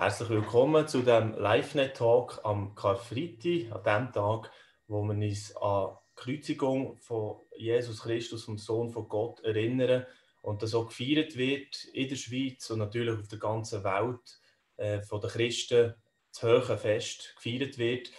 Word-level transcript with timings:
Herzlich 0.00 0.30
willkommen 0.30 0.88
zu 0.88 1.02
dem 1.02 1.34
LiveNet-Talk 1.34 2.40
am 2.42 2.74
Karfreitag, 2.74 3.70
an 3.70 3.82
dem 3.84 4.12
Tag, 4.14 4.50
wo 4.88 5.02
wir 5.02 5.12
uns 5.12 5.54
an 5.56 5.90
die 6.16 6.22
Kreuzigung 6.22 6.96
von 6.96 7.36
Jesus 7.54 8.00
Christus, 8.00 8.44
vom 8.44 8.56
Sohn 8.56 8.88
von 8.88 9.10
Gott, 9.10 9.40
erinnern 9.40 10.06
und 10.40 10.62
das 10.62 10.74
auch 10.74 10.86
gefeiert 10.86 11.36
wird 11.36 11.84
in 11.92 12.08
der 12.08 12.16
Schweiz 12.16 12.70
und 12.70 12.78
natürlich 12.78 13.20
auf 13.20 13.28
der 13.28 13.38
ganzen 13.38 13.84
Welt 13.84 14.40
äh, 14.78 15.02
von 15.02 15.20
den 15.20 15.28
Christen 15.28 15.94
das 16.32 16.42
hohe 16.44 16.78
Fest 16.78 17.34
gefeiert 17.36 17.76
wird. 17.76 18.10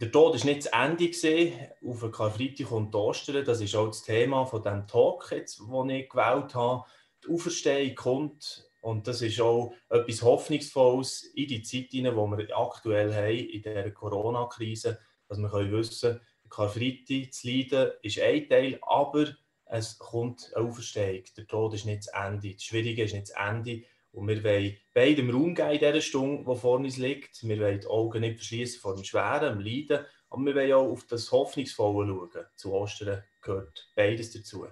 Der 0.00 0.12
Tod 0.12 0.36
ist 0.36 0.44
nicht 0.44 0.66
das 0.66 0.72
Ende 0.72 1.08
gesehen. 1.08 1.52
Auf 1.84 1.98
den 1.98 2.12
Karfreitag 2.12 2.70
und 2.70 2.94
Ostern. 2.94 3.44
Das 3.44 3.60
ist 3.60 3.74
auch 3.74 3.88
das 3.88 4.04
Thema 4.04 4.46
von 4.46 4.62
dem 4.62 4.86
Talk 4.86 5.32
jetzt, 5.32 5.58
den 5.58 5.90
ich 5.90 6.08
gewählt 6.08 6.54
habe. 6.54 6.84
Die 7.24 7.34
Auferstehung 7.34 7.96
kommt 7.96 8.67
und 8.80 9.06
das 9.06 9.22
ist 9.22 9.40
auch 9.40 9.74
etwas 9.88 10.22
Hoffnungsvolles 10.22 11.24
in 11.34 11.48
die 11.48 11.62
Zeit 11.62 11.92
die 11.92 12.04
wir 12.04 12.58
aktuell 12.58 13.14
haben, 13.14 13.48
in 13.48 13.62
dieser 13.62 13.90
Corona-Krise, 13.90 14.98
dass 15.28 15.38
wir 15.38 15.48
können 15.48 15.72
wissen 15.72 16.20
Karfreitag, 16.48 17.32
zu 17.32 17.48
leiden 17.48 17.92
ist 18.02 18.20
ein 18.20 18.48
Teil, 18.48 18.78
aber 18.82 19.26
es 19.66 19.98
kommt 19.98 20.50
eine 20.54 20.66
Auferstehung. 20.66 21.24
Der 21.36 21.46
Tod 21.46 21.74
ist 21.74 21.84
nicht 21.84 22.06
das 22.06 22.14
Ende. 22.14 22.54
Das 22.54 22.62
Schwierige 22.62 23.04
ist 23.04 23.14
nicht 23.14 23.30
das 23.30 23.36
Ende. 23.36 23.82
Und 24.12 24.26
wir 24.28 24.42
wollen 24.42 24.76
beidem 24.94 25.30
Raum 25.30 25.54
geben 25.54 25.70
in 25.72 25.78
dieser 25.78 26.00
Stunde, 26.00 26.50
die 26.50 26.58
vor 26.58 26.78
uns 26.78 26.96
liegt. 26.96 27.46
Wir 27.46 27.60
wollen 27.60 27.80
die 27.80 27.86
Augen 27.86 28.20
nicht 28.20 28.36
verschließen 28.36 28.80
vor 28.80 28.94
dem 28.94 29.04
Schweren, 29.04 29.58
dem 29.58 29.60
Leiden, 29.60 30.06
aber 30.30 30.44
wir 30.46 30.54
wollen 30.54 30.72
auch 30.72 30.90
auf 30.90 31.06
das 31.06 31.30
Hoffnungsvolle 31.30 32.08
schauen. 32.08 32.46
Zu 32.56 32.72
Ostern 32.72 33.22
gehört 33.42 33.90
beides 33.94 34.32
dazu. 34.32 34.66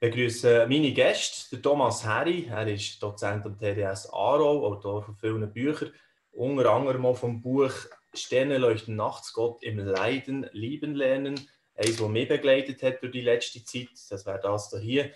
Begrüße 0.00 0.66
meine 0.66 0.92
Gäste, 0.94 1.50
der 1.50 1.62
Thomas 1.62 2.02
Herri. 2.02 2.46
Er 2.50 2.66
ist 2.66 3.02
Dozent 3.02 3.44
am 3.44 3.58
TDS 3.58 4.08
Aarau, 4.10 4.64
Autor 4.66 5.02
von 5.02 5.14
vielen 5.14 5.52
Büchern, 5.52 5.92
unter 6.30 6.70
anderem 6.70 7.04
auch 7.04 7.18
vom 7.18 7.42
Buch 7.42 7.70
Sterne 8.14 8.56
leuchten 8.56 8.96
nachts 8.96 9.34
Gott 9.34 9.62
im 9.62 9.78
Leiden 9.78 10.48
lieben 10.52 10.94
lernen. 10.94 11.46
Eines, 11.74 11.98
das 11.98 12.08
mich 12.08 12.28
begleitet 12.28 12.82
hat 12.82 13.02
durch 13.02 13.12
die 13.12 13.20
letzte 13.20 13.62
Zeit. 13.62 13.90
Das 14.08 14.24
wäre 14.24 14.40
das 14.40 14.74
hier. 14.80 15.10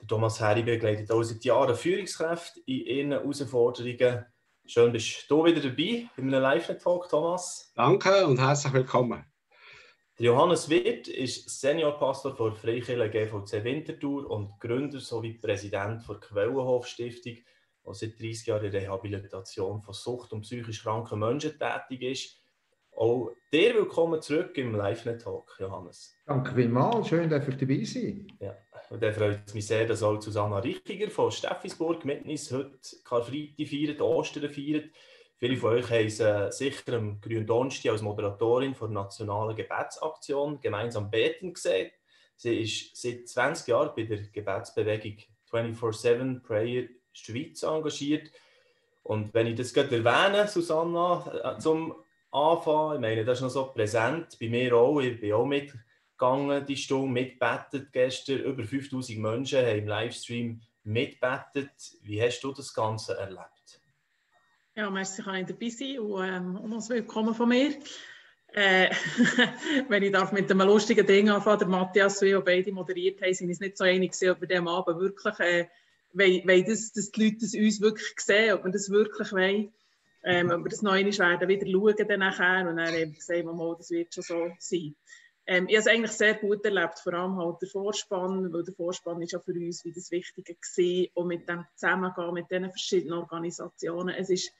Der 0.00 0.08
Thomas 0.08 0.40
Herri 0.40 0.62
begleitet 0.62 1.10
auch 1.12 1.22
seit 1.22 1.44
Jahren 1.44 1.76
Führungskräfte 1.76 2.60
in 2.64 2.86
ihren 2.86 3.12
Herausforderungen. 3.12 4.24
Schön, 4.64 4.90
bist 4.90 5.30
du 5.30 5.44
wieder 5.44 5.60
dabei 5.60 6.08
in 6.16 6.34
einem 6.34 6.40
Live-Talk, 6.40 7.10
Thomas. 7.10 7.70
Danke 7.74 8.26
und 8.26 8.40
herzlich 8.40 8.72
willkommen. 8.72 9.33
Johannes 10.18 10.70
Wirth 10.70 11.08
ist 11.08 11.60
Seniorpastor 11.60 12.36
der 12.36 12.52
Freikirche 12.52 13.10
GVC 13.10 13.64
Winterthur 13.64 14.30
und 14.30 14.60
Gründer 14.60 15.00
sowie 15.00 15.32
Präsident 15.32 16.08
der 16.08 16.20
Quellenhof 16.20 16.86
Stiftung, 16.86 17.32
die 17.34 17.44
seit 17.90 18.20
30 18.20 18.46
Jahren 18.46 18.64
in 18.64 18.70
der 18.70 18.82
Rehabilitation 18.82 19.82
von 19.82 19.92
Sucht- 19.92 20.32
und 20.32 20.42
psychisch 20.42 20.84
kranken 20.84 21.18
Menschen 21.18 21.58
tätig 21.58 22.02
ist. 22.02 22.40
Auch 22.96 23.32
dir 23.52 23.74
willkommen 23.74 24.22
zurück 24.22 24.56
im 24.56 24.76
Live-Talk, 24.76 25.56
Johannes. 25.58 26.14
Danke 26.24 26.54
vielmals, 26.54 27.08
schön, 27.08 27.28
dass 27.28 27.48
ich 27.48 27.56
dabei 27.56 27.82
sein 27.82 28.28
Ja, 28.38 28.56
und 28.90 29.02
dann 29.02 29.12
freut 29.12 29.40
es 29.44 29.54
mich 29.54 29.66
sehr, 29.66 29.84
dass 29.84 30.04
auch 30.04 30.22
Susanna 30.22 30.60
Richiger 30.60 31.10
von 31.10 31.32
Steffisburg 31.32 32.04
mit 32.04 32.24
uns 32.24 32.52
heute 32.52 32.78
Karfreitag 33.02 33.66
feiert, 33.66 34.00
Ostern 34.00 34.48
feiert. 34.48 34.90
Viele 35.36 35.56
von 35.56 35.74
euch 35.74 35.90
haben 35.90 36.08
sie 36.08 36.52
sicher 36.52 36.94
am 36.94 37.20
grünen 37.20 37.46
Donnerstag 37.46 37.92
als 37.92 38.02
Moderatorin 38.02 38.74
der 38.78 38.88
Nationalen 38.88 39.56
Gebetsaktion 39.56 40.60
gemeinsam 40.60 41.10
beten 41.10 41.52
gesehen. 41.52 41.90
Sie 42.36 42.60
ist 42.62 42.96
seit 42.96 43.28
20 43.28 43.68
Jahren 43.68 43.90
bei 43.96 44.04
der 44.04 44.18
Gebetsbewegung 44.18 45.18
24-7 45.50 46.42
Prayer 46.42 46.88
Schweiz 47.12 47.62
engagiert. 47.62 48.30
Und 49.02 49.34
wenn 49.34 49.46
ich 49.46 49.56
das 49.56 49.72
gerade 49.72 49.96
erwähne, 49.96 50.48
Susanna, 50.48 51.56
äh, 51.56 51.58
zum 51.58 51.94
Anfang, 52.30 52.94
ich 52.94 53.00
meine, 53.00 53.24
das 53.24 53.38
ist 53.38 53.42
noch 53.42 53.50
so 53.50 53.66
präsent, 53.66 54.36
bei 54.40 54.48
mir 54.48 54.74
auch, 54.74 55.00
ich 55.00 55.20
bin 55.20 55.32
auch 55.32 55.46
mitgegangen, 55.46 56.66
die 56.66 56.76
Stunde 56.76 57.12
mitbettet 57.12 57.92
gestern, 57.92 58.40
über 58.40 58.64
5000 58.64 59.18
Menschen 59.18 59.64
haben 59.64 59.78
im 59.78 59.88
Livestream 59.88 60.60
mitbettet. 60.82 61.70
Wie 62.02 62.20
hast 62.20 62.40
du 62.40 62.52
das 62.52 62.72
Ganze 62.74 63.16
erlebt? 63.16 63.53
Ja, 64.76 64.90
merci, 64.90 65.22
kann 65.22 65.36
ich 65.36 65.46
dabei 65.46 65.68
sein 65.68 66.00
und 66.00 66.24
ähm, 66.24 66.68
noch 66.68 66.88
Willkommen 66.88 67.32
von 67.32 67.48
mir. 67.48 67.78
Äh, 68.48 68.90
wenn 69.88 70.02
ich 70.02 70.10
darf 70.10 70.32
mit 70.32 70.50
einem 70.50 70.66
lustigen 70.66 71.06
Ding 71.06 71.30
anfangen, 71.30 71.60
der 71.60 71.68
Matthias 71.68 72.20
und 72.20 72.26
ich, 72.26 72.44
beide 72.44 72.72
moderiert 72.72 73.22
haben, 73.22 73.32
sind 73.34 73.50
uns 73.50 73.60
nicht 73.60 73.78
so 73.78 73.84
einig 73.84 74.10
gewesen, 74.10 74.30
ob 74.30 74.40
wir 74.40 74.48
dem 74.48 74.66
Abend 74.66 74.98
wirklich, 74.98 75.38
äh, 75.38 75.68
weil, 76.12 76.42
weil 76.44 76.64
das, 76.64 76.92
dass 76.92 77.12
die 77.12 77.22
Leute 77.22 77.36
das 77.42 77.54
uns 77.54 77.80
wirklich 77.80 78.18
sehen, 78.18 78.54
ob 78.54 78.64
wir 78.64 78.72
das 78.72 78.90
wirklich 78.90 79.30
wollen, 79.30 79.72
ähm, 80.24 80.50
ob 80.50 80.64
wir 80.64 80.70
das 80.70 80.82
noch 80.82 80.94
einmal 80.94 81.16
werden 81.16 81.48
wieder 81.48 81.70
schauen 81.70 82.08
dann 82.08 82.18
nachher 82.18 82.68
und 82.68 82.76
dann 82.76 82.94
eben 82.96 83.14
gesagt, 83.14 83.44
mal, 83.44 83.76
das 83.78 83.90
wird 83.90 84.12
schon 84.12 84.24
so 84.24 84.50
sein. 84.58 84.96
Ähm, 85.46 85.68
ich 85.68 85.76
habe 85.76 85.88
es 85.88 85.94
eigentlich 85.94 86.12
sehr 86.12 86.34
gut 86.34 86.64
erlebt, 86.64 86.98
vor 86.98 87.14
allem 87.14 87.36
halt 87.36 87.62
der 87.62 87.68
Vorspann, 87.68 88.52
weil 88.52 88.64
der 88.64 88.74
Vorspann 88.74 89.22
ist 89.22 89.34
ja 89.34 89.38
für 89.38 89.52
uns 89.52 89.84
wie 89.84 89.92
das 89.92 90.10
Wichtige 90.10 90.56
gewesen, 90.56 91.12
und 91.14 91.28
mit 91.28 91.48
dem 91.48 91.64
Zusammengehen 91.76 92.34
mit 92.34 92.50
diesen 92.50 92.70
verschiedenen 92.70 93.18
Organisationen. 93.20 94.16
Es 94.16 94.30
ist 94.30 94.50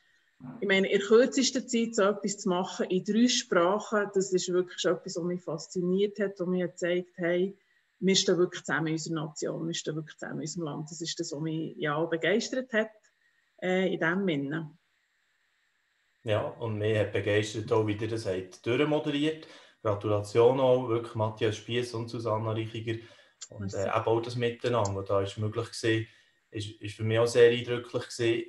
ich 0.61 0.69
meine, 0.69 0.91
in 0.91 1.01
kürzester 1.01 1.67
Zeit 1.67 1.95
so 1.95 2.03
etwas 2.03 2.39
zu 2.39 2.49
machen, 2.49 2.87
in 2.87 3.05
drei 3.05 3.29
Sprachen, 3.29 4.11
das 4.15 4.33
ist 4.33 4.53
wirklich 4.53 4.85
etwas, 4.85 5.17
was 5.17 5.25
mich 5.25 5.43
fasziniert 5.43 6.19
hat 6.21 6.41
und 6.41 6.51
mir 6.51 6.69
gezeigt 6.69 7.13
hey, 7.17 7.57
wir 8.01 8.17
stehen 8.17 8.39
wirklich 8.39 8.65
zusammen 8.65 8.89
in 8.89 8.93
unserer 8.95 9.27
Nation, 9.27 9.67
wir 9.67 9.75
stehen 9.75 9.97
wirklich 9.97 10.17
zusammen 10.17 10.41
in 10.41 10.43
unserem 10.43 10.65
Land. 10.65 10.91
Das 10.91 11.01
ist 11.01 11.19
das, 11.19 11.33
was 11.33 11.41
mich 11.41 11.77
ja 11.77 11.97
auch 11.97 12.11
begeistert 12.11 12.73
hat 12.73 12.91
äh, 13.63 13.93
in 13.93 14.01
diesem 14.01 14.27
Sinne. 14.27 14.79
Ja, 16.25 16.41
und 16.41 16.79
mich 16.79 16.99
hat 16.99 17.13
begeistert 17.13 17.71
auch, 17.73 17.87
wie 17.87 17.97
ihr 17.97 18.09
das 18.09 18.27
habt 18.27 18.65
durchmoderiert. 18.67 19.47
Gratulation 19.83 20.61
auch, 20.61 20.89
wirklich 20.89 21.15
Matthias 21.15 21.57
Spiess 21.57 21.93
und 21.93 22.09
Susanna 22.09 22.53
Reichiger. 22.53 22.99
Und 23.51 23.75
äh, 23.75 23.91
auch 23.91 24.21
das 24.23 24.37
Miteinander, 24.37 25.01
das 25.01 25.09
da 25.09 25.21
ist 25.21 25.39
möglich 25.39 25.67
war, 25.67 26.07
ist, 26.51 26.71
ist 26.81 26.97
für 26.97 27.05
mich 27.05 27.19
auch 27.19 27.27
sehr 27.27 27.51
eindrücklich 27.51 28.09
gewesen. 28.09 28.45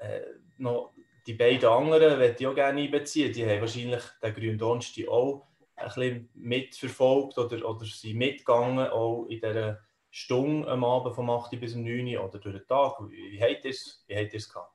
Äh, 0.00 0.20
noch 0.58 0.94
die 1.26 1.34
beiden 1.34 1.68
anderen 1.68 2.18
möchte 2.18 2.42
ich 2.42 2.46
auch 2.46 2.54
gerne 2.54 2.80
einbeziehen. 2.80 3.32
Die 3.32 3.44
haben 3.44 3.60
wahrscheinlich 3.60 4.02
den 4.22 4.34
grünen 4.34 4.58
Donnerstag 4.58 5.08
auch 5.08 5.46
ein 5.74 5.86
bisschen 5.86 6.28
mitverfolgt 6.34 7.36
oder, 7.38 7.68
oder 7.68 7.84
sind 7.84 8.16
mitgegangen, 8.16 8.88
auch 8.88 9.26
in 9.26 9.40
dieser 9.40 9.80
Stunde 10.10 10.68
am 10.68 10.84
Abend 10.84 11.14
vom 11.14 11.28
8 11.28 11.60
bis 11.60 11.74
um 11.74 11.82
9 11.82 12.16
Uhr 12.16 12.24
oder 12.24 12.38
durch 12.38 12.56
den 12.56 12.66
Tag. 12.66 12.94
Wie 13.10 13.40
habt 13.42 13.64
ihr 13.64 13.70
es, 13.70 14.04
wie 14.06 14.16
habt 14.16 14.32
ihr 14.32 14.38
es 14.38 14.48
gehabt? 14.48 14.72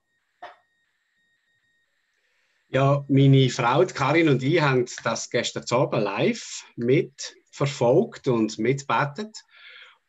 Ja, 2.69 3.03
meine 3.07 3.49
Frau 3.49 3.83
Karin 3.85 4.29
und 4.29 4.43
ich 4.43 4.61
haben 4.61 4.85
das 5.03 5.29
gestern 5.29 5.65
Abend 5.71 6.03
live 6.03 6.63
mitverfolgt 6.75 8.27
und 8.27 8.59
mitbetet. 8.59 9.35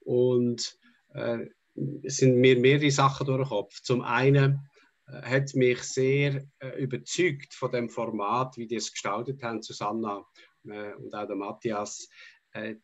Und 0.00 0.78
äh, 1.14 1.38
sind 1.74 2.36
mir 2.36 2.58
mehrere 2.58 2.90
Sachen 2.90 3.26
durch 3.26 3.40
den 3.40 3.48
Kopf. 3.48 3.80
Zum 3.80 4.02
einen 4.02 4.68
hat 5.22 5.54
mich 5.54 5.82
sehr 5.82 6.44
äh, 6.60 6.82
überzeugt 6.82 7.54
von 7.54 7.70
dem 7.70 7.88
Format, 7.88 8.56
wie 8.56 8.66
die 8.66 8.76
es 8.76 8.90
gestaltet 8.90 9.42
haben, 9.42 9.62
Susanna 9.62 10.24
äh, 10.64 10.94
und 10.94 11.14
auch 11.14 11.26
der 11.26 11.36
Matthias. 11.36 12.08
Äh, 12.52 12.76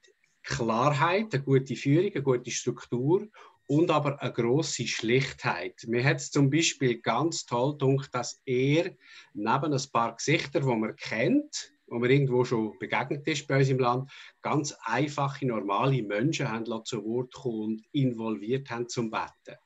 Klarheit, 0.42 1.34
eine 1.34 1.42
gute 1.42 1.76
Führung, 1.76 2.10
eine 2.12 2.22
gute 2.22 2.50
Struktur 2.50 3.28
und 3.66 3.90
aber 3.90 4.20
eine 4.22 4.32
große 4.32 4.86
Schlichtheit. 4.86 5.84
Mir 5.86 6.02
hat 6.02 6.16
es 6.16 6.30
zum 6.30 6.48
Beispiel 6.48 7.00
ganz 7.00 7.44
toll 7.44 7.76
gedacht, 7.76 8.08
dass 8.14 8.40
er 8.46 8.96
neben 9.34 9.72
ein 9.72 9.82
paar 9.92 10.16
Gesichter, 10.16 10.60
die 10.60 10.66
man 10.66 10.96
kennt, 10.96 11.72
wo 11.86 11.98
man 11.98 12.10
irgendwo 12.10 12.44
schon 12.44 12.78
begegnet 12.78 13.26
ist 13.26 13.46
bei 13.46 13.58
uns 13.58 13.68
im 13.68 13.78
Land, 13.78 14.10
ganz 14.40 14.74
einfache, 14.84 15.46
normale 15.46 16.02
Menschen 16.02 16.50
haben 16.50 16.64
zu 16.84 17.04
Wort 17.04 17.32
kommen 17.34 17.62
und 17.62 17.86
involviert 17.92 18.70
haben 18.70 18.88
zum 18.88 19.10
Betten. 19.10 19.58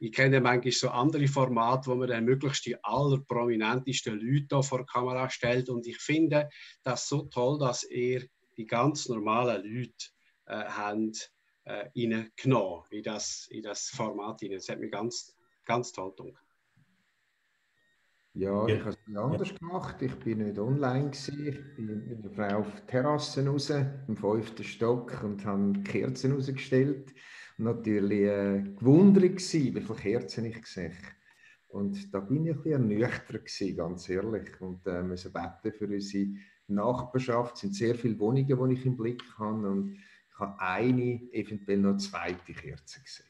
Ich 0.00 0.12
kenne 0.12 0.40
manchmal 0.40 0.72
so 0.72 0.90
andere 0.90 1.26
Formate, 1.26 1.90
wo 1.90 1.96
man 1.96 2.08
dann 2.08 2.24
möglichst 2.24 2.66
die 2.66 2.82
allerprominentesten 2.84 4.20
Leute 4.20 4.62
vor 4.62 4.80
die 4.80 4.86
Kamera 4.86 5.28
stellt. 5.28 5.68
Und 5.68 5.86
ich 5.86 5.98
finde 5.98 6.48
das 6.84 7.08
so 7.08 7.22
toll, 7.22 7.58
dass 7.58 7.82
er 7.82 8.22
die 8.56 8.66
ganz 8.66 9.08
normalen 9.08 9.64
Leute 9.64 10.06
äh, 10.46 10.64
haben, 10.64 11.12
äh, 11.64 11.88
genommen 12.36 12.84
in 12.90 13.02
das, 13.02 13.48
in 13.50 13.62
das 13.62 13.88
Format. 13.88 14.40
Das 14.42 14.68
hat 14.68 14.78
mich 14.78 14.92
ganz, 14.92 15.34
ganz 15.64 15.90
toll 15.90 16.14
gedacht. 16.16 16.44
Ja, 18.34 18.66
ich 18.68 18.80
habe 18.80 18.90
es 18.90 19.16
anders 19.16 19.54
gemacht. 19.54 20.00
Ich 20.00 20.14
bin 20.20 20.38
nicht 20.38 20.58
online. 20.60 21.10
Gewesen. 21.10 21.48
Ich 21.48 21.76
bin 21.76 22.06
mit 22.06 22.24
einer 22.24 22.50
Frau 22.50 22.58
auf 22.60 22.72
die 22.72 22.86
Terrasse 22.86 23.44
raus, 23.44 23.70
im 23.70 24.16
fünften 24.16 24.62
Stock, 24.62 25.24
und 25.24 25.44
habe 25.44 25.82
Kerzen 25.82 26.34
rausgestellt 26.34 27.12
natürlich 27.58 28.20
äh, 28.20 28.62
gewundert 28.78 29.22
gewesen, 29.22 29.74
wie 29.74 29.80
viele 29.80 29.98
Kerzen 29.98 30.44
ich 30.46 30.60
gesehen 30.60 30.96
Und 31.68 32.12
da 32.14 32.20
bin 32.20 32.46
ich 32.46 32.52
ein 32.52 32.62
bisschen 32.62 32.72
ernüchtert 32.72 33.44
gewesen, 33.44 33.76
ganz 33.76 34.08
ehrlich. 34.08 34.60
Und 34.60 34.86
äh, 34.86 35.02
müssen 35.02 35.32
beten 35.32 35.76
für 35.76 35.86
unsere 35.86 36.28
Nachbarschaft. 36.68 37.54
Es 37.54 37.60
sind 37.60 37.74
sehr 37.74 37.94
viele 37.94 38.18
Wohnungen, 38.18 38.46
die 38.70 38.74
ich 38.74 38.86
im 38.86 38.96
Blick 38.96 39.22
habe. 39.38 39.68
Und 39.68 39.94
ich 39.94 40.38
habe 40.38 40.60
eine, 40.60 41.20
eventuell 41.32 41.78
noch 41.78 41.96
zweite 41.96 42.52
Kerze 42.52 43.02
gesehen. 43.02 43.26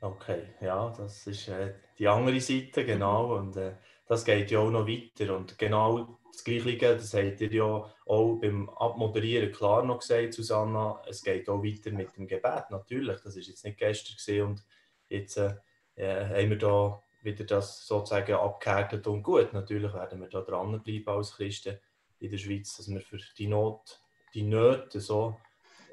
Okay, 0.00 0.42
ja, 0.60 0.90
das 0.96 1.26
ist 1.26 1.48
äh, 1.48 1.74
die 1.98 2.06
andere 2.06 2.40
Seite, 2.40 2.84
genau. 2.84 3.36
Und 3.36 3.56
äh, 3.56 3.72
das 4.06 4.24
geht 4.24 4.50
ja 4.50 4.60
auch 4.60 4.70
noch 4.70 4.86
weiter. 4.86 5.36
Und 5.36 5.58
genau 5.58 6.17
das 6.32 6.44
Gleiche, 6.44 6.76
das 6.78 7.14
habt 7.14 7.40
ihr 7.40 7.52
ja 7.52 7.94
auch 8.06 8.36
beim 8.36 8.68
Abmoderieren 8.70 9.52
klar 9.52 9.84
noch 9.84 10.00
gesagt, 10.00 10.34
Susanna, 10.34 11.02
es 11.08 11.22
geht 11.22 11.48
auch 11.48 11.62
weiter 11.62 11.90
mit 11.90 12.16
dem 12.16 12.26
Gebet, 12.26 12.70
natürlich. 12.70 13.20
Das 13.22 13.36
ist 13.36 13.48
jetzt 13.48 13.64
nicht 13.64 13.78
gestern 13.78 14.42
und 14.42 14.64
jetzt 15.08 15.36
äh, 15.36 15.54
haben 15.96 16.50
wir 16.50 16.58
da 16.58 17.02
wieder 17.22 17.44
das 17.44 17.86
sozusagen 17.86 18.34
abgehärtet 18.34 19.06
und 19.06 19.22
gut. 19.22 19.52
Natürlich 19.52 19.92
werden 19.92 20.20
wir 20.20 20.28
da 20.28 20.40
dranbleiben 20.40 21.08
als 21.08 21.34
Christen 21.34 21.78
in 22.20 22.30
der 22.30 22.38
Schweiz, 22.38 22.76
dass 22.76 22.88
wir 22.88 23.00
für 23.00 23.18
die 23.36 23.46
Not, 23.46 24.00
die 24.34 24.42
Nöte 24.42 25.00
so 25.00 25.36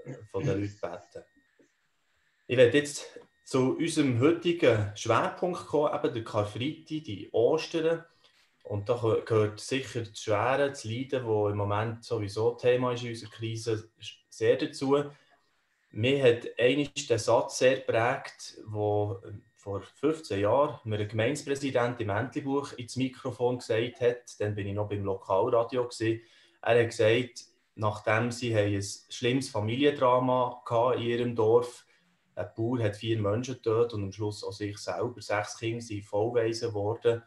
äh, 0.06 0.14
von 0.32 0.46
den 0.46 0.62
Leuten 0.62 0.80
beten. 0.82 1.26
Ich 2.48 2.58
werde 2.58 2.78
jetzt 2.78 3.20
zu 3.44 3.76
unserem 3.78 4.20
heutigen 4.20 4.92
Schwerpunkt 4.96 5.68
kommen, 5.68 5.94
eben 5.94 6.14
der 6.14 6.24
Karfreitag, 6.24 7.04
die 7.04 7.30
Ostern. 7.32 8.04
Und 8.66 8.90
da 8.90 8.96
gehört 9.26 9.60
sicher 9.60 10.02
das 10.02 10.20
Schwere, 10.20 10.70
das 10.70 10.84
Leiden, 10.84 11.26
das 11.26 11.52
im 11.52 11.58
Moment 11.58 12.04
sowieso 12.04 12.56
Thema 12.56 12.94
ist 12.94 13.04
in 13.04 13.10
unserer 13.10 13.30
Krise, 13.30 13.92
sehr 14.28 14.58
dazu. 14.58 15.04
Mir 15.92 16.24
hat 16.24 16.48
einmal 16.58 16.88
der 17.08 17.20
Satz 17.20 17.60
sehr 17.60 17.76
geprägt, 17.76 18.58
wo 18.66 19.22
vor 19.54 19.82
15 19.82 20.42
Jahren 20.42 20.80
mir 20.84 21.00
ein 21.00 21.08
Gemeindepräsident 21.08 22.02
im 22.02 22.10
Entlebuch 22.10 22.74
ins 22.74 22.96
Mikrofon 22.96 23.60
gesagt 23.60 24.02
hat, 24.02 24.40
dann 24.40 24.56
bin 24.56 24.68
ich 24.68 24.74
noch 24.74 24.90
beim 24.90 25.04
Lokalradio 25.04 25.84
gewesen. 25.84 26.22
Er 26.62 26.80
hat 26.80 26.90
gesagt, 26.90 27.46
nachdem 27.76 28.32
sie 28.32 28.56
ein 28.56 28.84
schlimmes 29.10 29.50
Familiendrama 29.50 30.64
in 30.96 31.02
ihrem 31.02 31.36
Dorf 31.36 31.86
ein 32.36 32.50
Bauer 32.56 32.84
hat 32.84 32.98
vier 32.98 33.18
Menschen 33.22 33.56
getötet 33.56 33.94
und 33.94 34.04
am 34.04 34.12
Schluss 34.12 34.44
auch 34.44 34.52
sich 34.52 34.78
selber. 34.78 35.22
Sechs 35.22 35.58
Kinder 35.58 35.82
sind 35.82 36.04
vollweise 36.04 36.68
geworden. 36.68 37.24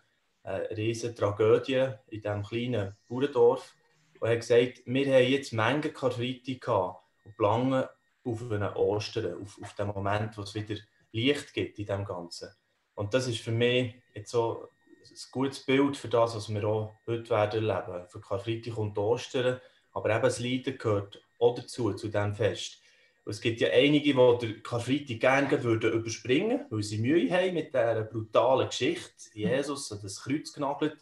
Eine 0.48 0.76
riesige 0.76 1.14
Tragödie 1.14 1.88
in 2.08 2.22
diesem 2.22 2.42
kleinen 2.42 2.96
Bauerdorf. 3.06 3.74
Und 4.18 4.28
er 4.28 4.32
hat 4.32 4.40
gesagt, 4.40 4.82
wir 4.86 5.14
haben 5.14 5.30
jetzt 5.30 5.52
Menge 5.52 5.90
Karfreitag 5.90 6.96
und 7.24 7.36
planen 7.36 7.84
auf 8.24 8.50
einen 8.50 8.72
Ostern, 8.74 9.42
auf, 9.42 9.58
auf 9.62 9.74
den 9.74 9.88
Moment, 9.88 10.38
wo 10.38 10.42
es 10.42 10.54
wieder 10.54 10.76
Licht 11.12 11.52
gibt 11.52 11.78
in 11.78 11.86
dem 11.86 12.04
Ganzen. 12.04 12.48
Und 12.94 13.12
das 13.12 13.28
ist 13.28 13.40
für 13.40 13.52
mich 13.52 13.94
jetzt 14.14 14.30
so 14.30 14.68
ein 15.04 15.16
gutes 15.32 15.64
Bild 15.66 15.96
für 15.98 16.08
das, 16.08 16.34
was 16.34 16.48
wir 16.48 16.64
auch 16.64 16.94
heute 17.06 17.28
werden 17.28 17.68
erleben. 17.68 18.08
Für 18.08 18.20
Karfreitag 18.20 18.78
und 18.78 18.96
Ostern. 18.96 19.60
Aber 19.92 20.10
eben 20.10 20.22
das 20.22 20.40
Leiden 20.40 20.78
gehört 20.78 21.22
auch 21.38 21.54
dazu, 21.54 21.92
zu 21.92 22.08
diesem 22.08 22.34
Fest. 22.34 22.80
Es 23.28 23.42
gibt 23.42 23.60
ja 23.60 23.68
einige, 23.68 24.14
die 24.14 24.46
den 24.46 24.62
Karfreitag 24.62 25.20
gerne 25.20 25.62
würden 25.62 25.92
überspringen 25.92 26.64
weil 26.70 26.82
sie 26.82 26.98
Mühe 26.98 27.30
haben 27.30 27.54
mit 27.54 27.74
dieser 27.74 28.02
brutalen 28.04 28.68
Geschichte. 28.68 29.12
Jesus 29.34 29.90
hat 29.90 30.02
das 30.02 30.22
Kreuz 30.22 30.50
genagelt. 30.50 30.96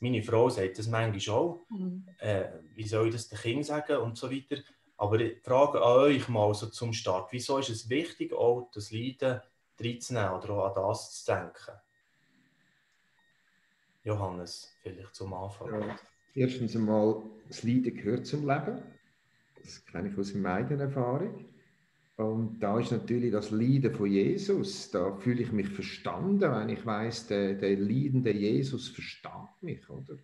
Meine 0.00 0.22
Frau 0.22 0.48
sagt 0.48 0.78
das 0.78 0.86
manchmal 0.86 1.36
auch. 1.36 1.60
Mhm. 1.70 2.06
Äh, 2.18 2.44
wie 2.76 2.86
soll 2.86 3.08
ich 3.08 3.14
das 3.14 3.28
den 3.28 3.38
Kindern 3.38 3.64
sagen 3.64 3.96
und 3.96 4.16
so 4.16 4.30
weiter. 4.30 4.62
Aber 4.96 5.18
ich 5.18 5.42
frage 5.42 5.82
an 5.82 5.98
euch 5.98 6.28
mal 6.28 6.54
so 6.54 6.66
zum 6.66 6.92
Start, 6.92 7.32
wieso 7.32 7.58
ist 7.58 7.70
es 7.70 7.88
wichtig, 7.88 8.32
auch 8.32 8.70
das 8.72 8.92
Leiden 8.92 9.40
reinzunehmen 9.80 10.30
oder 10.34 10.50
auch 10.50 10.76
an 10.76 10.82
das 10.88 11.24
zu 11.24 11.32
denken? 11.32 11.80
Johannes, 14.04 14.72
vielleicht 14.82 15.14
zum 15.14 15.34
Anfang. 15.34 15.80
Ja. 15.80 15.98
Erstens 16.34 16.76
einmal, 16.76 17.22
das 17.48 17.64
Leiden 17.64 17.94
gehört 17.94 18.26
zum 18.26 18.46
Leben. 18.48 18.82
Das 19.60 19.84
kenne 19.86 20.08
ich 20.08 20.18
aus 20.18 20.34
meiner 20.34 20.54
eigenen 20.54 20.80
Erfahrung. 20.80 21.51
Und 22.16 22.60
da 22.60 22.78
ist 22.78 22.92
natürlich 22.92 23.32
das 23.32 23.50
Leiden 23.50 23.94
von 23.94 24.10
Jesus, 24.10 24.90
da 24.90 25.16
fühle 25.16 25.42
ich 25.42 25.52
mich 25.52 25.68
verstanden, 25.68 26.52
wenn 26.52 26.68
ich 26.68 26.84
weiß, 26.84 27.28
der, 27.28 27.54
der 27.54 27.76
leidende 27.76 28.32
Jesus 28.32 28.88
versteht 28.88 29.62
mich, 29.62 29.88
oder? 29.88 30.18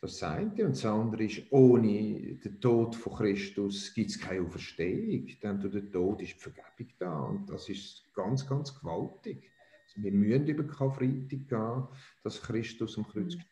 Das 0.00 0.22
eine. 0.22 0.50
Und 0.64 0.76
das 0.76 0.84
andere 0.84 1.24
ist, 1.24 1.42
ohne 1.50 2.36
den 2.36 2.60
Tod 2.60 2.94
von 2.94 3.14
Christus 3.14 3.92
gibt 3.92 4.10
es 4.10 4.20
keine 4.20 4.46
Auferstehung. 4.46 5.26
Denn 5.42 5.60
durch 5.60 5.72
den 5.72 5.90
Tod 5.90 6.22
ist 6.22 6.34
die 6.34 6.38
Vergebung 6.38 6.94
da. 6.98 7.20
Und 7.22 7.50
das 7.50 7.68
ist 7.68 8.04
ganz, 8.14 8.46
ganz 8.46 8.78
gewaltig. 8.78 9.50
Also 9.88 10.02
wir 10.02 10.12
müssen 10.12 10.46
über 10.46 10.62
Karfreitag 10.64 11.48
gehen, 11.48 11.88
dass 12.22 12.40
Christus 12.40 12.96
am 12.96 13.08
Kreuz 13.08 13.34
mhm. 13.34 13.42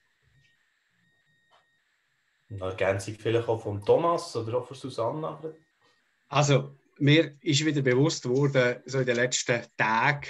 Eine 2.48 2.60
Ergänzung 2.60 3.14
vielleicht 3.14 3.48
auch 3.48 3.60
von 3.60 3.84
Thomas 3.84 4.36
oder 4.36 4.58
auch 4.58 4.66
von 4.68 4.76
Susanna? 4.76 5.42
Also, 6.28 6.76
mir 6.98 7.36
ist 7.40 7.64
wieder 7.64 7.82
bewusst 7.82 8.28
worden, 8.28 8.76
so 8.86 9.00
in 9.00 9.06
den 9.06 9.16
letzten 9.16 9.62
Tagen 9.76 10.28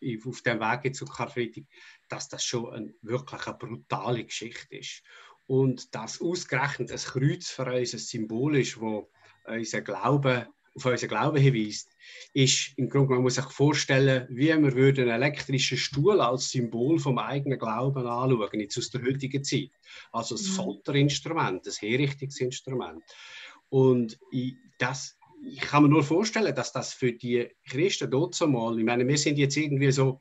äh, 0.00 0.18
auf 0.26 0.42
dem 0.42 0.60
Weg 0.60 0.94
zu 0.94 1.04
Karfreitag, 1.06 1.64
dass 2.08 2.28
das 2.28 2.44
schon 2.44 2.72
eine, 2.72 2.94
wirklich 3.02 3.46
eine 3.46 3.56
brutale 3.56 4.24
Geschichte 4.24 4.76
ist. 4.76 5.02
Und 5.46 5.94
dass 5.94 6.20
ausgerechnet 6.20 6.90
ein 6.90 6.98
Kreuz 6.98 7.48
für 7.50 7.64
uns 7.64 7.94
ein 7.94 7.98
Symbol 7.98 8.56
ist, 8.56 8.80
wo 8.80 9.10
unser 9.46 9.80
Glaube, 9.80 10.48
auf 10.74 10.86
unseren 10.86 11.08
Glauben 11.08 11.36
hinweist, 11.36 11.90
ist 12.32 12.72
im 12.76 12.88
Grunde, 12.88 13.14
man 13.14 13.22
muss 13.22 13.34
sich 13.34 13.44
vorstellen, 13.44 14.26
wie 14.30 14.48
wir 14.48 14.74
würden 14.74 15.10
einen 15.10 15.22
elektrischen 15.22 15.76
Stuhl 15.76 16.20
als 16.20 16.50
Symbol 16.50 16.98
vom 16.98 17.18
eigenen 17.18 17.58
Glauben 17.58 18.06
anschauen, 18.06 18.60
jetzt 18.60 18.78
aus 18.78 18.90
der 18.90 19.02
heutigen 19.02 19.44
Zeit. 19.44 19.70
Also 20.12 20.36
ein 20.36 20.42
mhm. 20.42 20.54
Folterinstrument, 20.54 21.66
ein 21.66 21.72
Herrichtungsinstrument. 21.72 23.02
Und 23.68 24.18
das 24.78 25.18
ich 25.44 25.60
kann 25.60 25.82
mir 25.82 25.88
nur 25.88 26.04
vorstellen, 26.04 26.54
dass 26.54 26.72
das 26.72 26.92
für 26.92 27.12
die 27.12 27.48
Christen 27.68 28.10
dort 28.10 28.34
so 28.34 28.46
mal, 28.46 28.78
ich 28.78 28.84
meine, 28.84 29.06
wir 29.06 29.18
sind 29.18 29.38
jetzt 29.38 29.56
irgendwie 29.56 29.90
so 29.90 30.20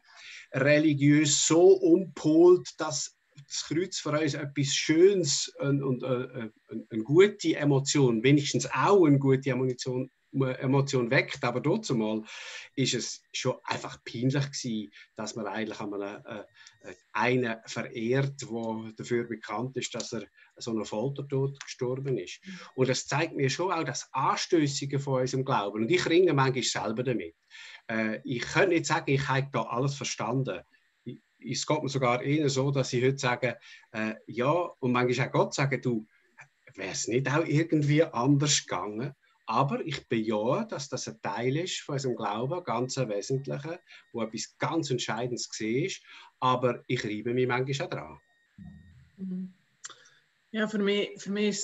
religiös 0.53 1.45
so 1.45 1.73
umpolt, 1.73 2.69
dass 2.77 3.17
das 3.47 3.65
Kreuz 3.67 3.99
für 3.99 4.19
uns 4.19 4.33
etwas 4.33 4.67
Schönes 4.67 5.53
und, 5.59 5.83
und 5.83 6.03
äh, 6.03 6.49
eine 6.89 7.03
gute 7.03 7.55
Emotion, 7.55 8.23
wenigstens 8.23 8.69
auch 8.71 9.05
eine 9.05 9.19
gute 9.19 9.51
Emotion, 9.51 10.09
Emotion 10.33 11.11
weckt. 11.11 11.43
Aber 11.43 11.61
dort 11.61 11.89
mal 11.91 12.23
ist 12.75 12.93
es 12.93 13.23
schon 13.33 13.57
einfach 13.63 14.03
peinlich 14.03 14.45
gewesen, 14.51 14.91
dass 15.15 15.35
man 15.35 15.47
eigentlich 15.47 15.79
einmal 15.79 16.23
äh, 16.25 16.93
einen 17.13 17.57
verehrt, 17.65 18.41
der 18.41 18.93
dafür 18.95 19.27
bekannt 19.27 19.77
ist, 19.77 19.93
dass 19.93 20.13
er 20.13 20.25
so 20.57 20.71
einer 20.71 20.85
Foltertod 20.85 21.59
gestorben 21.63 22.17
ist. 22.17 22.39
Und 22.75 22.89
das 22.89 23.07
zeigt 23.07 23.35
mir 23.35 23.49
schon 23.49 23.71
auch 23.71 23.83
das 23.83 24.09
Anstößige 24.11 24.99
von 24.99 25.21
unserem 25.21 25.45
Glauben. 25.45 25.83
Und 25.83 25.91
ich 25.91 26.05
ringe 26.07 26.33
manchmal 26.33 26.63
selber 26.63 27.03
damit. 27.03 27.35
Äh, 27.87 28.19
ich 28.23 28.41
kann 28.41 28.69
nicht 28.69 28.85
sagen, 28.85 29.11
ich 29.11 29.27
habe 29.27 29.49
da 29.51 29.63
alles 29.63 29.95
verstanden. 29.95 30.61
Es 31.43 31.65
geht 31.65 31.81
mir 31.81 31.89
sogar 31.89 32.21
eher 32.21 32.49
so, 32.49 32.69
dass 32.69 32.93
ich 32.93 33.03
heute 33.03 33.17
sage, 33.17 33.57
äh, 33.91 34.13
ja, 34.27 34.51
und 34.51 34.91
manchmal 34.91 35.27
auch 35.27 35.31
Gott 35.31 35.53
sagen, 35.55 35.81
du, 35.81 36.05
wäre 36.75 36.91
es 36.91 37.07
nicht 37.07 37.29
auch 37.29 37.45
irgendwie 37.45 38.03
anders 38.03 38.65
gegangen? 38.65 39.13
Aber 39.51 39.85
ich 39.85 40.07
bejahe, 40.07 40.65
dass 40.65 40.87
das 40.87 41.09
ein 41.09 41.21
Teil 41.21 41.57
ist 41.57 41.81
von 41.81 41.95
unserem 41.95 42.15
Glauben, 42.15 42.63
ganz 42.63 42.97
ein 42.97 43.09
wesentlicher, 43.09 43.81
wo 44.13 44.21
etwas 44.21 44.55
ganz 44.57 44.89
Entscheidendes 44.89 45.49
war. 45.49 45.91
Aber 46.39 46.83
ich 46.87 47.03
reibe 47.03 47.33
mich 47.33 47.49
manchmal 47.49 47.85
auch 47.85 47.89
dran. 47.89 48.19
Mhm. 49.17 49.53
Ja, 50.51 50.69
für 50.69 50.79
mich, 50.79 51.21
für 51.21 51.33
mich 51.33 51.59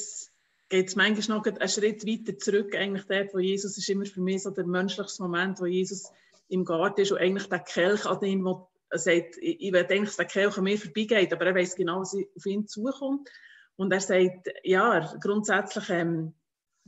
geht 0.67 0.89
es 0.89 0.97
manchmal 0.97 1.37
noch 1.37 1.45
einen 1.45 1.69
Schritt 1.69 2.05
weiter 2.05 2.37
zurück. 2.37 2.75
Eigentlich 2.75 3.05
dort, 3.05 3.33
wo 3.33 3.39
Jesus 3.39 3.77
ist 3.77 3.89
immer 3.89 4.05
für 4.05 4.19
mich 4.19 4.43
so 4.43 4.49
der 4.49 4.65
menschliche 4.65 5.23
Moment, 5.23 5.61
wo 5.61 5.65
Jesus 5.65 6.11
im 6.49 6.65
Garten 6.65 6.99
ist 6.99 7.13
und 7.13 7.19
eigentlich 7.19 7.47
der 7.47 7.59
Kelch 7.59 8.05
an 8.05 8.21
ihn, 8.21 8.43
wo 8.43 8.67
er 8.89 8.99
sagt, 8.99 9.37
ich, 9.37 9.61
ich 9.61 9.71
will 9.71 9.85
eigentlich, 9.85 10.09
dass 10.09 10.17
der 10.17 10.25
Kelch 10.25 10.57
an 10.57 10.65
mir 10.65 10.77
vorbeigeht, 10.77 11.31
aber 11.31 11.45
er 11.45 11.55
weiß 11.55 11.77
genau, 11.77 12.01
was 12.01 12.13
auf 12.13 12.45
ihn 12.45 12.67
zukommt. 12.67 13.29
Und 13.77 13.93
er 13.93 14.01
sagt, 14.01 14.49
ja, 14.63 15.15
grundsätzlich 15.21 15.89
ähm, 15.89 16.33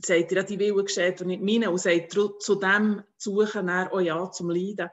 sagt 0.04 0.32
er, 0.32 0.38
ja, 0.38 0.42
die 0.42 0.58
Wille 0.58 0.84
geschieht 0.84 1.20
und 1.20 1.28
nicht 1.28 1.42
meine. 1.42 1.70
Und 1.70 1.78
sagt 1.78 2.12
zu 2.12 2.54
dem 2.56 3.02
suchen 3.16 3.68
er 3.68 3.92
auch 3.92 4.00
Ja 4.00 4.30
zum 4.30 4.50
Leiden. 4.50 4.88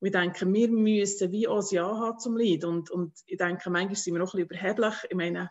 Und 0.00 0.06
ich 0.06 0.12
denke, 0.12 0.50
wir 0.52 0.68
müssen 0.68 1.32
wie 1.32 1.48
auch 1.48 1.60
ein 1.60 1.74
Ja 1.74 1.98
haben 1.98 2.18
zum 2.18 2.36
Leiden. 2.36 2.70
Und, 2.70 2.90
und 2.90 3.12
ich 3.26 3.36
denke, 3.36 3.70
manchmal 3.70 3.96
sind 3.96 4.14
wir 4.14 4.22
auch 4.22 4.34
ein 4.34 4.46
bisschen 4.46 4.60
überheblich. 4.60 4.94
Ich 5.10 5.16
meine, 5.16 5.50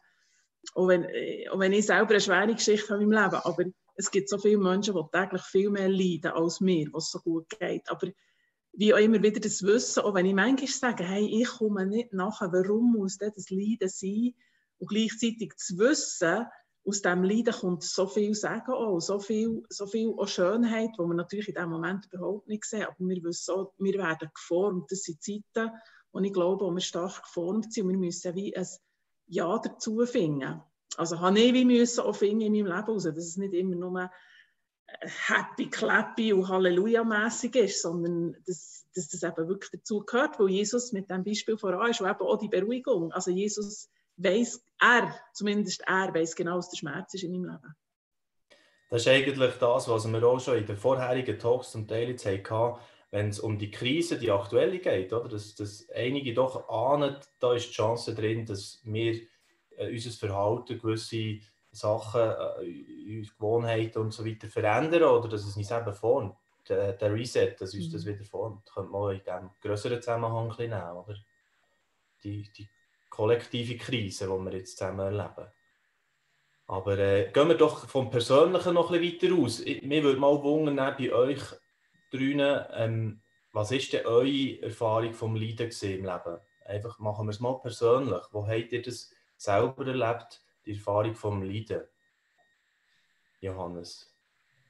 auch 0.74 0.88
wenn, 0.88 1.06
auch 1.52 1.60
wenn 1.60 1.74
ich 1.74 1.86
selber 1.86 2.12
eine 2.12 2.22
schwere 2.22 2.54
Geschichte 2.54 2.90
habe 2.90 3.04
in 3.04 3.10
meinem 3.10 3.24
Leben, 3.24 3.42
aber 3.44 3.64
es 3.96 4.12
gibt 4.12 4.30
so 4.30 4.38
viele 4.38 4.58
Menschen, 4.58 4.96
die 4.96 5.18
täglich 5.18 5.42
viel 5.44 5.70
mehr 5.70 5.90
leiden 5.90 6.32
als 6.32 6.62
mir, 6.62 6.88
was 6.94 7.12
so 7.12 7.20
gut 7.20 7.50
geht. 7.60 7.90
Aber 7.90 8.08
wie 8.74 8.94
auch 8.94 8.98
immer 8.98 9.22
wieder 9.22 9.40
das 9.40 9.64
Wissen, 9.64 10.04
auch 10.04 10.14
wenn 10.14 10.26
ich 10.26 10.34
manchmal 10.34 10.68
sage, 10.68 11.04
hey, 11.04 11.42
ich 11.42 11.48
komme 11.48 11.86
nicht 11.86 12.14
nachher, 12.14 12.52
warum 12.52 12.94
muss 12.94 13.18
das 13.18 13.50
Leiden 13.50 13.90
sein? 13.90 14.34
Und 14.78 14.88
gleichzeitig 14.88 15.54
zu 15.58 15.78
wissen, 15.80 16.46
aus 16.90 17.02
diesem 17.02 17.24
Leiden 17.24 17.54
kommt 17.54 17.84
so 17.84 18.08
viel 18.08 18.34
Sagen 18.34 18.72
auch, 18.72 19.00
so 19.00 19.20
viel, 19.20 19.64
so 19.70 19.86
viel 19.86 20.10
auch 20.18 20.28
Schönheit, 20.28 20.90
die 20.98 21.04
wir 21.04 21.14
natürlich 21.14 21.48
in 21.48 21.56
diesem 21.56 21.70
Moment 21.70 22.10
überhaupt 22.12 22.48
nicht 22.48 22.66
sehen, 22.66 22.88
aber 22.88 22.96
wir 23.00 23.24
wissen 23.24 23.56
auch, 23.56 23.74
wir 23.78 23.94
werden 23.94 24.30
geformt. 24.34 24.92
Das 24.92 25.04
sind 25.04 25.22
Zeiten, 25.22 25.72
wo 26.12 26.20
ich 26.20 26.34
glaube, 26.34 26.66
wo 26.66 26.72
wir 26.72 26.82
stark 26.82 27.24
geformt 27.24 27.72
sind 27.72 27.86
und 27.86 27.92
wir 27.92 27.98
müssen 27.98 28.36
wie 28.36 28.56
ein 28.56 28.68
Ja 29.28 29.58
dazu 29.60 30.06
finden. 30.06 30.62
Also 30.98 31.20
habe 31.20 31.40
ich 31.40 31.54
wie 31.54 31.66
müssen 31.66 32.02
auch 32.02 32.16
finden 32.16 32.42
in 32.42 32.54
meinem 32.54 32.76
Leben 32.76 32.92
raus, 32.92 33.04
dass 33.04 33.16
es 33.18 33.38
nicht 33.38 33.54
immer 33.54 33.76
nur 33.76 34.10
happy, 35.28 35.70
clappy 35.70 36.34
und 36.34 36.48
Halleluja-mässig 36.48 37.56
ist, 37.56 37.82
sondern 37.84 38.36
dass, 38.46 38.88
dass, 38.96 39.10
das 39.10 39.24
eben 39.24 39.48
wirklich 39.48 39.70
dazu 39.72 40.04
gehört, 40.04 40.40
wo 40.40 40.48
Jesus 40.48 40.92
mit 40.92 41.10
dem 41.10 41.24
Beispiel 41.24 41.58
voran 41.58 41.92
ist, 41.92 42.02
und 42.02 42.10
eben 42.10 42.22
auch 42.22 42.38
die 42.38 42.48
Beruhigung. 42.48 43.12
Also 43.12 43.32
Jesus 43.32 43.90
weiß 44.20 44.64
er, 44.82 45.16
zumindest 45.34 45.82
er, 45.88 46.14
weiß 46.14 46.36
genau, 46.36 46.58
was 46.58 46.70
der 46.70 46.78
Schmerz 46.78 47.14
ist 47.14 47.24
in 47.24 47.32
meinem 47.32 47.52
Leben. 47.52 47.76
Das 48.90 49.02
ist 49.02 49.08
eigentlich 49.08 49.54
das, 49.60 49.88
was 49.88 50.12
wir 50.12 50.24
auch 50.24 50.40
schon 50.40 50.58
in 50.58 50.66
den 50.66 50.78
vorherigen 50.78 51.38
Talks 51.38 51.72
zum 51.72 51.88
Teil 51.88 52.10
jetzt 52.10 52.26
hatten, 52.26 52.80
wenn 53.12 53.30
es 53.30 53.40
um 53.40 53.58
die 53.58 53.72
Krise, 53.72 54.18
die 54.18 54.32
aktuelle 54.32 54.80
geht, 54.80 55.14
oder? 55.14 55.30
Dass, 55.30 55.56
dass 55.56 55.90
einige 55.90 56.34
doch 56.34 56.70
ahnen, 56.70 57.16
da 57.40 57.54
ist 57.54 57.70
die 57.70 57.74
Chance 57.74 58.14
drin, 58.14 58.46
dass 58.46 58.82
wir 58.84 59.22
äh, 59.78 59.92
unser 59.92 60.12
Verhalten, 60.12 60.80
gewisse 60.80 61.40
Sachen, 61.72 62.22
äh, 62.62 63.22
Gewohnheiten 63.22 64.00
und 64.00 64.12
so 64.12 64.26
weiter 64.26 64.48
verändern 64.48 65.04
oder 65.04 65.30
dass 65.30 65.46
es 65.46 65.56
uns 65.56 65.72
eben 65.72 65.94
formt. 65.94 66.36
Der, 66.68 66.94
der 66.94 67.14
Reset, 67.14 67.56
dass 67.60 67.74
uns 67.74 67.88
mhm. 67.88 67.92
das 67.94 68.06
wieder 68.06 68.24
formt, 68.24 68.72
könnte 68.72 68.92
man 68.92 69.16
in 69.16 69.24
diesem 69.24 69.50
größeren 69.62 70.02
Zusammenhang 70.02 70.54
nehmen, 70.58 70.98
oder? 70.98 71.16
Die, 72.24 72.52
die 72.56 72.68
kollektive 73.20 73.76
Krise, 73.76 74.28
die 74.28 74.46
wir 74.46 74.54
jetzt 74.54 74.78
zusammen 74.78 75.00
erleben. 75.00 75.52
Aber 76.68 76.98
äh, 76.98 77.30
gehen 77.34 77.50
wir 77.50 77.58
doch 77.58 77.86
vom 77.90 78.10
Persönlichen 78.10 78.74
noch 78.74 78.92
ein 78.92 79.02
bisschen 79.02 79.34
weiter 79.34 79.44
aus. 79.44 79.60
Ich, 79.60 79.82
mir 79.84 80.04
würde 80.04 80.22
mal 80.22 80.42
wundern, 80.42 80.78
bei 80.98 81.12
euch 81.12 81.42
drinnen, 82.12 82.64
ähm, 82.72 83.22
was 83.52 83.72
ist 83.74 83.92
denn 83.92 84.06
eure 84.06 84.62
Erfahrung 84.62 85.14
vom 85.14 85.36
Leiden 85.36 85.70
im 85.70 86.06
Leben? 86.06 86.38
Einfach 86.66 86.98
machen 87.00 87.26
wir 87.26 87.32
es 87.32 87.42
mal 87.42 87.60
persönlich. 87.60 88.22
Wo 88.32 88.48
habt 88.48 88.72
ihr 88.72 88.82
das 88.82 89.12
selber 89.36 89.86
erlebt, 89.86 90.42
die 90.66 90.76
Erfahrung 90.76 91.14
vom 91.14 91.42
Leiden? 91.44 91.82
Johannes. 93.42 94.16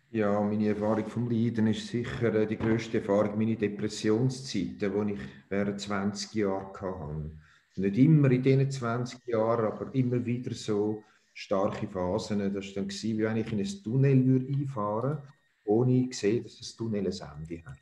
Ja, 0.10 0.42
meine 0.42 0.70
Erfahrung 0.70 1.08
vom 1.08 1.30
Leiden 1.30 1.68
ist 1.68 1.88
sicher 1.88 2.34
äh, 2.34 2.48
die 2.48 2.58
größte 2.58 2.98
Erfahrung 2.98 3.38
meine 3.38 3.58
Depressionszeiten, 3.58 5.08
die 5.08 5.14
ich 5.14 5.20
während 5.50 5.80
20 5.80 6.34
Jahren 6.34 6.74
hatte. 6.74 7.49
Nicht 7.80 7.98
immer 7.98 8.30
in 8.32 8.44
diesen 8.44 8.70
20 8.70 9.26
Jahren, 9.28 9.66
aber 9.66 9.94
immer 9.96 10.26
wieder 10.26 10.54
so 10.54 11.04
starke 11.34 11.88
Phasen. 11.88 12.54
Das 12.54 12.76
war 12.76 12.84
dann, 12.84 12.90
wie 12.90 13.20
wenn 13.20 13.38
ich 13.38 13.52
in 13.52 13.60
ein 13.60 13.84
Tunnel 13.84 14.48
einfahren 14.48 15.18
würde, 15.18 15.24
ohne 15.66 16.10
zu 16.10 16.20
sehen, 16.20 16.44
dass 16.44 16.58
das 16.58 16.76
Tunnel 16.76 17.08
ein 17.08 17.42
Ende 17.42 17.66
hat. 17.66 17.78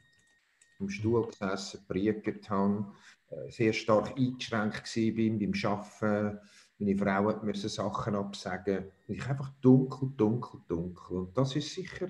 Im 0.80 0.90
Stuhl 0.90 1.26
gesessen, 1.26 1.80
gepriegt 1.88 2.50
habe, 2.50 2.86
äh, 3.32 3.50
sehr 3.50 3.74
stark 3.74 4.16
eingeschränkt 4.16 4.94
bin 4.94 5.40
beim 5.40 5.54
Arbeiten. 5.64 6.40
Meine 6.80 6.98
Frau 6.98 7.44
musste 7.44 7.70
Sachen 7.70 8.16
absagen. 8.16 8.92
Ich 9.08 9.28
einfach 9.28 9.52
dunkel, 9.62 10.10
dunkel, 10.16 10.60
dunkel. 10.68 11.18
Und 11.18 11.36
das 11.36 11.56
ist 11.56 11.74
sicher 11.74 12.10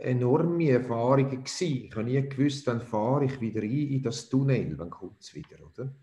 enorme 0.00 0.70
Erfahrung 0.70 1.30
gewesen. 1.30 1.84
Ich 1.86 1.92
habe 1.92 2.04
nie 2.04 2.20
gewusst, 2.28 2.66
wann 2.66 2.80
fahre 2.80 3.24
ich 3.24 3.40
wieder 3.40 3.62
rein 3.62 3.70
in 3.70 4.02
das 4.02 4.28
Tunnel, 4.28 4.74
wann 4.76 4.90
kommt 4.90 5.22
es 5.22 5.34
wieder, 5.34 5.64
oder? 5.64 5.94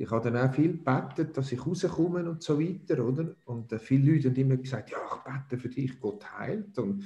Ich 0.00 0.10
habe 0.10 0.30
dann 0.30 0.48
auch 0.48 0.54
viel 0.54 0.78
gebetet, 0.78 1.36
dass 1.36 1.52
ich 1.52 1.66
rauskomme 1.66 2.26
und 2.26 2.42
so 2.42 2.58
weiter, 2.58 3.04
oder? 3.04 3.36
Und 3.44 3.70
äh, 3.70 3.78
viele 3.78 4.14
Leute 4.14 4.30
haben 4.30 4.36
immer 4.36 4.56
gesagt, 4.56 4.90
ja, 4.90 4.96
ich 4.96 5.20
bete 5.30 5.60
für 5.60 5.68
dich, 5.68 6.00
Gott 6.00 6.24
heilt. 6.38 6.78
Und 6.78 7.04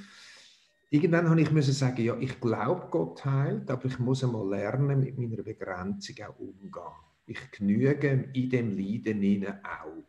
irgendwann 0.89 1.29
habe 1.29 1.41
ich 1.41 1.51
müssen 1.51 1.73
sagen, 1.73 2.01
ja, 2.01 2.17
ich 2.17 2.39
glaube, 2.39 2.87
Gott 2.89 3.25
heilt, 3.25 3.69
aber 3.69 3.83
ich 3.83 3.99
muss 3.99 4.23
einmal 4.23 4.47
lernen, 4.47 5.01
mit 5.01 5.17
meiner 5.17 5.43
Begrenzung 5.43 6.15
auch 6.25 6.39
umzugehen. 6.39 6.93
Ich 7.25 7.51
genüge 7.51 8.29
in 8.31 8.49
dem 8.49 8.77
Leiden 8.77 9.45
auch. 9.61 10.05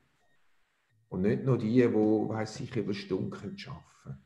Und 1.08 1.22
nicht 1.22 1.42
nur 1.42 1.58
die, 1.58 1.82
die, 1.82 1.92
weiß 1.92 2.60
ich, 2.60 2.76
über 2.76 2.94
Stunden 2.94 3.34
arbeiten 3.34 4.20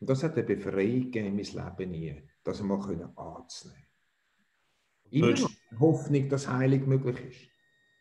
Und 0.00 0.08
das 0.08 0.22
hat 0.22 0.38
eine 0.38 0.42
Befreiung 0.44 1.10
gegeben 1.10 1.38
in 1.38 1.54
mein 1.54 1.76
Leben 1.76 1.90
nie, 1.90 2.22
das 2.42 2.62
einmal 2.62 2.78
anzunehmen. 2.78 3.84
Immer 5.10 5.32
noch 5.32 5.50
Hoffnung, 5.78 6.30
dass 6.30 6.48
Heilung 6.48 6.88
möglich 6.88 7.20
ist. 7.20 7.55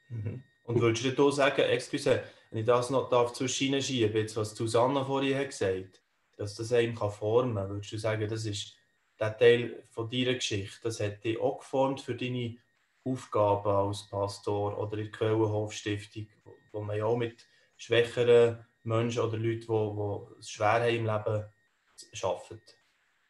Mhm. 0.09 0.43
Und 0.63 0.81
würdest 0.81 1.05
du 1.05 1.11
da 1.11 1.31
sagen, 1.31 1.61
excuse, 1.61 2.23
wenn 2.49 2.59
ich 2.59 2.65
das 2.65 2.89
noch 2.89 3.09
darf 3.09 3.33
zwischen 3.33 3.81
schieben, 3.81 4.15
jetzt 4.15 4.35
was 4.35 4.55
Susanna 4.55 5.05
vorhin 5.05 5.37
hat 5.37 5.49
gesagt, 5.49 6.01
dass 6.37 6.55
das 6.55 6.73
einem 6.73 6.95
kann 6.95 7.11
formen 7.11 7.55
kann, 7.55 7.69
würdest 7.69 7.91
du 7.91 7.97
sagen, 7.97 8.27
das 8.27 8.45
ist 8.45 8.75
der 9.19 9.37
Teil 9.37 9.83
von 9.89 10.09
deiner 10.09 10.33
Geschichte, 10.33 10.79
das 10.83 10.99
hat 10.99 11.23
dich 11.23 11.39
auch 11.39 11.59
geformt 11.59 12.01
für 12.01 12.15
deine 12.15 12.57
Aufgaben 13.03 13.69
als 13.69 14.09
Pastor 14.09 14.77
oder 14.77 14.97
in 14.97 15.05
der 15.05 15.11
Quellenhofstiftung, 15.11 16.27
wo 16.71 16.81
man 16.81 16.97
ja 16.97 17.05
auch 17.05 17.17
mit 17.17 17.47
schwächeren 17.77 18.65
Menschen 18.83 19.21
oder 19.21 19.37
Leuten, 19.37 19.61
die, 19.61 20.35
die 20.35 20.39
es 20.39 20.49
schwer 20.49 20.81
haben 20.81 20.95
im 20.95 21.05
Leben, 21.05 21.45
arbeitet? 22.23 22.75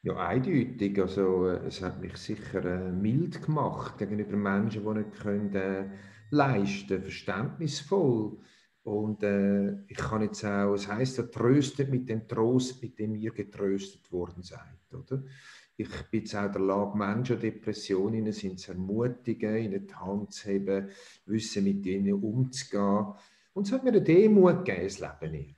Ja, 0.03 0.17
eindeutig. 0.17 1.00
Also, 1.00 1.48
äh, 1.48 1.65
es 1.65 1.82
hat 1.82 2.00
mich 2.00 2.15
sicher 2.17 2.63
äh, 2.63 2.91
mild 2.91 3.44
gemacht 3.44 3.98
gegenüber 3.98 4.38
Menschen, 4.38 4.84
die 4.86 5.00
nicht 5.00 5.20
können, 5.20 5.55
äh, 5.55 5.89
leisten, 6.32 7.01
verständnisvoll. 7.01 8.38
Und 8.84 9.24
äh, 9.24 9.84
ich 9.88 9.98
kann 9.98 10.22
jetzt 10.22 10.46
auch, 10.46 10.74
es 10.74 10.88
heißt 10.88 11.17
ja, 11.17 11.24
tröstet 11.24 11.89
mit 11.89 12.08
dem 12.08 12.27
Trost, 12.27 12.82
mit 12.82 13.00
dem 13.00 13.15
ihr 13.15 13.32
getröstet 13.32 14.12
worden 14.12 14.44
seid, 14.44 14.94
oder? 14.94 15.24
Ich 15.77 15.89
bin 16.10 16.22
jetzt 16.22 16.36
auch 16.36 16.46
in 16.46 16.51
der 16.53 16.62
Lage, 16.62 16.98
Menschen 16.98 17.39
Depressionen 17.39 18.32
sind 18.32 18.60
zu 18.60 18.72
ermutigen, 18.72 19.58
ihnen 19.58 19.88
die 19.88 19.96
Hand 19.96 20.34
zu 20.34 20.50
heben, 20.50 20.89
wissen, 21.25 21.65
mit 21.65 21.86
ihnen 21.86 22.13
umzugehen. 22.13 23.13
Und 23.53 23.67
es 23.67 23.74
hat 23.74 23.84
mir 23.84 23.89
eine 23.89 24.01
Demut 24.01 24.63
gegeben, 24.63 24.84
das 24.84 25.00
Leben 25.00 25.34
hier. 25.34 25.55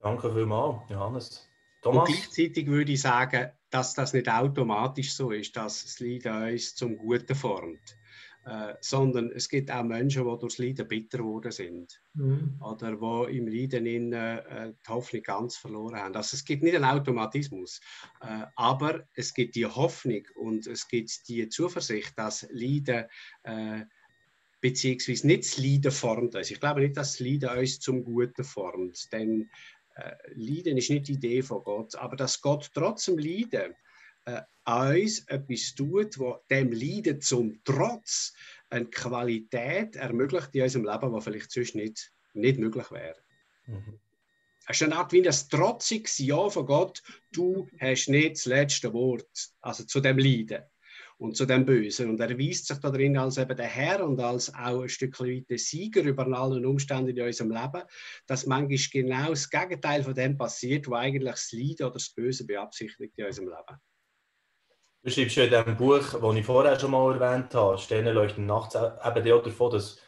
Danke 0.00 0.32
vielmals, 0.32 0.78
Johannes. 0.88 1.48
Thomas? 1.82 2.08
Und 2.08 2.14
gleichzeitig 2.14 2.66
würde 2.66 2.92
ich 2.92 3.00
sagen, 3.00 3.50
dass 3.70 3.94
das 3.94 4.12
nicht 4.12 4.28
automatisch 4.28 5.14
so 5.14 5.30
ist, 5.30 5.56
dass 5.56 5.82
das 5.82 6.00
Leiden 6.00 6.52
uns 6.52 6.74
zum 6.74 6.96
Guten 6.96 7.34
formt. 7.34 7.96
Äh, 8.48 8.76
sondern 8.80 9.30
es 9.32 9.46
gibt 9.46 9.70
auch 9.70 9.82
Menschen, 9.82 10.24
die 10.24 10.38
durchs 10.38 10.56
Leiden 10.56 10.88
bitter 10.88 11.18
geworden 11.18 11.52
sind. 11.52 12.00
Mhm. 12.14 12.58
Oder 12.62 12.96
die 12.96 13.36
im 13.36 13.46
Leiden 13.46 13.84
in, 13.84 14.12
äh, 14.14 14.72
die 14.72 14.88
Hoffnung 14.90 15.22
ganz 15.22 15.58
verloren 15.58 15.96
haben. 15.96 16.16
Also 16.16 16.34
es 16.34 16.46
gibt 16.46 16.62
nicht 16.62 16.74
einen 16.74 16.86
Automatismus, 16.86 17.78
äh, 18.22 18.46
aber 18.56 19.06
es 19.12 19.34
gibt 19.34 19.54
die 19.54 19.66
Hoffnung 19.66 20.22
und 20.34 20.66
es 20.66 20.88
gibt 20.88 21.28
die 21.28 21.46
Zuversicht, 21.50 22.18
dass 22.18 22.48
Leiden 22.50 23.04
äh, 23.42 23.82
beziehungsweise 24.62 25.26
nicht 25.26 25.44
das 25.44 25.58
Leiden 25.58 25.92
formt 25.92 26.34
uns. 26.34 26.50
Ich 26.50 26.58
glaube 26.58 26.80
nicht, 26.80 26.96
dass 26.96 27.18
das 27.18 27.20
Leiden 27.20 27.50
uns 27.50 27.80
zum 27.80 28.02
Guten 28.02 28.44
formt, 28.44 29.12
denn 29.12 29.50
äh, 29.96 30.14
Leiden 30.34 30.78
ist 30.78 30.88
nicht 30.88 31.08
die 31.08 31.14
Idee 31.14 31.42
von 31.42 31.62
Gott, 31.64 31.94
aber 31.96 32.16
dass 32.16 32.40
Gott 32.40 32.70
trotzdem 32.72 33.18
Leiden 33.18 33.74
äh, 34.24 34.40
uns 34.68 35.20
etwas 35.28 35.74
tut, 35.74 36.18
wo 36.18 36.38
dem 36.50 36.72
Leiden 36.72 37.20
zum 37.20 37.58
Trotz 37.64 38.34
eine 38.70 38.86
Qualität 38.86 39.96
ermöglicht 39.96 40.54
in 40.54 40.62
unserem 40.62 40.84
Leben, 40.84 41.14
die 41.14 41.20
vielleicht 41.22 41.50
sonst 41.50 41.74
nicht, 41.74 42.12
nicht 42.34 42.58
möglich 42.58 42.90
wäre. 42.90 43.16
Mhm. 43.66 43.98
Es 44.68 44.76
ist 44.76 44.82
eine 44.82 44.96
Art 44.96 45.12
wie 45.12 45.26
ein 45.26 45.34
trotziges 45.50 46.18
Ja 46.18 46.50
von 46.50 46.66
Gott, 46.66 47.02
du 47.32 47.66
hast 47.80 48.08
nicht 48.08 48.36
das 48.36 48.44
letzte 48.44 48.92
Wort, 48.92 49.50
also 49.62 49.84
zu 49.84 50.00
dem 50.00 50.18
Leiden 50.18 50.62
und 51.16 51.38
zu 51.38 51.46
dem 51.46 51.64
Bösen. 51.64 52.10
Und 52.10 52.20
er 52.20 52.30
erweist 52.30 52.66
sich 52.66 52.76
darin 52.76 53.16
als 53.16 53.38
eben 53.38 53.56
der 53.56 53.66
Herr 53.66 54.06
und 54.06 54.20
als 54.20 54.52
auch 54.54 54.82
ein 54.82 54.88
Stück 54.90 55.18
weit 55.20 55.48
der 55.48 55.56
Sieger 55.56 56.02
über 56.02 56.26
alle 56.26 56.68
Umstände 56.68 57.12
in 57.12 57.20
unserem 57.20 57.50
Leben, 57.50 57.82
dass 58.26 58.44
manchmal 58.44 58.78
genau 58.92 59.30
das 59.30 59.48
Gegenteil 59.48 60.02
von 60.02 60.14
dem 60.14 60.36
passiert, 60.36 60.88
was 60.90 61.00
eigentlich 61.00 61.32
das 61.32 61.52
Leiden 61.52 61.86
oder 61.86 61.94
das 61.94 62.10
Böse 62.10 62.44
beabsichtigt 62.44 63.14
in 63.16 63.24
unserem 63.24 63.48
Leben. 63.48 63.80
Du 65.02 65.10
schreibst 65.10 65.36
ja 65.36 65.44
in 65.44 65.50
dem 65.50 65.76
Buch, 65.76 66.20
das 66.20 66.34
ich 66.34 66.44
vorher 66.44 66.78
schon 66.78 66.90
mal 66.90 67.20
erwähnt 67.20 67.54
habe, 67.54 67.78
Sterne 67.78 68.12
leuchten 68.12 68.46
nachts, 68.46 68.74
eben 68.74 69.32
auch 69.32 69.42
davon, 69.42 69.70
dass, 69.70 70.00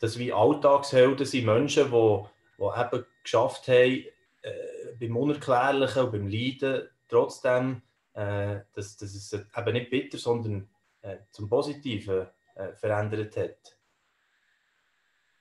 dass 0.00 0.18
wie 0.18 0.32
Alltagshelden 0.32 1.24
sind 1.24 1.46
Menschen, 1.46 1.90
die, 1.90 2.22
die 2.58 2.80
eben 2.80 3.06
geschafft 3.22 3.68
haben, 3.68 4.04
äh, 4.42 4.94
beim 5.00 5.16
Unerklärlichen 5.16 6.04
und 6.04 6.12
beim 6.12 6.28
Leiden 6.28 6.88
trotzdem, 7.08 7.82
äh, 8.12 8.60
dass, 8.74 8.96
dass 8.96 9.14
es 9.14 9.32
eben 9.32 9.72
nicht 9.72 9.90
bitter, 9.90 10.18
sondern 10.18 10.68
äh, 11.00 11.16
zum 11.30 11.48
Positiven 11.48 12.26
äh, 12.54 12.72
verändert 12.74 13.36
hat. 13.36 13.78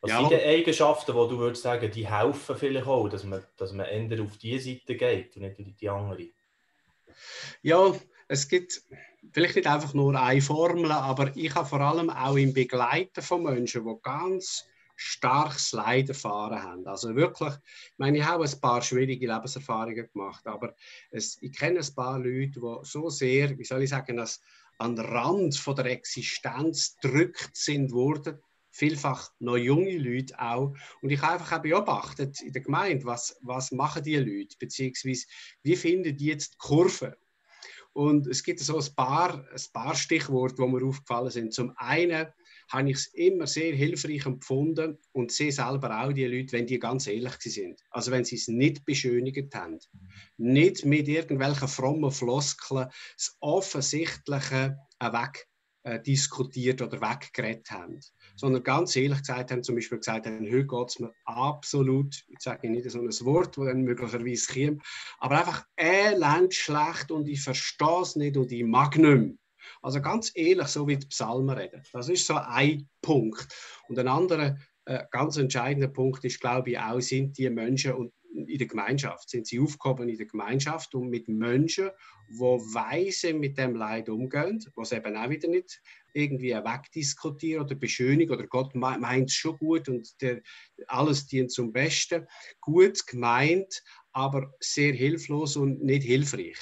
Was 0.02 0.12
ja. 0.12 0.20
sind 0.20 0.32
die 0.32 0.46
Eigenschaften, 0.46 1.14
die 1.14 1.30
du 1.30 1.38
würdest 1.38 1.64
sagen, 1.64 1.90
die 1.92 2.10
helfen 2.10 2.58
vielleicht 2.58 2.88
auch, 2.88 3.08
dass 3.08 3.24
man, 3.24 3.44
dass 3.56 3.72
man 3.72 3.86
eher 3.86 4.22
auf 4.22 4.38
diese 4.38 4.72
Seite 4.72 4.96
geht 4.96 5.36
und 5.36 5.44
nicht 5.44 5.60
auf 5.60 5.76
die 5.80 5.90
andere? 5.90 6.28
Ja, 7.62 7.94
es 8.34 8.48
gibt 8.48 8.82
vielleicht 9.32 9.56
nicht 9.56 9.68
einfach 9.68 9.94
nur 9.94 10.20
eine 10.20 10.42
Formel, 10.42 10.92
aber 10.92 11.32
ich 11.38 11.54
habe 11.54 11.70
vor 11.70 11.82
allem 11.82 12.10
auch 12.10 12.36
im 12.36 12.52
Begleiten 12.52 13.22
von 13.22 13.44
Menschen, 13.44 13.86
die 13.86 13.96
ganz 14.02 14.66
starkes 14.96 15.72
Leid 15.72 16.10
erfahren 16.10 16.62
haben. 16.62 16.88
Also 16.88 17.16
wirklich, 17.16 17.54
ich 17.54 17.98
meine, 17.98 18.18
ich 18.18 18.26
habe 18.26 18.44
ein 18.44 18.60
paar 18.60 18.82
schwierige 18.82 19.28
Lebenserfahrungen 19.28 20.10
gemacht, 20.12 20.48
aber 20.48 20.76
es, 21.12 21.38
ich 21.42 21.54
kenne 21.54 21.80
ein 21.80 21.96
paar 21.96 22.18
Leute, 22.18 22.60
die 22.60 22.78
so 22.82 23.10
sehr, 23.10 23.56
wie 23.58 23.64
soll 23.64 23.84
ich 23.84 23.92
sagen, 23.92 24.18
dass 24.18 24.42
an 24.80 24.96
den 24.96 25.06
Rand 25.06 25.56
von 25.56 25.76
der 25.76 25.86
Existenz 25.86 26.98
drückt 27.02 27.56
sind 27.56 27.92
worden, 27.92 28.40
vielfach 28.72 29.30
noch 29.38 29.58
junge 29.58 29.98
Leute 29.98 30.40
auch. 30.40 30.76
Und 31.04 31.12
ich 31.12 31.22
habe 31.22 31.34
einfach 31.34 31.60
auch 31.60 31.62
beobachtet 31.62 32.42
in 32.42 32.52
der 32.52 32.64
Gemeinde, 32.64 33.06
was, 33.06 33.38
was 33.42 33.72
machen 33.72 34.02
die 34.02 34.16
Leute, 34.16 34.56
beziehungsweise 34.58 35.28
wie 35.62 35.76
finden 35.76 36.18
die 36.18 36.26
jetzt 36.26 36.54
die 36.54 36.58
Kurve? 36.58 37.16
Und 37.94 38.28
es 38.28 38.44
gibt 38.44 38.60
so 38.60 38.78
ein 38.78 38.96
paar, 38.96 39.48
ein 39.48 39.62
paar 39.72 39.96
Stichworte, 39.96 40.56
die 40.56 40.68
mir 40.68 40.84
aufgefallen 40.84 41.30
sind. 41.30 41.54
Zum 41.54 41.74
einen 41.78 42.28
habe 42.70 42.90
ich 42.90 42.98
es 42.98 43.08
immer 43.14 43.46
sehr 43.46 43.76
hilfreich 43.76 44.26
empfunden 44.26 44.98
und 45.12 45.32
sehe 45.32 45.52
selber 45.52 46.02
auch 46.02 46.12
die 46.12 46.26
Leute, 46.26 46.54
wenn 46.54 46.66
die 46.66 46.80
ganz 46.80 47.06
ehrlich 47.06 47.36
sind. 47.40 47.80
Also 47.92 48.12
wenn 48.12 48.26
sie 48.26 48.36
es 48.36 48.48
nicht 48.48 48.84
beschönigt 48.86 49.54
haben. 49.54 49.80
Nicht 50.38 50.86
mit 50.86 51.08
irgendwelchen 51.08 51.68
frommen 51.68 52.12
Floskeln 52.12 52.90
das 53.16 53.38
Offensichtliche 53.40 54.78
weg 55.00 55.48
äh, 55.84 56.02
diskutiert 56.02 56.82
oder 56.82 57.00
weggeredet 57.02 57.70
haben, 57.70 58.00
sondern 58.36 58.64
ganz 58.64 58.96
ehrlich 58.96 59.20
gesagt 59.20 59.52
haben, 59.52 59.64
zum 59.64 59.76
Beispiel 59.76 60.00
gesagt 60.00 60.26
haben, 60.26 60.46
heute 60.46 60.66
geht 60.66 60.90
es 60.90 61.00
mir 61.00 61.14
absolut, 61.26 62.16
ich 62.28 62.40
sage 62.40 62.70
nicht 62.70 62.90
so 62.90 63.00
ein 63.00 63.08
Wort, 63.08 63.58
das 63.58 63.66
dann 63.66 63.82
möglicherweise 63.82 64.54
kommt, 64.54 64.84
aber 65.20 65.40
einfach 65.40 65.66
elend 65.78 66.54
schlecht 66.54 67.12
und 67.12 67.28
ich 67.28 67.42
verstehe 67.42 68.02
es 68.02 68.16
nicht 68.16 68.38
und 68.38 68.52
ich 68.52 68.64
mag 68.64 68.98
nicht 68.98 69.18
mehr. 69.18 69.32
Also 69.82 70.02
ganz 70.02 70.32
ehrlich, 70.36 70.68
so 70.68 70.88
wie 70.88 70.98
die 70.98 71.08
Psalmen 71.08 71.58
reden. 71.58 71.84
Das 71.94 72.10
ist 72.10 72.28
so 72.28 72.36
ein 72.36 72.90
Punkt. 73.02 73.48
Und 73.88 73.98
ein 73.98 74.08
anderer 74.08 74.58
äh, 74.86 75.04
ganz 75.12 75.38
entscheidender 75.38 75.88
Punkt 75.88 76.24
ist, 76.26 76.42
glaube 76.42 76.72
ich, 76.72 76.80
auch, 76.80 77.00
sind 77.00 77.38
die 77.38 77.50
Menschen 77.50 77.94
und 77.94 78.12
in 78.34 78.58
der 78.58 78.68
Gemeinschaft, 78.68 79.30
sind 79.30 79.48
sie 79.48 79.60
aufgehoben 79.60 80.10
in 80.10 80.18
der 80.18 80.26
Gemeinschaft 80.26 80.96
und 80.96 81.10
mit 81.10 81.28
Menschen, 81.28 81.90
die 82.30 82.40
weise 82.40 83.34
mit 83.34 83.58
dem 83.58 83.76
Leid 83.76 84.10
umgehen, 84.10 84.64
was 84.76 84.92
eben 84.92 85.16
auch 85.16 85.30
wieder 85.30 85.48
nicht 85.48 85.82
irgendwie 86.14 86.52
wegdiskutieren 86.52 87.66
oder 87.66 87.76
beschönigen 87.76 88.34
oder 88.34 88.48
Gott 88.48 88.76
meint 88.76 89.30
es 89.30 89.36
schon 89.36 89.58
gut 89.58 89.90
und 89.90 90.22
der, 90.22 90.42
alles 90.88 91.28
dient 91.28 91.52
zum 91.52 91.72
Besten. 91.72 92.28
Gut 92.62 93.06
gemeint, 93.08 93.84
aber 94.12 94.54
sehr 94.60 94.94
hilflos 94.94 95.56
und 95.56 95.84
nicht 95.84 96.04
hilfreich. 96.04 96.58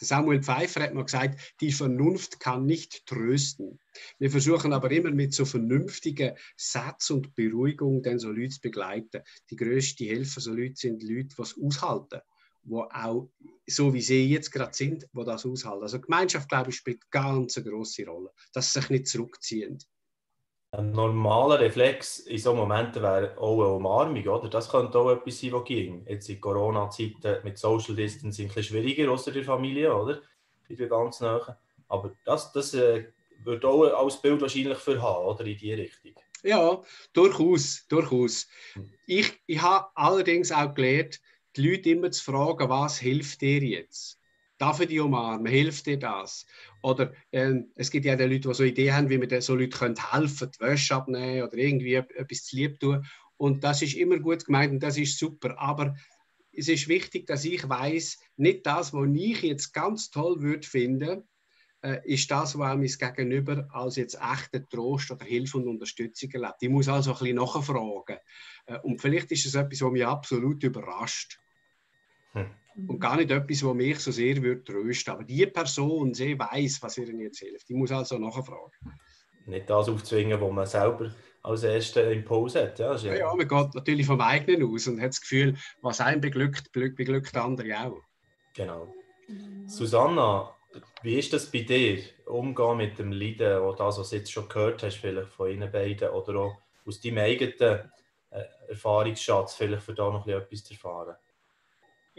Samuel 0.00 0.42
Pfeiffer 0.42 0.82
hat 0.82 0.94
mal 0.94 1.04
gesagt, 1.04 1.54
die 1.60 1.72
Vernunft 1.72 2.40
kann 2.40 2.66
nicht 2.66 3.06
trösten. 3.06 3.78
Wir 4.18 4.30
versuchen 4.30 4.72
aber 4.72 4.90
immer 4.90 5.10
mit 5.10 5.34
so 5.34 5.44
vernünftigen 5.44 6.36
Satz 6.56 7.10
und 7.10 7.34
Beruhigung 7.34 8.02
dann 8.02 8.18
so 8.18 8.30
Leute 8.30 8.50
zu 8.50 8.60
begleiten. 8.60 9.22
Die 9.50 9.56
größte 9.56 10.04
Hilfe 10.04 10.40
so 10.40 10.52
Leute 10.52 10.76
sind 10.76 11.02
Leute, 11.02 11.34
die 11.36 11.42
es 11.42 11.56
aushalten, 11.60 12.20
wo 12.64 12.82
auch, 12.82 13.30
so 13.66 13.92
wie 13.92 14.02
sie 14.02 14.28
jetzt 14.28 14.52
gerade 14.52 14.74
sind, 14.74 15.08
wo 15.12 15.24
das 15.24 15.44
aushalten. 15.44 15.82
Also 15.82 16.00
Gemeinschaft, 16.00 16.48
glaube 16.48 16.70
ich, 16.70 16.76
spielt 16.76 17.10
ganz 17.10 17.56
eine 17.56 17.68
große 17.68 18.06
Rolle, 18.06 18.30
dass 18.52 18.72
sie 18.72 18.80
sich 18.80 18.90
nicht 18.90 19.08
zurückziehen. 19.08 19.78
Ein 20.70 20.92
normaler 20.92 21.60
Reflex 21.60 22.18
in 22.20 22.36
so 22.36 22.54
Momenten 22.54 23.02
wäre 23.02 23.38
auch 23.38 23.58
eine 23.58 23.72
Umarmung, 23.72 24.26
oder? 24.28 24.50
Das 24.50 24.68
könnte 24.68 24.98
auch 24.98 25.10
etwas 25.10 25.40
sein, 25.40 25.52
was 25.52 25.64
ging. 25.64 26.04
Jetzt 26.06 26.28
in 26.28 26.40
Corona-Zeiten 26.40 27.42
mit 27.42 27.56
Social 27.56 27.96
Distancing 27.96 28.48
ein 28.50 28.54
bisschen 28.54 28.76
schwieriger 28.76 29.10
außer 29.10 29.32
der 29.32 29.44
Familie, 29.44 29.94
oder? 29.94 30.20
In 30.68 30.76
der 30.76 30.88
ganz 30.88 31.20
Nähe. 31.20 31.56
Aber 31.88 32.12
das, 32.26 32.52
das 32.52 32.74
äh, 32.74 33.06
würde 33.44 33.66
auch 33.66 33.84
als 33.84 34.20
Bild 34.20 34.42
wahrscheinlich 34.42 34.76
für 34.76 35.00
haben, 35.00 35.24
oder? 35.24 35.46
In 35.46 35.56
die 35.56 35.72
Richtung. 35.72 36.12
Ja, 36.42 36.82
durchaus, 37.14 37.86
durchaus. 37.88 38.46
Hm. 38.74 38.92
Ich, 39.06 39.40
ich 39.46 39.62
habe 39.62 39.88
allerdings 39.94 40.52
auch 40.52 40.74
gelernt, 40.74 41.20
die 41.56 41.66
Leute 41.66 41.90
immer 41.90 42.10
zu 42.10 42.22
fragen, 42.22 42.68
was 42.68 42.98
hilft 42.98 43.40
dir 43.40 43.62
jetzt? 43.62 44.17
Ich 44.60 44.86
dich 44.86 45.00
umarmen? 45.00 45.46
Hilft 45.46 45.86
dir 45.86 45.98
das? 45.98 46.44
Oder 46.82 47.12
äh, 47.30 47.54
es 47.76 47.90
gibt 47.90 48.04
ja 48.04 48.16
die 48.16 48.24
Leute, 48.24 48.48
die 48.48 48.54
so 48.54 48.64
Ideen 48.64 48.94
haben, 48.94 49.08
wie 49.08 49.18
man 49.18 49.40
so 49.40 49.54
Leuten 49.54 49.94
helfen 50.12 50.50
die 50.52 50.60
Wäsche 50.60 50.96
abnehmen 50.96 51.46
oder 51.46 51.56
irgendwie 51.56 51.94
etwas 51.94 52.44
zu 52.44 52.56
lieb 52.56 52.80
tun. 52.80 53.06
Und 53.36 53.62
das 53.62 53.82
ist 53.82 53.94
immer 53.94 54.18
gut 54.18 54.44
gemeint 54.44 54.72
und 54.72 54.82
das 54.82 54.98
ist 54.98 55.18
super. 55.18 55.58
Aber 55.58 55.94
es 56.52 56.68
ist 56.68 56.88
wichtig, 56.88 57.26
dass 57.26 57.44
ich 57.44 57.68
weiß, 57.68 58.18
nicht 58.36 58.66
das, 58.66 58.92
was 58.92 59.08
ich 59.14 59.42
jetzt 59.42 59.72
ganz 59.72 60.10
toll 60.10 60.40
würde 60.40 60.66
finden, 60.66 61.22
äh, 61.82 62.00
ist 62.04 62.28
das, 62.28 62.58
was 62.58 62.76
mein 62.76 63.14
Gegenüber 63.14 63.68
als 63.70 63.94
jetzt 63.94 64.18
echter 64.20 64.68
Trost 64.68 65.12
oder 65.12 65.24
Hilfe 65.24 65.58
und 65.58 65.68
Unterstützung 65.68 66.30
erlebt. 66.32 66.56
Ich 66.60 66.68
muss 66.68 66.88
also 66.88 67.12
ein 67.12 67.18
bisschen 67.18 67.36
nachfragen. 67.36 68.18
Äh, 68.66 68.78
und 68.80 69.00
vielleicht 69.00 69.30
ist 69.30 69.46
es 69.46 69.54
etwas, 69.54 69.80
was 69.82 69.92
mich 69.92 70.04
absolut 70.04 70.64
überrascht. 70.64 71.38
Hm 72.32 72.50
und 72.86 73.00
gar 73.00 73.16
nicht 73.16 73.30
etwas, 73.30 73.64
was 73.64 73.74
mich 73.74 73.98
so 73.98 74.10
sehr 74.10 74.40
würde 74.42 74.64
trösten. 74.64 75.12
Aber 75.12 75.24
die 75.24 75.46
Person, 75.46 76.14
sie 76.14 76.38
weiß, 76.38 76.82
was 76.82 76.98
ihr 76.98 77.08
jetzt 77.08 77.40
hilft. 77.40 77.68
Die 77.68 77.74
muss 77.74 77.90
also 77.90 78.18
nachfragen. 78.18 78.70
Nicht 79.46 79.68
das 79.68 79.88
aufzwingen, 79.88 80.40
was 80.40 80.52
man 80.52 80.66
selber 80.66 81.10
als 81.42 81.62
erster 81.62 82.10
Impuls 82.10 82.54
hat. 82.54 82.78
Ja, 82.78 82.94
ja, 82.96 83.14
ja, 83.14 83.34
man 83.34 83.48
geht 83.48 83.74
natürlich 83.74 84.06
vom 84.06 84.20
eigenen 84.20 84.70
aus 84.72 84.86
und 84.86 85.00
hat 85.00 85.08
das 85.08 85.20
Gefühl, 85.20 85.56
was 85.80 86.00
einen 86.00 86.20
beglückt, 86.20 86.70
beglückt 86.72 87.36
andere 87.36 87.78
auch. 87.78 88.02
Genau. 88.54 88.92
Susanna, 89.66 90.54
wie 91.02 91.18
ist 91.18 91.32
das 91.32 91.50
bei 91.50 91.60
dir? 91.60 92.00
Umgehen 92.26 92.76
mit 92.76 92.98
dem 92.98 93.12
Leiden, 93.12 93.62
oder 93.62 93.76
das, 93.76 93.98
was 93.98 94.10
du 94.10 94.16
jetzt 94.16 94.32
schon 94.32 94.48
gehört 94.48 94.82
hast, 94.82 94.96
vielleicht 94.96 95.32
von 95.32 95.50
Ihnen 95.50 95.70
beiden, 95.70 96.10
oder 96.10 96.40
auch 96.40 96.56
aus 96.84 97.00
deinem 97.00 97.18
eigenen 97.18 97.90
äh, 98.30 98.44
Erfahrungsschatz, 98.68 99.54
vielleicht 99.54 99.82
für 99.82 99.94
da 99.94 100.10
noch 100.10 100.26
etwas 100.26 100.64
zu 100.64 100.74
erfahren? 100.74 101.16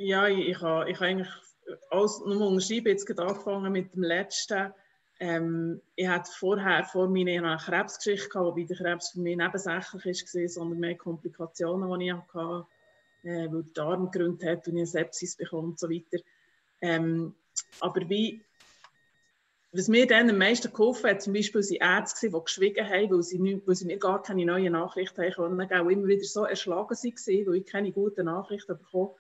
Ja, 0.01 0.27
ich, 0.27 0.47
ich 0.47 0.61
habe 0.61 0.89
ich 0.89 1.01
eigentlich 1.01 1.27
alles 1.89 2.21
nur 2.25 2.47
unterschreiben, 2.47 2.87
jetzt 2.87 3.05
gerade 3.05 3.23
angefangen 3.23 3.71
mit 3.71 3.93
dem 3.93 4.03
letzten. 4.03 4.73
Ähm, 5.19 5.81
ich 5.95 6.07
hatte 6.07 6.31
vorher 6.31 6.85
vor 6.85 7.09
mir 7.09 7.43
eine 7.43 7.57
Krebsgeschichte 7.57 8.29
gehabt, 8.29 8.45
wobei 8.45 8.63
der 8.63 8.77
Krebs 8.77 9.09
für 9.09 9.19
mich 9.19 9.35
nebensächlich 9.35 10.33
war, 10.33 10.47
sondern 10.47 10.79
mehr 10.79 10.95
Komplikationen, 10.95 11.99
die 11.99 12.05
ich 12.05 12.13
hatte, 12.13 12.65
äh, 13.23 13.51
weil 13.51 13.63
der 13.63 13.73
Darm 13.73 14.09
gegründet 14.09 14.49
hat 14.49 14.67
und 14.67 14.77
ich 14.77 14.79
eine 14.79 14.87
Sepsis 14.87 15.35
bekommen 15.35 15.71
und 15.71 15.79
so 15.79 15.89
weiter. 15.89 16.23
Ähm, 16.79 17.35
aber 17.81 18.09
wie, 18.09 18.41
was 19.73 19.89
mir 19.89 20.07
dann 20.07 20.29
am 20.29 20.37
meisten 20.37 20.71
geholfen 20.71 21.09
hat, 21.09 21.21
zum 21.21 21.33
Beispiel 21.33 21.61
sind 21.61 21.81
Ärzte, 21.81 22.29
die 22.29 22.39
geschwiegen 22.41 22.87
haben, 22.87 23.11
weil 23.11 23.23
sie, 23.23 23.39
nicht, 23.39 23.67
weil 23.67 23.75
sie 23.75 23.85
mir 23.85 23.97
gar 23.97 24.23
keine 24.23 24.45
neuen 24.45 24.71
Nachrichten 24.71 25.21
haben 25.21 25.57
können, 25.57 25.73
auch 25.73 25.89
immer 25.89 26.07
wieder 26.07 26.23
so 26.23 26.45
erschlagen 26.45 26.95
waren, 26.95 27.47
weil 27.47 27.55
ich 27.55 27.65
keine 27.65 27.91
guten 27.91 28.25
Nachrichten 28.27 28.77
bekommen 28.77 29.11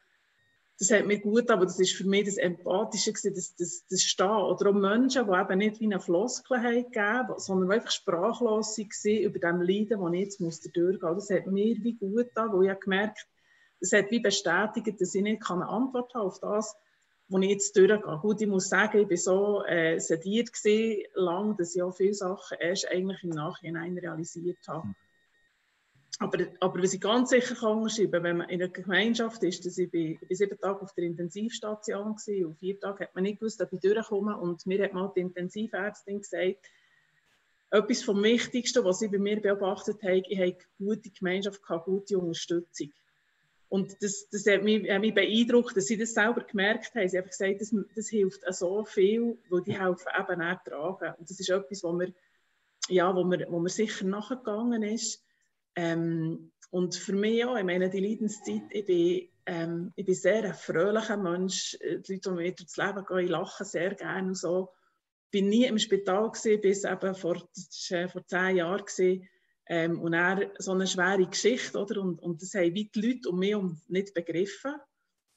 das 0.79 0.91
hat 0.91 1.05
mir 1.05 1.19
gut, 1.19 1.49
aber 1.51 1.65
das 1.65 1.79
ist 1.79 1.95
für 1.95 2.07
mich 2.07 2.25
das 2.25 2.37
Empathische, 2.37 3.11
das, 3.11 3.55
das, 3.55 3.85
das 3.89 4.01
Stehen. 4.01 4.29
Oder 4.29 4.69
auch 4.69 4.73
Menschen, 4.73 5.27
die 5.27 5.37
eben 5.37 5.57
nicht 5.57 5.79
wie 5.81 5.85
eine 5.85 5.99
Floskel 5.99 6.57
haben 6.57 6.83
gegeben, 6.83 7.33
sondern 7.37 7.71
einfach 7.71 7.91
sprachlos 7.91 8.77
waren 8.77 9.23
über 9.23 9.39
dem 9.39 9.61
Leiden, 9.61 10.01
das 10.01 10.13
ich 10.13 10.19
jetzt 10.19 10.39
muss 10.39 10.61
durchgehen 10.61 11.13
muss. 11.13 11.27
Das 11.27 11.37
hat 11.37 11.47
mir 11.47 11.75
wie 11.83 11.95
gut 11.95 12.15
getan, 12.15 12.53
weil 12.53 12.71
ich 12.71 12.79
gemerkt 12.79 13.27
das 13.79 13.93
hat 13.93 14.11
wie 14.11 14.19
bestätigt, 14.19 14.99
dass 14.99 15.15
ich 15.15 15.21
nicht 15.21 15.49
eine 15.49 15.67
Antwort 15.67 16.13
habe 16.13 16.25
auf 16.25 16.39
das, 16.39 16.75
wo 17.27 17.39
ich 17.39 17.49
jetzt 17.49 17.75
durchgehe. 17.77 18.19
Gut, 18.21 18.41
ich 18.41 18.47
muss 18.47 18.69
sagen, 18.69 18.99
ich 18.99 19.09
war 19.09 19.17
so 19.17 19.63
äh, 19.65 19.99
sediert 19.99 20.51
gewesen, 20.51 21.03
lang, 21.13 21.57
dass 21.57 21.75
ich 21.75 21.81
auch 21.81 21.95
viele 21.95 22.13
Sachen 22.13 22.57
erst 22.59 22.87
eigentlich 22.89 23.23
im 23.23 23.29
Nachhinein 23.29 23.97
realisiert 23.97 24.67
habe. 24.67 24.93
Aber, 26.21 26.45
aber 26.59 26.83
was 26.83 26.93
ich 26.93 26.99
ganz 26.99 27.29
sicher 27.29 27.55
kann 27.55 27.89
schreiben, 27.89 28.23
wenn 28.23 28.37
man 28.37 28.49
in 28.49 28.61
einer 28.61 28.71
Gemeinschaft 28.71 29.41
ist, 29.43 29.65
dass 29.65 29.77
ich, 29.77 29.89
bin, 29.89 30.19
ich 30.21 30.27
bin 30.27 30.35
sieben 30.35 30.59
Tage 30.59 30.81
auf 30.81 30.93
der 30.93 31.05
Intensivstation 31.05 32.15
war 32.15 32.47
und 32.47 32.59
vier 32.59 32.77
Tage 32.77 33.05
hat 33.05 33.15
man 33.15 33.23
nicht 33.23 33.39
gewusst, 33.39 33.61
ob 33.61 33.71
ich 33.71 33.79
durchkomme. 33.79 34.37
Und 34.37 34.65
mir 34.65 34.83
hat 34.83 34.93
mal 34.93 35.11
die 35.15 35.21
Intensivärztin 35.21 36.19
gesagt, 36.19 36.69
etwas 37.71 38.03
vom 38.03 38.21
Wichtigsten, 38.21 38.83
was 38.83 38.99
sie 38.99 39.07
bei 39.07 39.17
mir 39.17 39.41
beobachtet 39.41 40.03
hat, 40.03 40.25
ich 40.27 40.39
habe 40.39 40.57
gute 40.77 41.09
Gemeinschaft, 41.09 41.61
gehabt, 41.61 41.85
gute 41.85 42.17
Unterstützung. 42.17 42.91
Und 43.69 43.95
das, 44.01 44.27
das 44.29 44.45
hat, 44.47 44.63
mich, 44.63 44.89
hat 44.91 44.99
mich 44.99 45.13
beeindruckt, 45.13 45.77
dass 45.77 45.85
sie 45.85 45.97
das 45.97 46.15
selber 46.15 46.41
gemerkt 46.41 46.95
haben. 46.95 47.07
Sie 47.07 47.17
haben 47.17 47.27
gesagt, 47.27 47.61
das, 47.61 47.73
das 47.95 48.09
hilft 48.09 48.41
so 48.53 48.83
viel, 48.83 49.37
weil 49.49 49.61
die 49.61 49.79
helfen 49.79 50.07
eben 50.19 50.41
auch 50.41 50.63
tragen. 50.63 51.13
Und 51.17 51.29
das 51.29 51.39
ist 51.39 51.49
etwas, 51.49 51.83
wo 51.83 51.93
mir, 51.93 52.11
ja, 52.89 53.15
wo 53.15 53.23
mir, 53.23 53.45
wo 53.49 53.59
mir 53.59 53.69
sicher 53.69 54.05
nachgegangen 54.05 54.83
ist. 54.83 55.23
Ähm, 55.79 56.51
und 56.71 56.93
für 56.93 57.13
mich 57.13 57.45
auch, 57.45 57.55
ich 57.55 57.63
meine, 57.63 57.89
die 57.89 58.01
Leidenszeit, 58.01 58.63
ich 58.69 58.85
bin, 58.85 59.29
ähm, 59.45 59.93
ich 59.95 60.05
bin 60.05 60.13
sehr 60.13 60.43
ein 60.43 60.53
fröhlicher 60.53 61.15
Mensch. 61.15 61.77
Äh, 61.79 61.99
die 61.99 62.13
Leute, 62.13 62.29
die 62.29 62.35
mir 62.35 62.51
durchs 62.51 62.75
Leben 62.75 63.05
gehen, 63.05 63.19
ich 63.19 63.29
lache 63.29 63.63
sehr 63.63 63.95
gerne 63.95 64.27
und 64.27 64.37
so. 64.37 64.73
Ich 65.31 65.41
war 65.41 65.47
nie 65.49 65.65
im 65.65 65.79
Spital 65.79 66.29
gewesen, 66.31 66.59
bis 66.59 66.83
eben 66.83 67.15
vor, 67.15 67.37
äh, 67.91 68.07
vor 68.09 68.27
zehn 68.27 68.57
Jahren 68.57 68.85
gewesen, 68.85 69.29
ähm, 69.67 70.01
und 70.01 70.13
er 70.13 70.51
so 70.57 70.73
eine 70.73 70.85
schwere 70.85 71.25
Geschichte, 71.27 71.79
oder? 71.79 72.01
Und, 72.01 72.21
und 72.21 72.41
das 72.41 72.55
haben 72.55 72.73
die 72.73 72.89
Leute 72.95 73.29
um 73.29 73.39
mich 73.39 73.55
um 73.55 73.79
nicht 73.87 74.13
begriffen. 74.13 74.73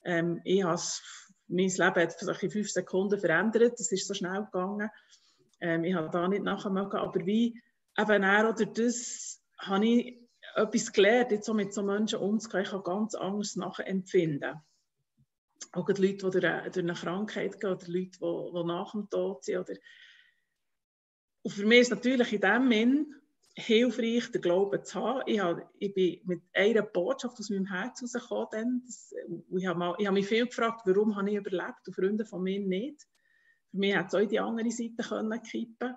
Ähm, 0.05 0.40
ich 0.42 0.64
has, 0.64 1.02
mein 1.46 1.68
Leben 1.68 2.02
hat 2.02 2.18
sich 2.18 2.42
in 2.42 2.50
fünf 2.50 2.70
Sekunden 2.70 3.20
verändert, 3.20 3.74
das 3.78 3.92
ist 3.92 4.09
so 4.09 4.14
schnell 4.14 4.44
gegangen. 4.46 4.90
Ähm, 5.61 5.85
ich 5.85 5.94
habe 5.94 6.11
da 6.11 6.26
nicht 6.26 6.42
nachher 6.42 6.72
aber 6.72 7.26
wie 7.26 7.62
eben 7.96 8.22
er 8.22 8.48
oder 8.48 8.66
das 8.66 9.40
habe 9.59 9.87
ich 9.87 10.21
etwas 10.54 10.92
gelernt, 10.92 11.32
jetzt 11.32 11.46
so 11.46 11.54
mit 11.54 11.72
so 11.72 11.82
Menschen 11.82 12.18
umzugehen, 12.18 12.64
ich 12.64 12.84
ganz 12.84 13.14
anders 13.14 13.56
nachempfinden. 13.56 14.60
Auch 15.72 15.86
die 15.86 16.02
Leute, 16.02 16.14
die 16.14 16.40
durch 16.40 16.44
eine, 16.44 16.70
durch 16.70 16.84
eine 16.84 16.94
Krankheit 16.94 17.60
gehen, 17.60 17.70
oder 17.70 17.86
Leute, 17.86 18.18
die, 18.18 18.52
die 18.52 18.64
nach 18.64 18.92
dem 18.92 19.08
Tod 19.08 19.44
sind. 19.44 19.58
Oder 19.58 19.74
und 21.42 21.50
für 21.50 21.66
mich 21.66 21.80
ist 21.80 21.90
natürlich 21.90 22.32
in 22.32 22.40
dem 22.40 22.70
Sinn 22.70 23.14
hilfreich, 23.54 24.30
den 24.30 24.40
Glauben 24.40 24.84
zu 24.84 25.00
haben. 25.00 25.22
Ich, 25.26 25.40
habe, 25.40 25.68
ich 25.78 25.92
bin 25.92 26.20
mit 26.24 26.42
einer 26.54 26.82
Botschaft 26.82 27.38
aus 27.38 27.50
meinem 27.50 27.66
Herz 27.66 28.02
rausgekommen. 28.02 28.82
Das, 28.86 29.12
ich, 29.56 29.66
habe 29.66 29.78
mal, 29.78 29.94
ich 29.98 30.06
habe 30.06 30.14
mich 30.14 30.26
viel 30.26 30.46
gefragt, 30.46 30.82
warum 30.84 31.16
habe 31.16 31.30
ich 31.30 31.36
überlebt 31.36 31.86
und 31.86 31.94
Freunde 31.94 32.24
von 32.24 32.42
mir 32.42 32.60
nicht. 32.60 33.02
Für 33.70 33.76
mich 33.76 33.94
hätte 33.94 34.06
es 34.06 34.14
auch 34.14 34.28
die 34.28 34.40
andere 34.40 34.70
Seite 34.70 35.02
können 35.02 35.42
kippen 35.42 35.94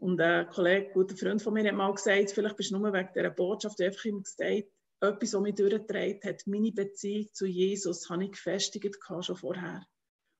Und 0.00 0.20
ein 0.20 0.48
Kollege, 0.48 0.86
ein 0.86 0.92
guter 0.92 1.16
Freund 1.16 1.42
von 1.42 1.52
mir, 1.52 1.66
hat 1.66 1.74
mal 1.74 1.92
gesagt, 1.92 2.30
vielleicht 2.30 2.56
bist 2.56 2.70
du 2.70 2.78
nur 2.78 2.92
wegen 2.92 3.08
dieser 3.14 3.30
Botschaft 3.30 3.80
einfach 3.80 4.04
immer 4.04 4.22
gesagt, 4.22 4.68
etwas, 5.00 5.34
was 5.34 5.40
mich 5.40 5.54
durchgetragen 5.56 6.20
hat, 6.22 6.46
meine 6.46 6.70
Beziehung 6.70 7.28
zu 7.32 7.46
Jesus, 7.46 8.08
habe 8.08 8.24
ich 8.24 8.30
gefestigt 8.32 8.96
schon 9.20 9.36
vorher. 9.36 9.86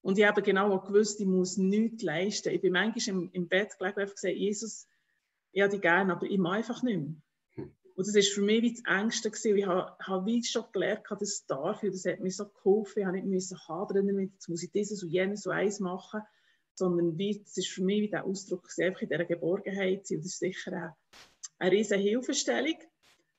Und 0.01 0.16
ich 0.16 0.25
habe 0.25 0.42
genau 0.42 0.73
auch 0.73 0.85
gewusst, 0.85 1.21
ich 1.21 1.27
muss 1.27 1.57
nichts 1.57 2.05
leisten. 2.05 2.55
Ich 2.55 2.61
bin 2.61 2.73
manchmal 2.73 3.16
im, 3.16 3.31
im 3.33 3.49
Bett 3.49 3.77
gelegen 3.79 3.97
und 3.97 4.03
habe 4.03 4.14
gesagt, 4.14 4.37
Jesus, 4.37 4.87
ich 5.51 5.61
habe 5.61 5.73
dich 5.73 5.81
gerne, 5.81 6.12
aber 6.12 6.27
ich 6.27 6.38
mache 6.38 6.59
einfach 6.59 6.83
nicht 6.85 7.01
mehr. 7.01 7.16
Hm. 7.55 7.77
Und 7.97 8.07
das 8.07 8.14
war 8.14 8.23
für 8.23 8.42
mich 8.42 8.62
wie 8.62 8.73
das 8.75 8.85
Ängste. 8.87 9.29
Gewesen. 9.29 9.57
Ich 9.57 9.66
habe, 9.66 9.97
habe 10.01 10.27
wie 10.27 10.44
schon 10.44 10.64
gelernt, 10.73 11.03
dass 11.11 11.18
das 11.18 11.47
darf. 11.47 11.83
Und 11.83 11.92
das 11.92 12.05
hat 12.05 12.21
mir 12.21 12.31
so 12.31 12.49
geholfen. 12.49 13.01
Ich 13.01 13.07
habe 13.07 13.16
nicht 13.16 13.27
müssen 13.27 13.59
hadern 13.66 14.07
damit, 14.07 14.35
jetzt 14.35 14.49
muss 14.49 14.62
ich 14.62 14.71
dieses 14.71 15.03
und 15.03 15.11
jenes 15.11 15.47
und 15.47 15.53
eins 15.53 15.81
machen. 15.81 16.23
Sondern 16.79 17.19
wie, 17.19 17.41
das 17.43 17.57
ist 17.57 17.71
für 17.71 17.83
mich 17.83 18.03
wie 18.03 18.11
der 18.11 18.25
Ausdruck, 18.25 18.69
einfach 18.79 19.03
in 19.03 19.09
dieser 19.09 19.25
Geborgenheit. 19.25 20.09
Und 20.11 20.19
das 20.19 20.27
ist 20.27 20.38
sicher 20.38 20.73
eine, 20.73 20.97
eine 21.59 21.73
riesige 21.73 22.01
Hilfestellung. 22.01 22.79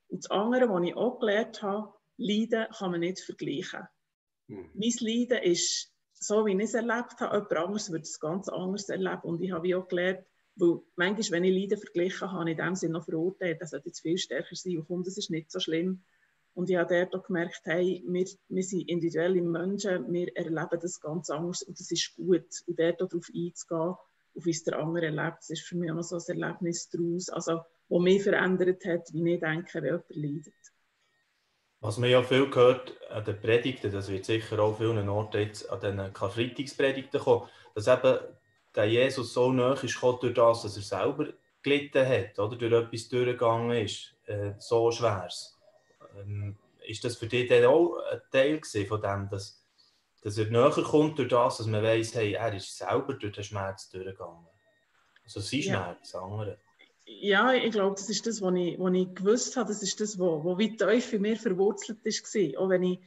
Und 0.10 0.26
das 0.26 0.30
andere, 0.32 0.70
was 0.70 0.84
ich 0.84 0.96
auch 0.96 1.20
gelernt 1.20 1.62
habe, 1.64 1.94
Leiden 2.18 2.68
kann 2.78 2.92
man 2.92 3.00
nicht 3.00 3.22
vergleichen. 3.22 3.88
Mhm. 4.48 4.70
Mein 4.74 4.92
Leiden 5.00 5.44
ist 5.44 5.94
so, 6.14 6.46
wie 6.46 6.52
ich 6.52 6.64
es 6.64 6.74
erlebt 6.74 7.22
habe. 7.22 7.38
Jemand 7.38 7.54
anderes 7.54 7.92
wird 7.94 8.04
es 8.04 8.20
ganz 8.20 8.50
anders 8.50 8.90
erleben. 8.90 9.22
Und 9.24 9.42
ich 9.42 9.52
habe 9.52 9.78
auch 9.78 9.88
gelernt, 9.88 10.26
weil 10.58 10.80
manchmal, 10.98 11.40
wenn 11.40 11.46
ich 11.46 11.56
Leiden 11.56 11.78
verglichen 11.78 12.30
habe, 12.30 12.52
in 12.52 12.58
dem 12.58 12.76
Sinne 12.76 12.94
noch 12.94 13.06
verurteilt, 13.06 13.62
das 13.62 13.70
sollte 13.70 13.88
jetzt 13.88 14.02
viel 14.02 14.18
stärker 14.18 14.56
sein. 14.56 14.80
Und 14.80 15.08
das 15.08 15.18
ist 15.18 15.32
nicht 15.32 15.50
so 15.50 15.62
schlimm. 15.62 16.04
Und 16.60 16.70
ich 16.70 16.76
habe 16.76 16.94
dort 16.94 17.16
auch 17.16 17.26
gemerkt, 17.26 17.62
hey, 17.64 18.04
wir, 18.06 18.26
wir 18.50 18.64
sind 18.64 18.90
individuelle 18.90 19.42
Menschen, 19.42 20.12
wir 20.12 20.28
erleben 20.36 20.78
das 20.82 21.00
ganz 21.00 21.30
anders 21.30 21.62
und 21.62 21.80
das 21.80 21.90
ist 21.90 22.14
gut. 22.18 22.48
Und 22.68 22.78
dort 22.78 23.00
darauf 23.00 23.30
einzugehen, 23.34 23.96
auf 24.36 24.46
wie 24.46 24.50
es 24.50 24.66
der 24.66 24.78
andere 24.78 25.06
erlebt, 25.06 25.38
das 25.38 25.52
ist 25.52 25.62
für 25.62 25.78
mich 25.78 25.90
auch 25.90 25.96
noch 25.96 26.04
so 26.04 26.18
ein 26.18 26.42
Erlebnis 26.42 26.90
daraus. 26.90 27.30
Also, 27.30 27.62
was 27.88 28.02
mich 28.02 28.24
verändert 28.24 28.84
hat, 28.84 29.08
wie 29.14 29.36
ich 29.36 29.40
denke, 29.40 29.70
wenn 29.76 29.86
jemand 29.86 30.04
leidet. 30.10 30.54
Was 31.80 31.98
man 31.98 32.10
ja 32.10 32.22
viel 32.24 32.50
gehört 32.50 32.94
an 33.10 33.24
den 33.24 33.40
Predigten, 33.40 33.94
das 33.94 34.10
wird 34.10 34.26
sicher 34.26 34.60
auch 34.60 34.78
vielen 34.78 35.08
Orten 35.08 35.40
jetzt 35.40 35.70
an 35.70 35.80
den 35.80 36.12
Karfreitagspredigten 36.12 37.22
kommen, 37.22 37.48
dass 37.74 37.88
eben 37.88 38.20
der 38.76 38.84
Jesus 38.84 39.34
so 39.34 39.50
nah 39.54 39.82
ist 39.82 40.02
durch 40.02 40.34
das, 40.34 40.64
dass 40.64 40.76
er 40.76 40.84
selber 40.84 41.30
gelitten 41.64 42.06
hat, 42.06 42.38
oder 42.38 42.58
durch 42.58 42.74
etwas 42.74 43.08
durchgegangen 43.08 43.78
ist, 43.78 44.14
äh, 44.26 44.52
so 44.58 44.92
schweres. 44.92 45.56
Ähm, 46.20 46.58
ist 46.88 47.04
das 47.04 47.18
für 47.18 47.28
dich 47.28 47.50
dann 47.50 47.66
auch 47.66 47.98
ein 48.12 48.22
Teil 48.32 48.62
von 48.86 49.02
dem, 49.02 49.30
dass, 49.30 49.64
dass 50.22 50.38
er 50.38 50.46
näher 50.46 50.72
kommt 50.84 51.18
durch 51.20 51.30
das, 51.30 51.58
dass 51.58 51.68
man 51.68 51.84
weiß, 51.84 52.16
hey, 52.16 52.34
er 52.34 52.54
ist 52.54 52.78
selber 52.78 53.14
durch 53.14 53.34
den 53.34 53.44
Schmerz 53.44 53.90
durchgegangen? 53.90 54.48
Also 55.24 55.40
sein 55.40 55.62
Schmerz, 55.62 56.14
ja. 56.14 56.22
andere 56.22 56.58
ja, 57.10 57.54
ich 57.54 57.72
glaube, 57.72 57.96
das 57.96 58.10
ist 58.10 58.26
das, 58.28 58.42
was 58.42 58.54
ich, 58.56 58.80
was 58.80 58.94
ich 58.94 59.16
gewusst 59.16 59.58
habe. 59.58 59.70
Das 59.70 59.82
ist 59.82 60.00
das, 60.00 60.20
was, 60.20 60.44
was 60.44 60.58
wie 60.58 60.76
tief 60.76 61.06
für 61.06 61.20
mir 61.20 61.38
verwurzelt 61.38 62.00
ist. 62.04 62.24
Auch 62.58 62.70
wenn 62.70 62.84
ich, 62.84 63.00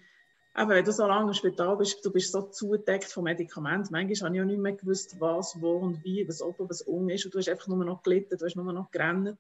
eben, 0.59 0.69
wenn 0.69 0.85
du 0.85 0.93
so 0.93 1.07
lange 1.07 1.29
im 1.29 1.35
Spital 1.35 1.77
bist, 1.77 2.05
du 2.05 2.11
bist 2.11 2.33
so 2.33 2.43
zugedeckt 2.43 3.05
von 3.05 3.25
Medikamenten. 3.25 3.93
Manchmal 3.93 4.29
habe 4.29 4.37
ich 4.37 4.43
auch 4.43 4.47
nicht 4.47 4.59
mehr 4.59 4.73
gewusst, 4.73 5.17
was, 5.21 5.61
wo 5.61 5.77
und 5.77 6.03
wie, 6.05 6.27
was 6.29 6.43
oben, 6.43 6.69
was 6.69 6.83
unten 6.83 7.11
ist. 7.11 7.25
Und 7.25 7.35
du 7.35 7.39
hast 7.39 7.49
einfach 7.49 7.69
nur 7.69 7.85
noch 7.85 8.03
gelitten, 8.03 8.37
du 8.37 8.45
hast 8.45 8.57
nur 8.57 8.73
noch 8.73 8.91
gerannt. 8.91 9.39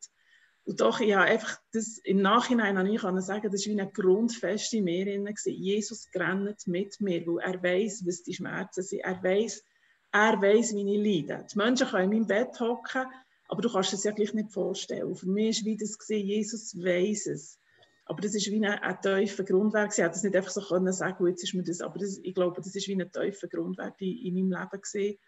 Und 0.65 0.81
doch, 0.81 1.01
ich 1.01 1.13
habe 1.15 1.25
einfach 1.25 1.59
das, 1.73 1.99
im 2.05 2.23
Nachhinein 2.23 2.77
kann 2.97 3.17
ich 3.17 3.25
sagen, 3.25 3.51
das 3.51 3.67
war 3.67 3.75
wie 3.75 3.81
eine 3.81 3.91
Grundfeste 3.91 4.77
in 4.77 4.85
mir. 4.85 5.35
Jesus 5.45 6.09
rennt 6.15 6.67
mit 6.67 7.01
mir, 7.01 7.27
weil 7.27 7.39
er 7.41 7.63
weiß, 7.63 8.05
was 8.07 8.23
die 8.23 8.35
Schmerzen 8.35 8.83
sind. 8.83 9.01
Er 9.01 9.21
weiß, 9.23 9.65
er 10.13 10.41
weiß, 10.41 10.75
wie 10.75 10.95
ich 10.95 11.29
leide. 11.29 11.47
Die 11.53 11.59
Menschen 11.59 11.89
können 11.89 12.13
in 12.13 12.19
meinem 12.21 12.27
Bett 12.27 12.61
hocken 12.61 13.07
aber 13.53 13.61
du 13.61 13.71
kannst 13.71 13.93
es 13.93 14.05
ja 14.05 14.13
gleich 14.13 14.33
nicht 14.33 14.51
vorstellen. 14.51 15.15
Für 15.15 15.29
mich 15.29 15.63
war 15.67 15.77
das 15.79 15.99
gesehen, 15.99 16.27
Jesus 16.27 16.75
weiß 16.75 17.27
es. 17.27 17.59
Aber 18.07 18.23
das 18.23 18.35
ist 18.35 18.51
wie 18.51 18.65
ein, 18.65 18.65
ein 18.65 19.01
tiefer 19.03 19.45
Grundwert. 19.45 19.93
Ich 19.93 19.99
hätte 19.99 20.09
das 20.09 20.23
nicht 20.23 20.35
einfach 20.35 20.51
so 20.51 20.63
können 20.63 20.91
sagen, 20.91 21.27
jetzt 21.27 21.45
ist 21.45 21.53
mir 21.53 21.63
das, 21.63 21.83
aber 21.83 21.99
das, 21.99 22.17
ich 22.23 22.35
glaube, 22.35 22.63
das 22.63 22.75
ist 22.75 22.89
wie 22.89 22.99
ein 22.99 23.13
tiefer 23.13 23.49
Grundwert 23.49 24.01
in, 24.01 24.17
in 24.17 24.49
meinem 24.49 24.59
Leben 24.59 24.81
gesehen, 24.81 25.19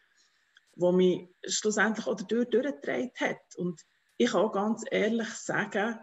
wo 0.74 0.90
mich 0.90 1.28
schlussendlich 1.46 2.06
auch 2.06 2.14
dadurch 2.14 2.48
durchgetragen 2.48 3.10
hat. 3.20 3.56
Und 3.58 3.82
ich 4.16 4.30
kann 4.30 4.40
auch 4.42 4.52
ganz 4.52 4.84
ehrlich 4.90 5.28
sagen, 5.28 5.98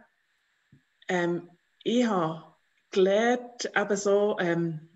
ähm, 1.08 1.50
ich 1.84 2.06
habe 2.06 2.44
gelernt, 2.92 3.72
eben 3.76 3.98
so, 3.98 4.38
ähm, 4.40 4.90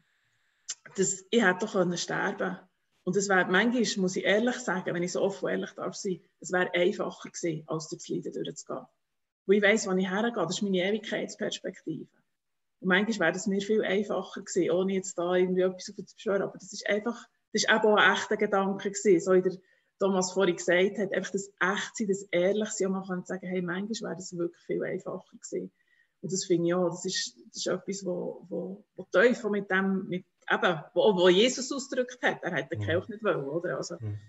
dass 0.95 1.25
ich 1.30 1.43
hätte 1.43 1.65
doch 1.65 1.97
sterben 1.97 2.38
können. 2.38 2.60
Und 3.04 3.15
es 3.15 3.30
wäre, 3.30 3.45
manchmal, 3.45 4.01
muss 4.01 4.15
ich 4.15 4.23
ehrlich 4.23 4.56
sagen, 4.56 4.93
wenn 4.93 5.04
ich 5.04 5.12
so 5.12 5.21
offen 5.21 5.45
und 5.45 5.51
ehrlich 5.51 5.71
darf 5.71 5.95
sein, 5.95 6.21
es 6.39 6.51
wäre 6.51 6.73
einfacher 6.73 7.30
gewesen, 7.30 7.63
als 7.67 7.89
durch 7.89 8.01
das 8.01 8.10
Leiden 8.10 8.34
durchzugehen. 8.34 8.86
Weil 9.45 9.58
ich 9.58 9.63
weiss, 9.63 9.88
wann 9.88 9.99
ich 9.99 10.10
hergehe, 10.10 10.43
das 10.43 10.56
ist 10.56 10.62
meine 10.63 10.84
Ewigkeitsperspektive. 10.84 12.08
Und 12.80 12.88
manchmal 12.88 13.28
wäre 13.28 13.38
es 13.38 13.45
mir 13.45 13.62
viel 13.62 13.84
einfacher 13.84 14.41
gewesen, 14.41 14.71
ohne 14.71 14.93
jetzt 14.93 15.17
da 15.19 15.36
irgendwie 15.36 15.62
etwas 15.62 15.86
zu 15.86 15.93
beschwören. 15.93 16.41
Aber 16.41 16.58
das 16.58 16.73
ist 16.73 16.88
einfach, 16.89 17.28
das 17.54 17.63
ist 17.63 17.69
eben 17.69 17.86
auch 17.86 17.97
ein 17.97 18.13
echter 18.13 18.38
Gedanke 18.38 18.89
gewesen, 18.89 19.19
so 19.19 19.34
wie 19.34 19.41
der 19.41 19.58
Thomas 19.99 20.34
vorhin 20.34 20.55
gesagt 20.55 20.97
hat, 20.97 21.13
einfach 21.13 21.31
das 21.31 21.51
Echtsein, 21.60 22.08
das 22.08 22.23
Ehrlichsein, 22.31 22.88
und 22.88 22.93
man 22.93 23.08
kann 23.08 23.25
sagen, 23.25 23.47
hey, 23.47 23.62
manchmal 23.62 24.12
wäre 24.12 24.15
das 24.17 24.38
wirklich 24.38 24.62
viel 24.65 24.84
einfacher 24.84 25.23
gewesen. 25.31 25.71
Und 26.21 26.31
das 26.31 26.45
finde 26.45 26.67
ich 26.67 26.73
auch, 26.73 26.89
das 26.89 27.05
ist, 27.05 27.38
das 27.49 27.58
ist 27.58 27.67
etwas, 27.67 28.05
wo, 28.05 28.45
wo, 28.49 28.84
wo 28.95 29.03
tief 29.12 29.43
mit 29.45 29.69
dem, 29.69 30.08
mit 30.08 30.25
eben, 30.51 30.84
wo, 30.93 31.15
wo 31.15 31.29
Jesus 31.29 31.71
ausgedrückt 31.71 32.21
hat. 32.21 32.43
Er 32.43 32.51
hat 32.51 32.71
den 32.71 32.79
mhm. 32.79 32.84
Kelch 32.84 33.08
nicht 33.10 33.23
wollen, 33.23 33.45
oder? 33.45 33.77
Also, 33.77 33.97
mhm. 33.99 34.19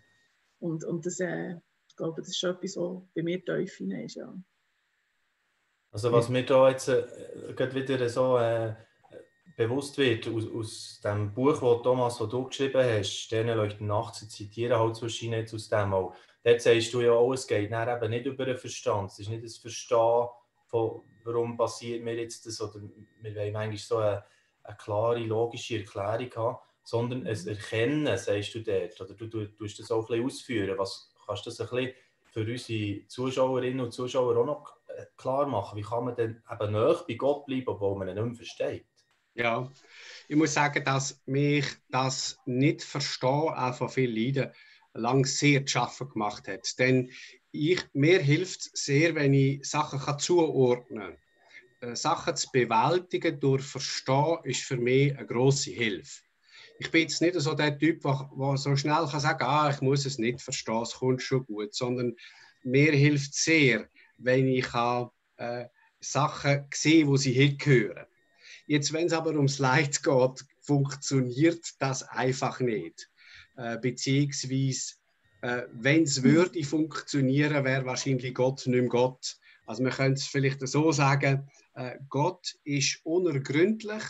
und, 0.58 0.84
und 0.84 1.06
das, 1.06 1.20
äh, 1.20 1.56
ich 1.88 1.96
glaube, 1.96 2.20
das 2.20 2.28
ist 2.28 2.38
schon 2.38 2.50
etwas, 2.50 2.76
was 2.76 3.02
bei 3.14 3.22
mir 3.22 3.44
tief 3.44 3.80
ist, 3.80 4.14
ja. 4.14 4.34
Also 5.90 6.12
was 6.12 6.28
mir 6.28 6.44
da 6.44 6.68
jetzt 6.68 6.88
äh, 6.88 7.74
wieder 7.74 8.08
so 8.10 8.36
äh, 8.36 8.74
bewusst 9.56 9.96
wird, 9.98 10.28
aus, 10.28 10.44
aus 10.52 11.00
dem 11.02 11.32
Buch, 11.32 11.60
wo 11.62 11.74
Thomas, 11.76 12.18
das 12.18 12.28
du 12.28 12.44
geschrieben 12.44 12.84
hast, 12.84 13.12
Sterne 13.12 13.54
leuchten 13.54 13.86
nachts, 13.86 14.22
ich 14.22 14.28
zitiere 14.28 14.78
halt 14.78 14.96
zwischen 14.96 15.32
jetzt 15.32 15.54
aus 15.54 15.68
dem 15.68 15.94
auch, 15.94 16.14
dort 16.44 16.60
sagst 16.60 16.92
du 16.92 17.00
ja 17.00 17.12
auch, 17.12 17.32
es 17.32 17.46
geht 17.46 17.72
eben 17.72 18.10
nicht 18.10 18.26
über 18.26 18.44
den 18.44 18.58
Verstand, 18.58 19.10
es 19.10 19.18
ist 19.18 19.30
nicht 19.30 19.44
das 19.44 19.56
Verstehen 19.56 20.28
von, 20.66 21.02
warum 21.24 21.56
passiert 21.56 22.04
mir 22.04 22.14
jetzt 22.14 22.44
das, 22.46 22.60
oder 22.60 22.82
wir 23.22 23.34
wollen 23.34 23.52
manchmal 23.52 23.78
so 23.78 23.96
eine 23.96 24.24
eine 24.66 24.76
klare, 24.76 25.20
logische 25.20 25.78
Erklärung 25.78 26.30
haben, 26.36 26.58
sondern 26.82 27.26
ein 27.26 27.38
mhm. 27.40 27.48
Erkennen, 27.48 28.18
sagst 28.18 28.54
du 28.54 28.60
dort. 28.60 29.00
Oder 29.00 29.14
du, 29.14 29.26
du 29.26 29.46
tust 29.46 29.78
das 29.78 29.90
auch 29.90 30.02
ein 30.02 30.06
bisschen 30.06 30.26
ausführen. 30.26 30.78
Was, 30.78 31.10
kannst 31.26 31.46
du 31.46 31.50
das 31.50 31.60
ein 31.60 31.68
bisschen 31.68 31.94
für 32.24 32.40
unsere 32.40 33.06
Zuschauerinnen 33.06 33.80
und 33.80 33.92
Zuschauer 33.92 34.36
auch 34.36 34.46
noch 34.46 34.76
äh, 34.88 35.06
klar 35.16 35.46
machen? 35.46 35.76
Wie 35.76 35.82
kann 35.82 36.04
man 36.04 36.16
denn 36.16 36.42
eben 36.50 36.72
näher 36.72 37.04
bei 37.06 37.14
Gott 37.14 37.46
bleiben, 37.46 37.68
obwohl 37.68 37.96
man 37.96 38.08
ihn 38.08 38.14
nicht 38.14 38.24
mehr 38.24 38.34
versteht? 38.34 38.86
Ja, 39.36 39.70
ich 40.28 40.36
muss 40.36 40.54
sagen, 40.54 40.82
dass 40.82 41.20
mich 41.26 41.66
das 41.90 42.38
nicht 42.46 42.82
verstehen, 42.82 43.28
auch 43.28 43.74
von 43.74 43.90
vielen 43.90 44.16
Leiden, 44.16 44.50
lang 44.94 45.26
sehr 45.26 45.66
zu 45.66 45.72
schaffen 45.72 46.08
gemacht 46.08 46.48
hat. 46.48 46.66
Denn 46.78 47.10
ich, 47.52 47.80
mir 47.92 48.18
hilft 48.20 48.60
es 48.60 48.84
sehr, 48.84 49.14
wenn 49.14 49.34
ich 49.34 49.62
Sachen 49.68 50.00
kann 50.00 50.18
zuordnen 50.18 51.18
kann. 51.80 51.90
Äh, 51.90 51.96
Sachen 51.96 52.34
zu 52.34 52.48
bewältigen 52.50 53.38
durch 53.38 53.62
Verstehen 53.62 54.38
ist 54.44 54.62
für 54.62 54.78
mich 54.78 55.14
eine 55.14 55.26
grosse 55.26 55.70
Hilfe. 55.70 56.22
Ich 56.78 56.90
bin 56.90 57.02
jetzt 57.02 57.20
nicht 57.20 57.38
so 57.38 57.52
der 57.52 57.78
Typ, 57.78 58.02
der 58.02 58.56
so 58.56 58.74
schnell 58.74 59.06
kann 59.06 59.20
sagen 59.20 59.44
ah, 59.44 59.70
ich 59.70 59.82
muss 59.82 60.06
es 60.06 60.18
nicht 60.18 60.40
verstehen, 60.40 60.82
es 60.82 60.94
kommt 60.94 61.22
schon 61.22 61.44
gut, 61.44 61.74
sondern 61.74 62.14
mir 62.62 62.92
hilft 62.92 63.34
sehr, 63.34 63.88
wenn 64.16 64.48
ich 64.48 64.64
kann, 64.64 65.10
äh, 65.36 65.66
Sachen 66.00 66.66
sehe, 66.72 67.06
wo 67.06 67.16
sie 67.16 67.32
hingehören. 67.32 68.06
Jetzt, 68.66 68.92
wenn 68.92 69.06
es 69.06 69.12
aber 69.12 69.30
ums 69.30 69.58
Leid 69.58 70.02
geht, 70.02 70.44
funktioniert 70.60 71.64
das 71.78 72.02
einfach 72.02 72.60
nicht. 72.60 73.08
Äh, 73.56 73.78
beziehungsweise, 73.78 74.94
äh, 75.42 75.62
wenn 75.72 76.02
es 76.02 76.22
würde 76.22 76.62
funktionieren, 76.64 77.64
wäre 77.64 77.86
wahrscheinlich 77.86 78.34
Gott 78.34 78.66
nicht 78.66 78.80
mehr 78.80 78.88
Gott. 78.88 79.36
Also 79.66 79.82
man 79.82 79.92
könnte 79.92 80.20
es 80.20 80.26
vielleicht 80.26 80.66
so 80.66 80.92
sagen, 80.92 81.48
äh, 81.74 81.98
Gott 82.08 82.56
ist 82.64 83.00
unergründlich 83.04 84.02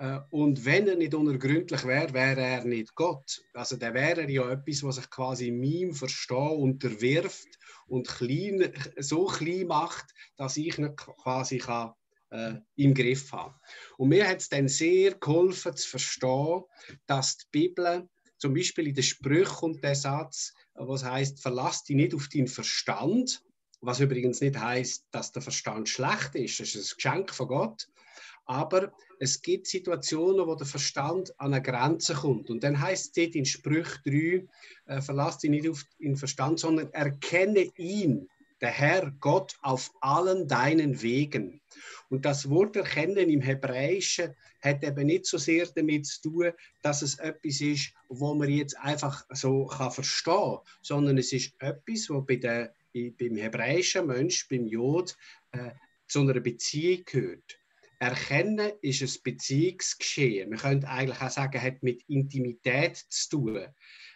äh, 0.00 0.20
und 0.30 0.64
wenn 0.64 0.88
er 0.88 0.96
nicht 0.96 1.14
unergründlich 1.14 1.84
wäre, 1.86 2.12
wäre 2.14 2.40
er 2.40 2.64
nicht 2.64 2.94
Gott. 2.94 3.42
Also 3.52 3.76
der 3.76 3.92
wäre 3.92 4.28
ja 4.30 4.50
etwas, 4.50 4.82
was 4.82 4.96
sich 4.96 5.10
quasi 5.10 5.50
meinem 5.50 5.92
Verstehen 5.92 6.58
unterwirft 6.58 7.48
und 7.86 8.08
klein, 8.08 8.72
so 8.96 9.26
klein 9.26 9.66
macht, 9.66 10.06
dass 10.36 10.56
ich 10.56 10.78
nicht 10.78 10.96
quasi 10.96 11.58
kann, 11.58 11.92
äh, 12.30 12.54
im 12.76 12.94
Griff 12.94 13.32
habe. 13.32 13.54
Und 13.98 14.08
mir 14.08 14.28
hat 14.28 14.38
es 14.38 14.48
dann 14.48 14.68
sehr 14.68 15.14
geholfen 15.14 15.76
zu 15.76 15.88
verstehen, 15.88 16.62
dass 17.06 17.38
die 17.38 17.46
Bibel 17.50 18.08
zum 18.38 18.54
Beispiel 18.54 18.88
in 18.88 18.94
den 18.94 19.04
Sprüchen 19.04 19.64
und 19.64 19.84
der 19.84 19.94
Satz, 19.94 20.54
was 20.74 21.04
heißt, 21.04 21.42
verlass 21.42 21.84
dich 21.84 21.96
nicht 21.96 22.14
auf 22.14 22.28
deinen 22.28 22.48
Verstand, 22.48 23.42
was 23.82 24.00
übrigens 24.00 24.40
nicht 24.40 24.58
heißt, 24.58 25.06
dass 25.10 25.32
der 25.32 25.42
Verstand 25.42 25.88
schlecht 25.88 26.34
ist. 26.34 26.60
Das 26.60 26.74
ist 26.74 26.92
ein 26.92 26.96
Geschenk 26.96 27.34
von 27.34 27.48
Gott. 27.48 27.88
Aber 28.46 28.92
es 29.20 29.42
gibt 29.42 29.66
Situationen, 29.66 30.46
wo 30.46 30.54
der 30.54 30.66
Verstand 30.66 31.38
an 31.38 31.52
eine 31.54 31.62
Grenze 31.62 32.14
kommt. 32.14 32.50
Und 32.50 32.64
dann 32.64 32.80
heißt 32.80 33.16
es 33.16 33.34
in 33.34 33.44
Sprüch 33.44 33.98
3, 34.04 34.46
äh, 34.86 35.00
verlass 35.00 35.38
dich 35.38 35.50
nicht 35.50 35.68
auf 35.68 35.84
den 36.00 36.16
Verstand, 36.16 36.58
sondern 36.58 36.92
erkenne 36.92 37.70
ihn, 37.76 38.28
der 38.60 38.70
Herr 38.70 39.10
Gott, 39.20 39.56
auf 39.62 39.90
allen 40.00 40.48
deinen 40.48 41.02
Wegen. 41.02 41.60
Und 42.08 42.24
das 42.24 42.50
Wort 42.50 42.76
erkennen 42.76 43.30
im 43.30 43.40
Hebräischen 43.40 44.34
hat 44.60 44.84
eben 44.84 45.06
nicht 45.06 45.26
so 45.26 45.38
sehr 45.38 45.66
damit 45.66 46.06
zu 46.06 46.22
tun, 46.22 46.52
dass 46.82 47.02
es 47.02 47.18
etwas 47.18 47.60
ist, 47.60 47.92
wo 48.08 48.34
man 48.34 48.50
jetzt 48.50 48.78
einfach 48.78 49.24
so 49.30 49.66
kann 49.66 49.90
verstehen 49.90 50.34
kann, 50.34 50.58
sondern 50.82 51.18
es 51.18 51.32
ist 51.32 51.54
etwas, 51.60 52.10
wo 52.10 52.20
bei 52.20 52.36
der, 52.36 52.74
beim 52.92 53.36
hebräischen 53.36 54.06
Mensch, 54.06 54.48
beim 54.48 54.66
Jod, 54.66 55.16
äh, 55.52 55.70
zu 56.08 56.20
einer 56.20 56.40
Beziehung 56.40 57.04
gehört. 57.06 57.58
Erkennen 58.00 58.72
ist 58.80 59.02
ein 59.02 59.22
Beziehungsgeschehen. 59.22 60.50
Man 60.50 60.58
könnte 60.58 60.88
eigentlich 60.88 61.20
auch 61.20 61.30
sagen, 61.30 61.60
hat 61.60 61.82
mit 61.82 62.02
Intimität 62.08 62.96
zu 62.96 63.28
tun. 63.30 63.66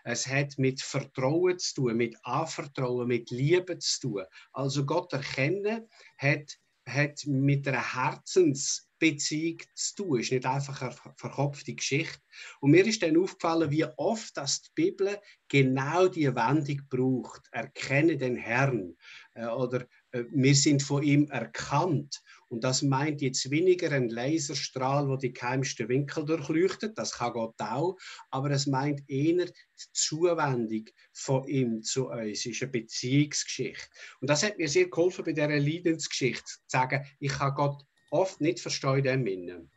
Es 0.04 0.26
hat 0.28 0.58
mit 0.58 0.82
Vertrauen 0.82 1.58
zu 1.58 1.74
tun, 1.74 1.96
mit 1.96 2.16
Anvertrauen, 2.22 3.08
mit 3.08 3.30
Liebe 3.30 3.78
zu 3.78 4.00
tun. 4.00 4.24
Also 4.52 4.84
Gott 4.84 5.12
erkennen 5.14 5.88
hat, 6.18 6.58
hat 6.86 7.24
mit 7.26 7.66
einer 7.66 7.94
Herzensbeziehung 7.94 9.60
zu 9.74 9.94
tun. 9.96 10.20
Es 10.20 10.26
ist 10.26 10.32
nicht 10.32 10.46
einfach 10.46 10.82
eine 10.82 10.92
verkopfte 11.16 11.74
Geschichte. 11.74 12.20
Und 12.60 12.72
mir 12.72 12.86
ist 12.86 13.02
dann 13.02 13.16
aufgefallen, 13.16 13.70
wie 13.70 13.86
oft 13.96 14.36
dass 14.36 14.60
die 14.60 14.70
Bibel 14.74 15.18
genau 15.48 16.08
diese 16.08 16.36
Wendung 16.36 16.82
braucht. 16.90 17.48
Erkenne 17.52 18.18
den 18.18 18.36
Herrn. 18.36 18.96
Äh, 19.32 19.46
oder 19.46 19.86
äh, 20.10 20.24
wir 20.30 20.54
sind 20.54 20.82
von 20.82 21.02
ihm 21.02 21.28
erkannt. 21.30 22.22
Und 22.48 22.64
das 22.64 22.82
meint 22.82 23.22
jetzt 23.22 23.50
weniger 23.50 23.90
ein 23.92 24.08
Laserstrahl, 24.08 25.06
der 25.08 25.16
die 25.16 25.32
geheimsten 25.32 25.88
Winkel 25.88 26.24
durchleuchtet, 26.24 26.96
das 26.98 27.12
kann 27.12 27.32
Gott 27.32 27.54
auch, 27.58 27.96
aber 28.30 28.50
es 28.50 28.66
meint 28.66 29.02
eher 29.08 29.46
die 29.46 29.52
Zuwendung 29.92 30.84
von 31.12 31.48
ihm 31.48 31.82
zu 31.82 32.08
uns. 32.08 32.40
Es 32.40 32.46
ist 32.46 32.62
eine 32.62 32.70
Beziehungsgeschichte. 32.72 33.88
Und 34.20 34.30
das 34.30 34.42
hat 34.42 34.58
mir 34.58 34.68
sehr 34.68 34.88
geholfen 34.88 35.24
bei 35.24 35.32
dieser 35.32 35.48
Leidensgeschichte, 35.48 36.44
zu 36.44 36.58
sagen, 36.66 37.04
ich 37.18 37.32
kann 37.32 37.54
Gott 37.54 37.84
oft 38.10 38.40
nicht 38.40 38.60
verstehen 38.60 39.26
in 39.26 39.46
dem. 39.46 39.70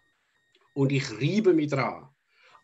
Und 0.74 0.92
ich 0.92 1.10
reibe 1.12 1.54
mich 1.54 1.70
dran. 1.70 2.10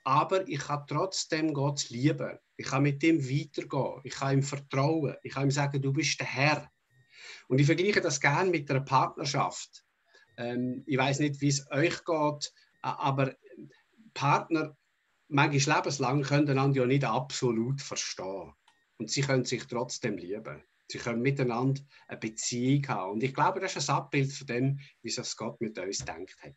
Aber 0.04 0.48
ich 0.48 0.60
kann 0.60 0.86
trotzdem 0.88 1.54
Gott 1.54 1.90
lieben. 1.90 2.38
Ich 2.58 2.68
kann 2.68 2.84
mit 2.84 3.02
ihm 3.04 3.24
weitergehen. 3.24 4.02
Ich 4.04 4.14
kann 4.14 4.38
ihm 4.38 4.44
vertrauen. 4.44 5.16
Ich 5.24 5.34
kann 5.34 5.48
ihm 5.48 5.52
sagen, 5.52 5.82
du 5.82 5.94
bist 5.94 6.20
der 6.20 6.28
Herr. 6.28 6.72
Und 7.48 7.60
ich 7.60 7.66
vergleiche 7.66 8.02
das 8.02 8.20
gerne 8.20 8.50
mit 8.50 8.70
einer 8.70 8.82
Partnerschaft. 8.82 9.84
Ähm, 10.38 10.84
ich 10.86 10.98
weiß 10.98 11.20
nicht, 11.20 11.42
wie 11.42 11.50
es 11.50 11.70
euch 11.72 12.04
geht, 12.06 12.54
aber 12.82 13.36
Partner, 14.14 14.76
manchmal 15.28 15.78
lebenslang, 15.78 16.22
können 16.24 16.50
einander 16.50 16.82
ja 16.82 16.88
nicht 16.88 17.06
absolut 17.06 17.82
verstehen. 17.82 18.54
Und 18.98 19.10
sie 19.10 19.22
können 19.22 19.46
sich 19.46 19.66
trotzdem 19.68 20.18
lieben. 20.18 20.64
Sie 20.88 20.98
können 20.98 21.22
miteinander 21.22 21.82
eine 22.08 22.20
Beziehung 22.20 22.88
haben. 22.88 23.14
Und 23.14 23.24
ich 23.24 23.34
glaube, 23.34 23.60
das 23.60 23.76
ist 23.76 23.90
ein 23.90 23.96
Abbild 23.96 24.32
von 24.32 24.48
dem, 24.48 24.80
wie 25.02 25.10
es 25.10 25.38
Gott 25.38 25.60
mit 25.60 25.78
uns 25.80 26.06
denkt 26.06 26.38
hat. 26.44 26.56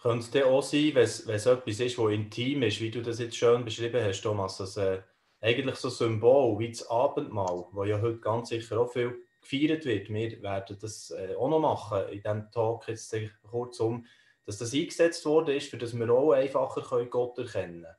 Könnte 0.00 0.38
es 0.38 0.44
auch 0.44 0.62
sein, 0.62 0.94
wenn 0.94 1.04
es 1.04 1.26
etwas 1.26 1.80
ist, 1.80 1.98
das 1.98 2.10
intim 2.10 2.62
ist, 2.62 2.80
wie 2.80 2.90
du 2.90 3.02
das 3.02 3.18
jetzt 3.18 3.36
schön 3.36 3.64
beschrieben 3.64 4.04
hast, 4.04 4.20
Thomas, 4.20 4.56
dass 4.58 4.76
äh, 4.76 5.02
eigentlich 5.40 5.76
so 5.76 5.88
ein 5.88 5.94
Symbol 5.94 6.58
wie 6.58 6.68
das 6.68 6.88
Abendmahl, 6.88 7.66
wo 7.72 7.84
ja 7.84 8.00
heute 8.00 8.20
ganz 8.20 8.48
sicher 8.48 8.80
auch 8.80 8.92
viel 8.92 9.25
gefeiert 9.48 9.84
wird. 9.84 10.08
Wir 10.08 10.42
werden 10.42 10.76
das 10.80 11.10
äh, 11.10 11.34
auch 11.34 11.48
noch 11.48 11.60
machen 11.60 12.08
in 12.08 12.22
diesem 12.22 12.50
Talk 12.50 12.88
jetzt 12.88 13.14
kurzum, 13.42 14.06
dass 14.44 14.58
das 14.58 14.72
eingesetzt 14.74 15.24
worden 15.24 15.56
ist, 15.56 15.70
für 15.70 15.78
dass 15.78 15.96
wir 15.96 16.08
auch 16.10 16.32
einfacher 16.32 17.06
Gott 17.06 17.38
erkennen 17.38 17.82
können. 17.82 17.96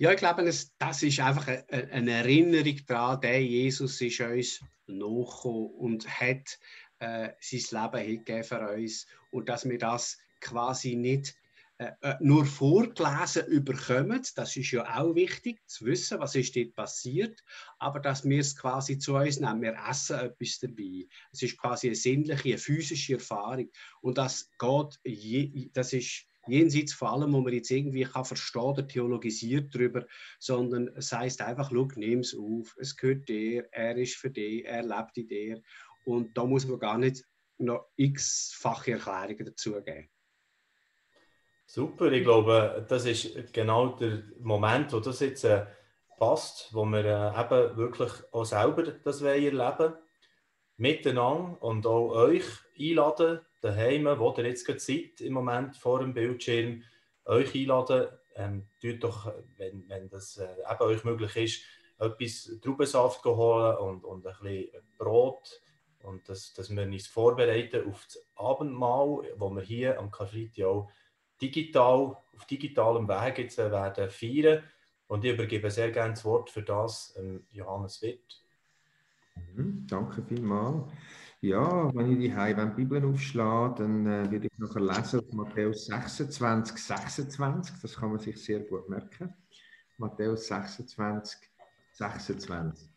Ja, 0.00 0.12
ich 0.12 0.18
glaube, 0.18 0.44
das 0.44 1.02
ist 1.02 1.20
einfach 1.20 1.48
eine 1.70 2.12
Erinnerung 2.12 2.78
daran, 2.86 3.20
der 3.20 3.42
Jesus 3.42 4.00
ist 4.00 4.20
uns 4.20 4.60
nachgekommen 4.86 5.70
und 5.72 6.08
hat 6.08 6.58
äh, 7.00 7.30
sein 7.40 7.82
Leben 7.82 8.04
hingegeben 8.04 8.44
für 8.44 8.74
uns 8.74 9.06
und 9.32 9.48
dass 9.48 9.68
wir 9.68 9.78
das 9.78 10.18
quasi 10.40 10.94
nicht 10.94 11.34
nur 12.20 12.44
vorgelesen 12.44 13.46
überkommen. 13.46 14.22
Das 14.34 14.56
ist 14.56 14.70
ja 14.72 14.98
auch 14.98 15.14
wichtig 15.14 15.60
zu 15.66 15.86
wissen, 15.86 16.18
was 16.18 16.34
ist 16.34 16.56
dort 16.56 16.74
passiert, 16.74 17.44
aber 17.78 18.00
dass 18.00 18.28
wir 18.28 18.40
es 18.40 18.56
quasi 18.56 18.98
zu 18.98 19.14
uns 19.14 19.38
nehmen. 19.38 19.62
Wir 19.62 19.76
essen 19.88 20.18
etwas 20.18 20.58
dabei. 20.58 21.06
Es 21.32 21.42
ist 21.42 21.56
quasi 21.58 21.88
eine 21.88 21.96
sinnliche, 21.96 22.48
eine 22.48 22.58
physische 22.58 23.14
Erfahrung. 23.14 23.70
Und 24.00 24.18
das 24.18 24.50
geht, 24.58 25.70
das 25.76 25.92
ist 25.92 26.26
jenseits 26.48 26.94
von 26.94 27.08
allem, 27.08 27.32
wo 27.32 27.40
man 27.40 27.52
jetzt 27.52 27.70
irgendwie 27.70 28.04
kann 28.04 28.24
verstehen 28.24 28.62
oder 28.62 28.86
theologisiert 28.86 29.72
darüber, 29.74 30.06
sondern 30.40 30.88
es 30.96 31.12
heißt 31.12 31.42
einfach, 31.42 31.70
schau, 31.70 31.88
nimm 31.94 32.20
es 32.20 32.34
auf, 32.34 32.74
es 32.78 32.96
gehört 32.96 33.28
dir, 33.28 33.68
er 33.70 33.96
ist 33.96 34.16
für 34.16 34.30
dich, 34.30 34.64
er 34.64 34.82
lebt 34.82 35.16
in 35.18 35.28
dir. 35.28 35.62
Und 36.06 36.36
da 36.36 36.44
muss 36.44 36.66
man 36.66 36.78
gar 36.78 36.98
nicht 36.98 37.24
noch 37.58 37.86
x-fache 37.96 38.92
Erklärungen 38.92 39.44
dazu 39.44 39.72
geben. 39.82 40.08
Super, 41.70 42.10
ich 42.12 42.22
glaube, 42.22 42.86
das 42.88 43.04
ist 43.04 43.52
genau 43.52 43.88
der 43.88 44.22
Moment, 44.40 44.90
wo 44.90 45.00
das 45.00 45.20
jetzt 45.20 45.44
äh, 45.44 45.66
passt, 46.18 46.72
wo 46.72 46.86
wir 46.86 47.04
äh, 47.04 47.40
eben 47.42 47.76
wirklich 47.76 48.10
auch 48.32 48.46
selber 48.46 48.84
das 48.84 49.20
erleben. 49.20 49.92
Miteinander 50.78 51.62
und 51.62 51.86
auch 51.86 52.08
euch 52.12 52.46
einladen, 52.80 53.40
daheim, 53.60 54.06
wo 54.18 54.34
ihr 54.38 54.46
jetzt 54.46 54.64
gerade 54.64 54.78
seid, 54.78 55.20
im 55.20 55.34
Moment 55.34 55.76
vor 55.76 56.00
dem 56.00 56.14
Bildschirm, 56.14 56.84
euch 57.26 57.54
einladen, 57.54 58.08
ähm, 58.34 58.66
tut 58.80 59.04
doch, 59.04 59.30
wenn, 59.58 59.86
wenn 59.90 60.08
das 60.08 60.38
äh, 60.38 60.48
eben 60.48 60.82
euch 60.84 61.04
möglich 61.04 61.36
ist, 61.36 61.64
etwas 61.98 62.50
Traubensaft 62.62 63.22
holen 63.26 63.76
und, 63.76 64.04
und 64.04 64.26
ein 64.26 64.34
bisschen 64.40 64.70
Brot 64.96 65.60
und 66.02 66.26
das, 66.30 66.54
dass 66.54 66.74
wir 66.74 66.84
uns 66.84 67.08
vorbereiten 67.08 67.86
auf 67.90 68.06
das 68.06 68.26
Abendmahl, 68.36 69.34
wo 69.36 69.50
wir 69.50 69.62
hier 69.62 69.98
am 69.98 70.10
Karfreitag 70.10 70.64
auch 70.64 70.90
digital, 71.40 72.16
auf 72.36 72.44
digitalem 72.48 73.08
Weg 73.08 73.38
jetzt 73.38 73.58
äh, 73.58 73.70
werden 73.70 74.10
feiern. 74.10 74.62
Und 75.06 75.24
ich 75.24 75.32
übergebe 75.32 75.70
sehr 75.70 75.90
gerne 75.90 76.14
das 76.14 76.24
Wort 76.24 76.50
für 76.50 76.62
das 76.62 77.14
ähm, 77.18 77.44
Johannes 77.50 78.02
Witt. 78.02 78.44
Mhm, 79.54 79.86
danke 79.86 80.22
vielmals. 80.22 80.92
Ja, 81.40 81.94
wenn 81.94 82.12
ich 82.12 82.18
die 82.18 82.34
Heim 82.34 82.74
Bibel 82.74 83.04
aufschlage, 83.04 83.82
dann 83.82 84.06
äh, 84.06 84.30
würde 84.30 84.48
ich 84.48 84.58
nachher 84.58 84.80
lesen 84.80 85.20
auf 85.20 85.32
Matthäus 85.32 85.86
26, 85.86 86.76
26. 86.76 87.76
Das 87.80 87.96
kann 87.96 88.10
man 88.10 88.18
sich 88.18 88.42
sehr 88.42 88.60
gut 88.60 88.88
merken. 88.88 89.32
Matthäus 89.98 90.48
26, 90.48 91.38
26. 91.92 92.88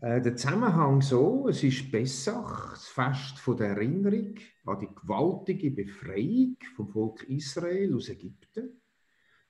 Äh, 0.00 0.20
der 0.20 0.36
Zusammenhang 0.36 1.00
so, 1.00 1.48
es 1.48 1.62
ist 1.62 1.90
Pessach, 1.90 2.72
das 2.72 2.88
Fest 2.88 3.38
von 3.38 3.56
der 3.56 3.68
Erinnerung 3.68 4.34
an 4.66 4.78
die 4.78 4.88
gewaltige 4.94 5.70
Befreiung 5.70 6.56
vom 6.74 6.88
Volk 6.88 7.22
Israel 7.28 7.94
aus 7.94 8.08
Ägypten. 8.08 8.80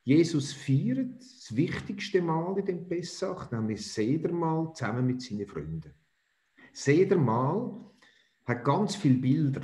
Jesus 0.05 0.53
feiert 0.53 1.20
das 1.20 1.55
wichtigste 1.55 2.20
Mal 2.20 2.59
in 2.59 2.66
dem 2.66 2.88
Pessach, 2.88 3.51
nämlich 3.53 3.83
das 3.83 3.94
Sedermal 3.94 4.72
zusammen 4.75 5.07
mit 5.07 5.22
seinen 5.22 5.46
Freunden. 5.46 5.94
Sedermal 6.72 7.92
hat 8.44 8.64
ganz 8.64 8.96
viele 8.96 9.18
Bilder, 9.18 9.62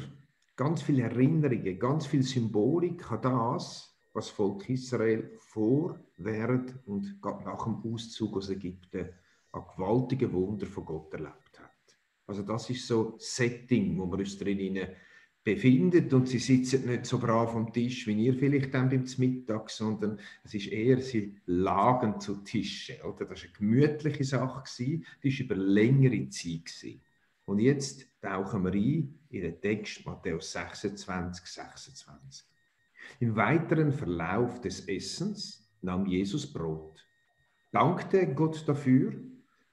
ganz 0.54 0.82
viele 0.82 1.02
Erinnerungen, 1.02 1.78
ganz 1.78 2.06
viel 2.06 2.22
Symbolik 2.22 3.10
an 3.10 3.22
das, 3.22 3.98
was 4.12 4.26
das 4.26 4.30
Volk 4.30 4.68
Israel 4.68 5.30
vor, 5.38 5.98
während 6.16 6.74
und 6.86 7.18
nach 7.22 7.64
dem 7.64 7.82
Auszug 7.92 8.36
aus 8.36 8.50
Ägypten 8.50 9.08
an 9.58 9.66
gewaltigen 9.76 10.32
Wunder 10.32 10.66
von 10.66 10.84
Gott 10.84 11.12
erlebt 11.12 11.58
hat. 11.58 11.98
Also 12.26 12.42
das 12.42 12.68
ist 12.70 12.86
so 12.86 13.14
Setting, 13.18 13.98
wo 13.98 14.06
wir 14.06 14.18
uns 14.18 14.36
drin 14.38 14.86
befindet 15.42 16.12
und 16.12 16.28
sie 16.28 16.38
sitzen 16.38 16.86
nicht 16.86 17.06
so 17.06 17.18
brav 17.18 17.54
am 17.54 17.72
Tisch, 17.72 18.06
wie 18.06 18.26
ihr 18.26 18.34
vielleicht 18.34 18.74
dann 18.74 18.90
beim 18.90 19.04
Mittag, 19.16 19.70
sondern 19.70 20.20
es 20.44 20.52
ist 20.52 20.66
eher, 20.66 21.00
sie 21.00 21.40
lagen 21.46 22.20
zu 22.20 22.36
Tische. 22.44 23.00
Oder? 23.02 23.24
Das 23.24 23.30
war 23.30 23.48
eine 23.48 23.52
gemütliche 23.56 24.24
Sache, 24.24 24.64
die 24.78 25.02
war 25.22 25.40
über 25.40 25.54
längere 25.54 26.28
Zeit. 26.28 26.66
Gewesen. 26.66 27.00
Und 27.46 27.60
jetzt 27.60 28.06
tauchen 28.20 28.62
wir 28.62 28.74
ein 28.74 29.18
in 29.30 29.40
den 29.40 29.58
Text 29.58 30.04
Matthäus 30.04 30.52
26, 30.52 31.46
26. 31.46 32.46
Im 33.20 33.34
weiteren 33.34 33.90
Verlauf 33.90 34.60
des 34.60 34.86
Essens 34.86 35.66
nahm 35.80 36.04
Jesus 36.04 36.52
Brot, 36.52 37.02
dankte 37.72 38.34
Gott 38.34 38.68
dafür 38.68 39.14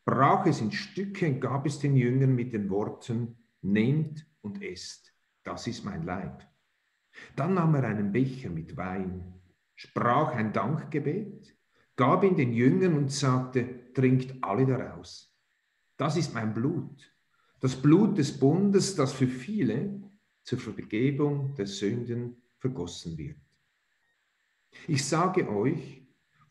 brach 0.06 0.46
es 0.46 0.62
in 0.62 0.72
Stücke 0.72 1.28
und 1.28 1.42
gab 1.42 1.66
es 1.66 1.80
den 1.80 1.96
Jüngern 1.96 2.36
mit 2.36 2.54
den 2.54 2.70
Worten, 2.70 3.36
nehmt 3.62 4.26
und 4.42 4.62
esst, 4.62 5.12
das 5.44 5.68
ist 5.68 5.84
mein 5.84 6.04
Leib. 6.04 6.48
Dann 7.36 7.56
nahm 7.56 7.76
er 7.76 7.86
einen 7.86 8.12
Becher 8.12 8.50
mit 8.50 8.78
Wein, 8.78 9.34
sprach 9.76 10.36
ein 10.36 10.54
Dankgebet, 10.54 11.58
gab 11.96 12.24
ihn 12.24 12.36
den 12.36 12.54
Jüngern 12.54 12.96
und 12.96 13.12
sagte, 13.12 13.92
trinkt 13.94 14.44
alle 14.44 14.66
daraus. 14.66 15.34
Das 15.98 16.18
ist 16.18 16.34
mein 16.34 16.54
Blut, 16.54 17.12
das 17.62 17.76
Blut 17.76 18.18
des 18.18 18.38
Bundes, 18.38 18.96
das 18.96 19.14
für 19.14 19.28
viele 19.28 20.02
zur 20.44 20.60
Vergebung 20.60 21.56
der 21.56 21.66
Sünden 21.66 22.42
vergossen 22.60 23.18
wird. 23.18 23.40
Ich 24.88 25.06
sage 25.06 25.50
euch, 25.50 26.05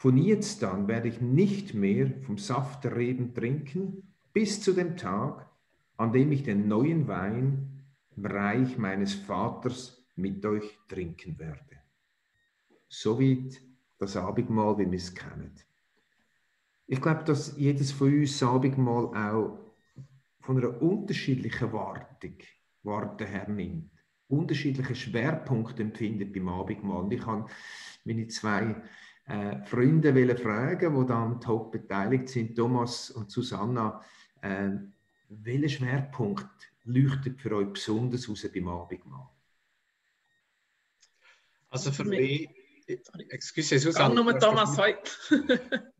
von 0.04 0.18
jetzt 0.18 0.62
an 0.64 0.86
werde 0.86 1.08
ich 1.08 1.22
nicht 1.22 1.72
mehr 1.72 2.12
vom 2.26 2.36
Saft 2.36 2.84
der 2.84 2.94
Reben 2.94 3.32
trinken, 3.32 4.12
bis 4.34 4.60
zu 4.60 4.74
dem 4.74 4.98
Tag, 4.98 5.48
an 5.96 6.12
dem 6.12 6.30
ich 6.30 6.42
den 6.42 6.68
neuen 6.68 7.08
Wein 7.08 7.86
im 8.14 8.26
Reich 8.26 8.76
meines 8.76 9.14
Vaters 9.14 10.06
mit 10.14 10.44
euch 10.44 10.78
trinken 10.88 11.38
werde. 11.38 11.78
Soweit 12.86 13.62
das 13.96 14.14
Abendmahl, 14.18 14.76
wie 14.76 14.90
wir 14.90 14.98
es 14.98 15.14
kennen. 15.14 15.54
Ich 16.86 17.00
glaube, 17.00 17.24
dass 17.24 17.56
jedes 17.56 17.90
von 17.90 18.12
uns 18.12 18.38
das 18.38 18.46
Abendmahl 18.46 19.06
auch 19.06 19.58
von 20.40 20.58
einer 20.58 20.82
unterschiedlichen 20.82 21.72
Wartung, 21.72 22.34
Warte 22.82 23.24
hernimmt. 23.24 23.90
Unterschiedliche 24.28 24.94
Schwerpunkte 24.94 25.82
empfindet 25.82 26.34
beim 26.34 26.48
Abendmahl. 26.50 27.10
Ich 27.10 27.24
habe 27.24 27.46
meine 28.04 28.28
zwei 28.28 28.82
äh, 29.26 29.64
Freunde 29.64 30.36
fragen, 30.36 31.00
die 31.00 31.06
da 31.06 31.38
top 31.42 31.72
beteiligt 31.72 32.28
sind, 32.28 32.56
Thomas 32.56 33.10
und 33.10 33.30
Susanna, 33.30 34.02
äh, 34.42 34.70
welcher 35.28 35.68
Schwerpunkt 35.68 36.72
leuchtet 36.84 37.40
für 37.40 37.56
euch 37.56 37.72
besonders 37.72 38.28
aus 38.28 38.46
beim 38.52 38.68
Abendmahl? 38.68 39.28
Also 41.70 41.90
für 41.90 42.04
mich, 42.04 42.48
excuse 43.30 43.78
Susanna. 43.78 44.22
Nur 44.22 44.38
Thomas 44.38 44.76
heute. 44.78 45.10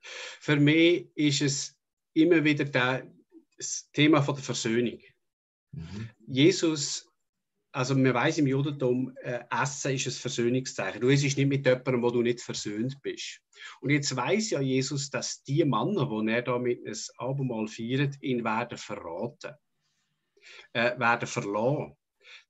für 0.00 0.56
mich 0.56 1.10
ist 1.16 1.42
es 1.42 1.76
immer 2.12 2.44
wieder 2.44 2.64
der, 2.64 3.10
das 3.56 3.90
Thema 3.92 4.22
von 4.22 4.34
der 4.36 4.44
Versöhnung. 4.44 5.00
Mhm. 5.72 6.10
Jesus 6.26 7.07
also 7.72 7.94
man 7.94 8.14
weiß 8.14 8.38
im 8.38 8.46
Judentum, 8.46 9.14
äh, 9.22 9.40
Essen 9.50 9.94
ist 9.94 10.06
ein 10.06 10.12
Versöhnungszeichen. 10.12 11.00
Du 11.00 11.08
isst 11.08 11.24
nicht 11.24 11.48
mit 11.48 11.66
jemandem, 11.66 12.02
wo 12.02 12.10
du 12.10 12.22
nicht 12.22 12.40
versöhnt 12.40 13.00
bist. 13.02 13.40
Und 13.80 13.90
jetzt 13.90 14.14
weiß 14.14 14.50
ja 14.50 14.60
Jesus, 14.60 15.10
dass 15.10 15.42
die 15.42 15.64
Männer, 15.64 16.08
die 16.08 16.30
er 16.30 16.42
da 16.42 16.58
mit 16.58 16.84
einem 16.86 16.96
Abendmahl 17.18 17.68
feiert, 17.68 18.20
ihn 18.22 18.44
werden 18.44 18.78
verraten, 18.78 19.54
äh, 20.72 20.98
werden 20.98 21.26
verloren. 21.26 21.94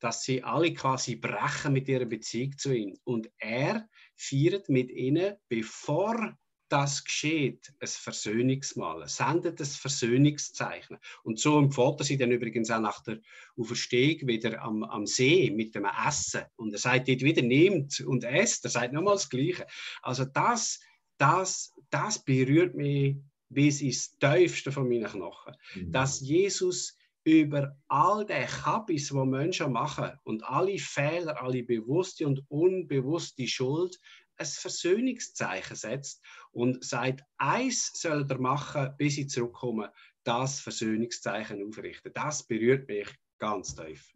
Dass 0.00 0.22
sie 0.22 0.42
alle 0.42 0.72
quasi 0.72 1.16
brechen 1.16 1.72
mit 1.72 1.88
ihrer 1.88 2.04
Beziehung 2.04 2.56
zu 2.56 2.72
ihm. 2.72 2.96
Und 3.04 3.30
er 3.38 3.88
feiert 4.16 4.68
mit 4.68 4.90
ihnen, 4.90 5.36
bevor 5.48 6.36
das 6.68 7.04
geschieht, 7.04 7.72
ein 7.80 7.88
Versöhnungsmahl, 7.88 9.08
sendet 9.08 9.60
ein 9.60 9.66
Versöhnungszeichen. 9.66 10.98
Und 11.22 11.38
so 11.38 11.58
empfiehlt 11.58 12.00
er 12.00 12.04
sie 12.04 12.16
dann 12.16 12.30
übrigens 12.30 12.70
auch 12.70 12.80
nach 12.80 13.02
der 13.02 13.20
Auferstehung 13.56 14.28
wieder 14.28 14.60
am, 14.62 14.82
am 14.84 15.06
See 15.06 15.50
mit 15.50 15.74
dem 15.74 15.86
Essen. 16.06 16.44
Und 16.56 16.72
er 16.72 16.78
sagt 16.78 17.08
dort 17.08 17.22
wieder, 17.22 17.42
nehmt 17.42 18.00
und 18.00 18.24
esst. 18.24 18.64
Er 18.64 18.70
sagt 18.70 18.92
nochmal 18.92 19.14
das 19.14 19.28
Gleiche. 19.28 19.66
Also 20.02 20.24
das, 20.24 20.80
das, 21.16 21.74
das 21.90 22.24
berührt 22.24 22.74
mich 22.74 23.16
bis 23.48 23.80
ins 23.80 24.16
Tiefste 24.18 24.72
von 24.72 24.88
meinen 24.88 25.06
Knochen. 25.06 25.54
Mhm. 25.74 25.92
Dass 25.92 26.20
Jesus 26.20 26.96
über 27.24 27.76
all 27.88 28.24
die 28.24 28.46
Kabis, 28.46 29.08
die 29.08 29.14
Menschen 29.14 29.72
machen 29.72 30.12
und 30.24 30.44
alle 30.44 30.78
Fehler, 30.78 31.42
alle 31.42 31.62
bewusste 31.62 32.26
und 32.26 32.42
unbewusste 32.48 33.46
Schuld 33.46 33.98
ein 34.38 34.46
Versöhnungszeichen 34.46 35.76
setzt 35.76 36.22
und 36.52 36.84
sagt, 36.84 37.24
eins 37.36 37.92
soll 37.94 38.26
er 38.28 38.38
machen, 38.38 38.94
bis 38.96 39.18
ich 39.18 39.28
zurückkomme, 39.28 39.92
das 40.24 40.60
Versöhnungszeichen 40.60 41.66
aufrichten. 41.66 42.12
Das 42.14 42.46
berührt 42.46 42.88
mich 42.88 43.08
ganz 43.38 43.74
tief. 43.74 44.12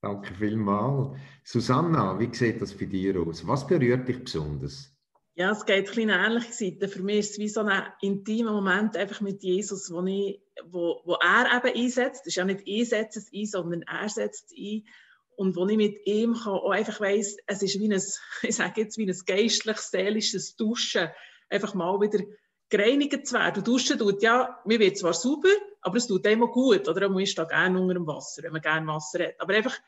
Danke 0.00 0.34
vielmals. 0.34 1.18
Susanna, 1.44 2.18
wie 2.18 2.32
sieht 2.34 2.60
das 2.60 2.76
bei 2.76 2.84
dir 2.84 3.20
aus? 3.20 3.46
Was 3.46 3.66
berührt 3.66 4.06
dich 4.08 4.22
besonders? 4.22 4.92
Ja, 5.34 5.50
es 5.50 5.66
geht 5.66 5.90
ein 5.98 6.10
eine 6.10 6.26
ähnliche 6.26 6.52
Seite. 6.52 6.88
Für 6.88 7.02
mich 7.02 7.18
ist 7.18 7.30
es 7.32 7.38
wie 7.38 7.48
so 7.48 7.60
ein 7.60 7.82
intimer 8.00 8.52
Moment 8.52 8.96
einfach 8.96 9.20
mit 9.20 9.42
Jesus, 9.42 9.90
wo, 9.92 10.02
ich, 10.06 10.40
wo, 10.64 11.02
wo 11.04 11.14
er 11.14 11.56
eben 11.56 11.76
einsetzt. 11.76 12.22
Es 12.22 12.28
ist 12.28 12.36
ja 12.36 12.44
nicht 12.44 12.62
ich 12.64 12.88
setze 12.88 13.18
es 13.18 13.30
ein, 13.34 13.44
sondern 13.44 13.82
er 13.82 14.08
setzt 14.08 14.52
es 14.52 14.56
ein 14.56 14.84
und 15.36 15.54
wo 15.54 15.66
ich 15.66 15.76
mit 15.76 16.06
ihm 16.06 16.34
kann, 16.34 16.54
auch 16.54 16.70
einfach 16.70 17.00
weiss, 17.00 17.36
es 17.46 17.62
ist 17.62 17.78
wie 17.78 17.92
ein, 17.92 18.02
ich 18.42 18.56
sage 18.56 18.80
jetzt, 18.80 18.98
wie 18.98 19.08
ein 19.08 19.18
geistliches, 19.26 19.90
seelisches 19.90 20.56
Duschen, 20.56 21.08
einfach 21.48 21.74
mal 21.74 22.00
wieder 22.00 22.24
gereinigt 22.68 23.26
zu 23.26 23.34
werden. 23.34 23.62
Duschen 23.62 23.98
tut 23.98 24.22
ja, 24.22 24.58
mir 24.64 24.80
wird 24.80 24.98
zwar 24.98 25.14
sauber, 25.14 25.48
aber 25.82 25.96
es 25.98 26.06
tut 26.06 26.26
immer 26.26 26.48
gut, 26.48 26.88
oder 26.88 27.08
man 27.08 27.22
ist 27.22 27.38
da 27.38 27.44
gerne 27.44 27.80
unter 27.80 27.94
dem 27.94 28.06
Wasser, 28.06 28.42
wenn 28.42 28.52
man 28.52 28.62
gerne 28.62 28.86
Wasser 28.86 29.24
hat. 29.24 29.40
Aber 29.40 29.54
einfach, 29.54 29.78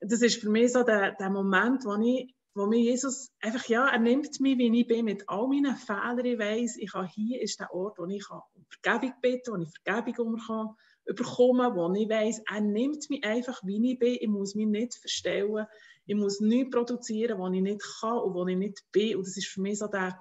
das 0.00 0.22
ist 0.22 0.40
für 0.40 0.50
mich 0.50 0.72
so 0.72 0.82
der, 0.84 1.12
der 1.12 1.30
Moment, 1.30 1.84
wo 1.84 1.94
ich 1.96 2.34
wo 2.56 2.66
mir 2.66 2.78
Jesus 2.78 3.32
einfach, 3.40 3.66
ja, 3.66 3.88
er 3.88 3.98
nimmt 3.98 4.38
mich, 4.38 4.56
wie 4.58 4.80
ich 4.80 4.86
bin, 4.86 5.06
mit 5.06 5.28
all 5.28 5.48
meinen 5.48 5.74
Fehlern. 5.74 6.24
Ich 6.24 6.38
weiss, 6.38 6.76
ich 6.76 6.92
kann, 6.92 7.08
hier 7.08 7.42
ist 7.42 7.58
der 7.58 7.74
Ort, 7.74 7.98
wo 7.98 8.06
ich 8.06 8.24
um 8.30 8.42
Vergebung 8.68 9.14
bitten 9.20 9.52
wo 9.52 9.56
ich 9.56 9.70
Vergebung 9.82 10.38
kann 10.38 10.76
bekommen, 11.06 11.74
wo 11.74 11.92
ich 11.94 12.08
weiss, 12.08 12.42
er 12.50 12.60
nimmt 12.60 13.08
mich 13.10 13.24
einfach, 13.24 13.62
wie 13.64 13.92
ich 13.92 13.98
bin. 13.98 14.16
Ich 14.20 14.28
muss 14.28 14.54
mich 14.54 14.66
nicht 14.66 14.94
verstellen. 14.94 15.66
Ich 16.06 16.16
muss 16.16 16.40
nichts 16.40 16.70
produzieren, 16.70 17.38
was 17.38 17.52
ich 17.52 17.62
nicht 17.62 17.82
kann 18.00 18.18
und 18.18 18.34
wo 18.34 18.46
ich 18.46 18.56
nicht 18.56 18.82
bin. 18.92 19.16
Und 19.16 19.26
das 19.26 19.36
ist 19.36 19.48
für 19.48 19.60
mich 19.60 19.78
so 19.78 19.86
der 19.86 20.18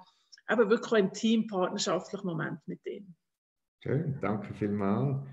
eben 0.49 0.69
wirklich 0.69 0.93
ein 0.93 1.13
teampartnerschaftlicher 1.13 2.25
Moment 2.25 2.59
mit 2.65 2.85
ihm. 2.85 3.13
Schön, 3.81 4.17
danke 4.21 4.53
vielmals. 4.53 5.25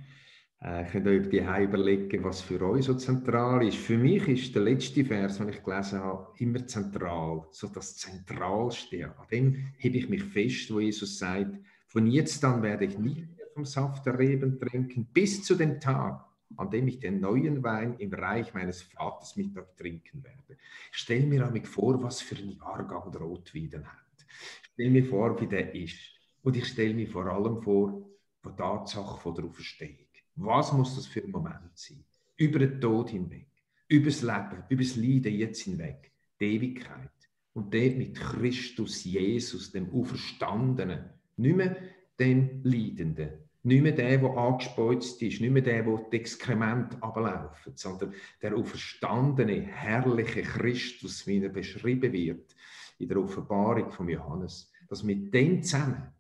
Äh, 0.63 0.85
könnt 0.85 1.07
ihr 1.07 1.49
euch 1.49 1.63
überlegen, 1.63 2.23
was 2.23 2.43
für 2.43 2.61
euch 2.63 2.85
so 2.85 2.95
zentral 2.95 3.67
ist. 3.67 3.79
Für 3.79 3.97
mich 3.97 4.29
ist 4.29 4.55
der 4.55 4.63
letzte 4.63 5.05
Vers, 5.05 5.39
den 5.39 5.49
ich 5.49 5.63
gelesen 5.63 6.01
habe, 6.01 6.33
immer 6.39 6.67
zentral. 6.67 7.47
So 7.51 7.69
das 7.69 7.97
Zentralste. 7.97 9.07
An 9.07 9.27
dem 9.31 9.73
hebe 9.79 9.97
ich 9.97 10.09
mich 10.09 10.23
fest, 10.23 10.73
wo 10.73 10.81
Jesus 10.81 11.19
sagt, 11.19 11.57
von 11.87 12.07
jetzt 12.07 12.45
an 12.45 12.63
werde 12.63 12.85
ich 12.85 12.99
nicht 12.99 13.27
vom 13.55 13.65
Saft 13.65 14.07
der 14.07 14.19
Reben 14.19 14.59
trinken, 14.59 15.07
bis 15.13 15.43
zu 15.43 15.55
dem 15.55 15.81
Tag, 15.81 16.25
an 16.57 16.71
dem 16.71 16.89
ich 16.89 16.99
den 16.99 17.21
neuen 17.21 17.63
Wein 17.63 17.97
im 17.99 18.13
Reich 18.13 18.53
meines 18.55 18.83
Vaters 18.83 19.37
mit 19.37 19.57
euch 19.57 19.75
trinken 19.77 20.23
werde. 20.25 20.59
Ich 20.93 20.99
stelle 20.99 21.27
mir 21.27 21.41
damit 21.41 21.69
vor, 21.69 22.03
was 22.03 22.21
für 22.21 22.37
ein 22.37 22.51
Jahrgang 22.51 23.11
der 23.13 23.21
Rotwein 23.21 23.85
hat. 23.85 24.27
Ich 24.63 24.71
stelle 24.73 24.91
mir 24.91 25.05
vor, 25.05 25.41
wie 25.41 25.47
der 25.47 25.75
ist. 25.75 25.99
Und 26.43 26.57
ich 26.57 26.67
stelle 26.67 26.95
mir 26.95 27.09
vor 27.09 27.27
allem 27.27 27.63
vor, 27.63 28.07
die 28.45 28.57
Tatsache 28.57 29.21
von 29.21 29.35
der 29.35 29.45
Auferstehung. 29.45 30.07
Was 30.37 30.73
muss 30.73 30.97
das 30.97 31.07
für 31.07 31.23
ein 31.23 31.31
Moment 31.31 31.71
sein? 31.75 32.05
Über 32.37 32.61
den 32.61 32.81
Tod 32.81 33.11
hinweg, 33.11 33.49
über 33.89 34.07
das 34.07 34.23
Leben, 34.23 34.65
über 34.71 34.83
das 34.83 34.97
Leiden 34.97 35.35
jetzt 35.35 35.63
hinweg, 35.63 36.13
die 36.41 36.57
Ewigkeit. 36.57 37.11
Und 37.53 37.75
dort 37.75 37.97
mit 37.97 38.15
Christus 38.15 39.05
Jesus, 39.05 39.73
dem 39.73 39.93
Auferstandenen, 39.93 41.11
nicht 41.37 41.57
mehr 41.57 41.77
dem 42.21 42.61
Leidenden, 42.63 43.31
nicht 43.63 43.83
mehr 43.83 43.93
der, 43.93 44.19
der 44.19 44.31
angespeuzt 44.31 45.21
ist, 45.23 45.41
nicht 45.41 45.51
mehr 45.51 45.63
der, 45.63 45.83
der 45.83 45.99
die 46.11 46.17
Exkremente 46.17 47.03
ablaufen, 47.03 47.73
sondern 47.75 48.15
der 48.41 48.57
auferstandene, 48.57 49.63
herrliche 49.63 50.43
Christus, 50.43 51.27
wie 51.27 51.43
er 51.43 51.51
beschrieben 51.51 52.13
wird 52.13 52.55
in 52.99 53.09
der 53.09 53.19
Offenbarung 53.19 53.91
von 53.91 54.09
Johannes. 54.09 54.71
Dass 54.89 55.03
mit 55.03 55.33
dem 55.35 55.63
zusammen 55.63 56.13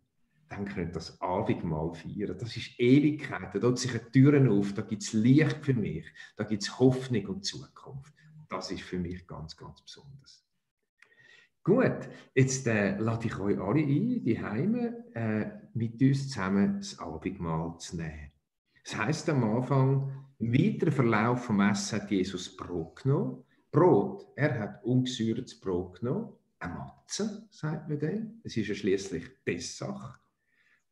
dann 0.51 0.65
könnt 0.65 0.97
das 0.97 1.21
Abendmahl 1.21 1.95
feiern. 1.95 2.37
Das 2.37 2.57
ist 2.57 2.79
Ewigkeit. 2.79 3.55
Da 3.55 3.61
tut 3.61 3.79
sich 3.79 3.93
eine 3.93 4.11
Türen 4.11 4.49
auf, 4.49 4.75
da 4.75 4.83
gibt 4.83 5.03
es 5.03 5.13
Licht 5.13 5.65
für 5.65 5.75
mich, 5.75 6.05
da 6.37 6.43
gibt 6.43 6.65
es 6.65 6.79
Hoffnung 6.79 7.25
und 7.27 7.45
Zukunft. 7.45 8.13
Das 8.49 8.71
ist 8.73 8.83
für 8.83 8.99
mich 8.99 9.25
ganz, 9.29 9.57
ganz 9.57 9.81
besonders. 9.81 10.45
Gut, 11.63 12.09
jetzt 12.35 12.67
äh, 12.67 12.97
lade 12.97 13.27
ich 13.27 13.39
euch 13.39 13.61
alle 13.61 13.83
ein, 13.83 14.25
die 14.25 14.43
Heime 14.43 15.05
äh, 15.15 15.47
mit 15.75 16.01
uns 16.01 16.31
zusammen 16.31 16.79
das 16.79 16.99
Abendmahl 16.99 17.77
zu 17.79 17.97
nehmen. 17.99 18.33
Das 18.83 18.97
heißt 18.97 19.29
am 19.29 19.45
Anfang, 19.45 20.27
im 20.39 20.55
weiteren 20.55 20.93
Verlauf 20.93 21.45
vom 21.45 21.61
Essen 21.61 22.01
hat 22.01 22.11
Jesus 22.11 22.57
Brot 22.57 23.03
genommen. 23.03 23.45
Brot, 23.71 24.27
er 24.37 24.59
hat 24.59 24.85
ungesäuertes 24.85 25.61
Brot 25.61 26.01
genommen, 26.01 26.33
eine 26.61 26.75
Matze, 26.75 27.47
sagt 27.51 27.91
man 27.91 27.99
dem. 27.99 28.41
Es 28.43 28.57
ist 28.57 28.69
ja 28.69 28.75
schließlich 28.75 29.45
Pessach. 29.45 30.19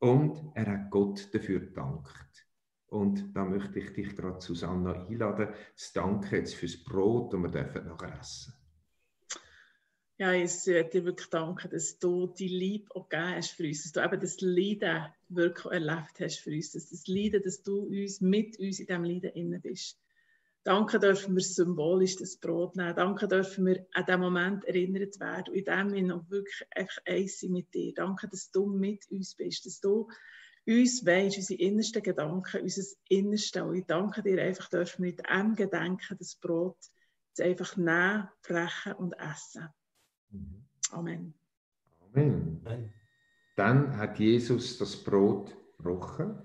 Und 0.00 0.52
er 0.54 0.66
hat 0.66 0.90
Gott 0.90 1.34
dafür 1.34 1.60
gedankt. 1.60 2.46
Und 2.88 3.34
da 3.34 3.44
möchte 3.46 3.78
ich 3.78 3.92
dich 3.94 4.14
gerade, 4.14 4.40
Susanna, 4.40 5.06
einladen, 5.06 5.48
zu 5.74 5.94
danken 5.94 6.34
jetzt 6.34 6.54
fürs 6.54 6.84
Brot, 6.84 7.32
das 7.32 7.40
wir 7.40 7.48
dürfen 7.48 7.86
nachher 7.86 8.20
essen 8.20 8.57
ja, 10.18 10.32
ich 10.32 10.50
möchte 10.66 10.84
dir 10.84 11.04
wirklich 11.04 11.28
danken, 11.28 11.70
dass 11.70 11.98
du 12.00 12.26
die 12.26 12.48
Liebe 12.48 12.90
auch 12.94 13.08
gegeben 13.08 13.36
hast 13.36 13.52
für 13.52 13.64
uns, 13.64 13.84
dass 13.84 13.92
du 13.92 14.04
eben 14.04 14.20
das 14.20 14.40
Leiden 14.40 15.06
wirklich 15.28 15.72
erlebt 15.72 16.20
hast 16.20 16.40
für 16.40 16.50
uns, 16.50 16.72
dass 16.72 16.90
das 16.90 17.06
Leiden, 17.06 17.42
dass 17.44 17.62
du 17.62 17.82
uns 17.82 18.20
mit 18.20 18.58
uns 18.58 18.80
in 18.80 18.86
diesem 18.86 19.04
Leiden 19.04 19.30
inne 19.30 19.60
bist. 19.60 19.96
Danke 20.64 20.98
dürfen 20.98 21.36
wir 21.36 21.42
symbolisch 21.42 22.16
das 22.16 22.36
Brot 22.36 22.74
nehmen. 22.74 22.96
Danke 22.96 23.28
dürfen 23.28 23.64
wir 23.64 23.86
an 23.92 24.04
diesen 24.06 24.20
Moment 24.20 24.64
erinnert 24.64 25.20
werden 25.20 25.50
und 25.50 25.54
in 25.54 25.64
dem 25.64 25.92
wir 25.92 26.02
noch 26.02 26.28
wirklich 26.28 26.66
einfach 26.74 26.98
eins 27.06 27.38
sind 27.38 27.52
mit 27.52 27.72
dir. 27.72 27.94
Danke, 27.94 28.26
dass 28.28 28.50
du 28.50 28.66
mit 28.66 29.08
uns 29.12 29.36
bist, 29.36 29.66
dass 29.66 29.80
du 29.80 30.08
uns 30.66 31.06
weisst, 31.06 31.38
unsere 31.38 31.60
innersten 31.60 32.02
Gedanken, 32.02 32.60
unser 32.60 32.82
Innerste. 33.08 33.64
Und 33.64 33.76
ich 33.76 33.86
danke 33.86 34.22
dir 34.22 34.42
einfach, 34.42 34.68
dürfen 34.68 35.04
wir 35.04 35.12
mit 35.12 35.20
dem 35.20 35.54
Gedenken 35.54 36.16
das 36.18 36.34
Brot 36.34 36.76
einfach 37.38 37.76
nehmen, 37.76 38.28
brechen 38.42 38.94
und 38.94 39.12
essen. 39.12 39.68
Mhm. 40.30 40.64
Amen. 40.92 41.34
Amen. 42.00 42.60
Amen. 42.64 42.92
Dann 43.56 43.96
hat 43.96 44.18
Jesus 44.18 44.78
das 44.78 45.02
Brot 45.02 45.56
gebrochen. 45.76 46.38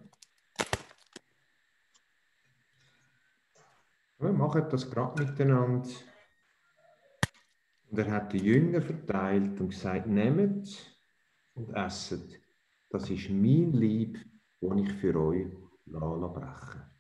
Wir 4.20 4.34
machen 4.34 4.66
das 4.70 4.90
gerade 4.90 5.24
miteinander. 5.24 5.90
Und 7.90 8.00
er 8.00 8.12
hat 8.12 8.34
die 8.34 8.40
Jünger 8.40 8.82
verteilt 8.82 9.60
und 9.60 9.70
gesagt, 9.70 10.08
nehmt 10.08 10.98
und 11.54 11.70
esset. 11.76 12.42
Das 12.90 13.10
ist 13.10 13.30
mein 13.30 13.74
Lieb, 13.74 14.18
das 14.62 14.80
ich 14.80 14.94
für 14.94 15.16
euch 15.16 15.48
brechen 15.86 16.93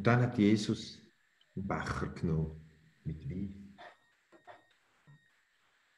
Und 0.00 0.06
dann 0.06 0.22
hat 0.22 0.38
Jesus 0.38 0.98
einen 1.54 1.68
Becher 1.68 2.06
genommen 2.14 2.58
mit 3.04 3.22
Wein. 3.28 3.76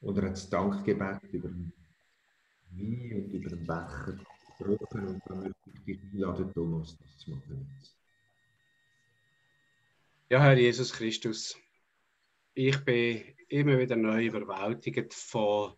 Oder 0.01 0.23
hat 0.23 0.31
das 0.33 0.49
Dankgebet 0.49 1.23
über 1.31 1.47
den 1.47 1.71
Wein 2.71 3.23
und 3.23 3.33
über 3.33 3.49
den 3.49 3.65
Becher 3.65 4.17
gesprochen 4.57 5.07
und 5.07 5.21
dann 5.25 5.39
möchte 5.39 5.69
ich 5.73 5.85
dich 5.85 6.01
einladen, 6.11 6.53
Thomas, 6.53 6.97
das 6.97 7.17
zu 7.17 7.31
machen. 7.31 7.65
Ja, 10.29 10.41
Herr 10.41 10.57
Jesus 10.57 10.91
Christus, 10.91 11.55
ich 12.55 12.83
bin 12.83 13.23
immer 13.47 13.79
wieder 13.79 13.95
neu 13.95 14.25
überwältigt 14.25 15.13
von 15.13 15.77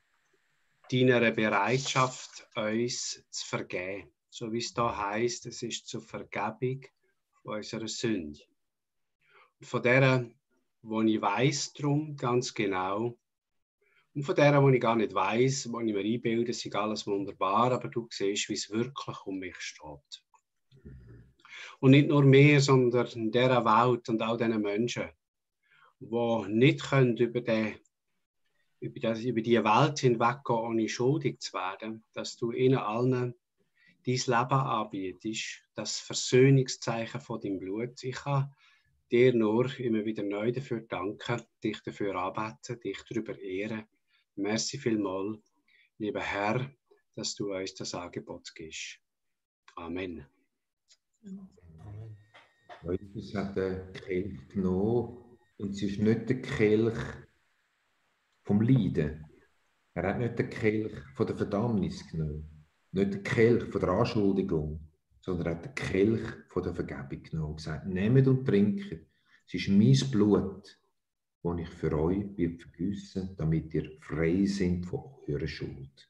deiner 0.92 1.30
Bereitschaft, 1.30 2.48
uns 2.56 3.24
zu 3.30 3.48
vergeben. 3.48 4.12
So 4.32 4.52
wie 4.52 4.58
es 4.58 4.74
da 4.74 4.98
heißt, 5.12 5.46
es 5.46 5.62
ist 5.62 5.88
zur 5.88 6.02
Vergebung 6.02 6.88
unserer 7.46 7.88
Sünde. 7.88 8.40
Und 9.60 9.68
von 9.68 9.82
der, 9.82 10.30
wo 10.82 11.02
ich 11.02 11.22
weiß 11.22 11.74
drum 11.74 12.16
ganz 12.16 12.54
genau, 12.54 13.18
und 14.14 14.24
von 14.24 14.36
der, 14.36 14.62
wo 14.64 14.70
ich 14.70 14.80
gar 14.80 14.96
nicht 14.96 15.14
weiß, 15.14 15.72
wo 15.72 15.82
ich 15.82 15.94
mir 15.94 16.00
einbilde, 16.00 16.52
ist 16.52 16.74
alles 16.74 17.06
wunderbar, 17.06 17.74
aber 17.74 17.90
du 17.90 18.08
siehst, 18.10 18.48
wie 18.48 18.54
es 18.54 18.72
wirklich 18.72 19.26
um 19.26 19.40
mich 19.40 19.58
steht. 19.58 20.24
Und 21.80 21.92
nicht 21.92 22.08
nur 22.08 22.24
mir, 22.24 22.62
sondern 22.62 23.08
in 23.08 23.32
dieser 23.32 23.66
Welt 23.66 24.08
und 24.08 24.22
all 24.22 24.38
diesen 24.38 24.62
Menschen, 24.62 25.10
die 26.00 26.46
nicht 26.48 26.82
können 26.82 27.18
über, 27.18 27.42
die, 27.42 27.76
über, 28.80 29.00
das, 29.02 29.20
über 29.20 29.42
die 29.42 29.62
Welt 29.62 30.00
hinweggehen, 30.00 30.60
ohne 30.60 30.88
schuldig 30.88 31.42
zu 31.42 31.54
werden, 31.54 32.06
dass 32.14 32.38
du 32.38 32.54
ihnen 32.54 32.78
allen 32.78 33.36
dein 34.06 34.16
Leben 34.16 34.60
anbietest, 34.60 35.64
das 35.74 36.00
Versöhnungszeichen 36.00 37.22
von 37.22 37.42
deinem 37.42 37.60
Blut. 37.60 38.04
Ich 38.04 38.16
kann 38.16 38.54
dir 39.12 39.34
nur 39.34 39.80
immer 39.80 40.06
wieder 40.06 40.24
neu 40.24 40.52
dafür 40.52 40.82
danken, 40.82 41.42
dich 41.64 41.82
dafür 41.82 42.16
anbeten, 42.16 42.80
dich 42.80 43.02
darüber 43.10 43.38
ehren 43.40 43.86
Merci 44.38 44.78
vielmals, 44.78 45.56
lieber 45.98 46.20
Herr, 46.20 46.70
dass 47.16 47.36
du 47.36 47.54
uns 47.54 47.74
das 47.74 47.94
Angebot 47.94 48.54
gibst. 48.54 49.00
Amen. 49.78 50.26
Amen. 51.24 52.18
Jesus 53.00 53.34
hat 53.34 53.56
den 53.56 53.94
Kelch 53.94 54.48
genommen 54.50 55.40
und 55.58 55.72
es 55.72 55.82
ist 55.82 56.00
nicht 56.00 56.30
der 56.30 56.42
Kelch 56.42 57.00
vom 58.44 58.62
Leiden. 58.62 59.26
Er 59.94 60.10
hat 60.10 60.20
nicht 60.20 60.38
den 60.38 60.50
Kelch 60.50 60.94
von 61.16 61.28
der 61.28 61.38
Verdammnis 61.38 62.06
genommen, 62.12 62.55
nicht 62.96 63.14
den 63.14 63.24
Kelch 63.24 63.64
von 63.66 63.82
der 63.82 63.90
Anschuldigung, 63.90 64.80
sondern 65.22 65.48
er 65.48 65.56
hat 65.56 65.66
den 65.66 65.76
Kelch 65.76 66.28
von 66.50 66.64
der 66.64 66.74
Vergebung 66.74 67.24
genommen 67.24 67.50
und 67.52 67.58
gesagt: 67.58 67.86
Nehmt 67.88 68.28
und 68.28 68.46
trinkt, 68.46 68.92
es 69.48 69.54
ist 69.54 69.70
mein 69.70 70.12
Blut, 70.12 70.80
wo 71.44 71.54
ich 71.56 71.70
für 71.70 71.98
euch 72.00 72.26
wird 72.38 72.62
vergüssen, 72.62 73.36
damit 73.38 73.74
ihr 73.74 73.92
frei 74.00 74.46
sind 74.46 74.86
von 74.86 75.02
eurer 75.28 75.48
Schuld. 75.48 76.10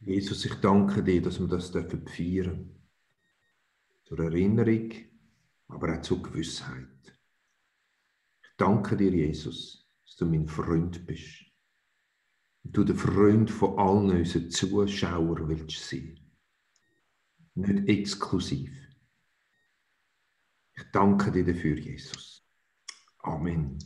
Jesus, 0.00 0.44
ich 0.46 0.54
danke 0.54 1.02
dir, 1.02 1.20
dass 1.20 1.38
wir 1.38 1.46
das 1.46 1.70
feiern 1.70 1.88
dürfen. 1.90 2.76
Zur 4.04 4.18
Erinnerung, 4.20 4.90
aber 5.68 5.94
auch 5.96 6.02
zur 6.02 6.22
Gewissheit. 6.22 7.18
Danke 8.56 8.96
dir, 8.96 9.10
Jesus, 9.10 9.88
dass 10.04 10.16
du 10.16 10.26
mein 10.26 10.48
Freund 10.48 11.06
bist. 11.06 11.44
Und 12.62 12.76
du 12.76 12.84
der 12.84 12.96
Freund 12.96 13.50
von 13.50 13.78
allen 13.78 14.18
unseren 14.18 14.50
Zuschauern 14.50 15.48
willst 15.48 15.88
sein. 15.88 16.18
Nicht 17.54 17.88
exklusiv. 17.88 18.70
Ich 20.76 20.84
danke 20.92 21.30
dir 21.30 21.44
dafür, 21.44 21.78
Jesus. 21.78 22.46
Amen. 23.18 23.78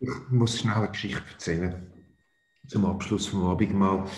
Ich 0.00 0.30
muss 0.30 0.58
schnell 0.58 0.74
eine 0.74 0.90
Geschichte 0.90 1.24
erzählen. 1.30 1.92
Zum 2.68 2.84
Abschluss 2.84 3.26
vom 3.26 3.44
Abendmahl. 3.44 4.08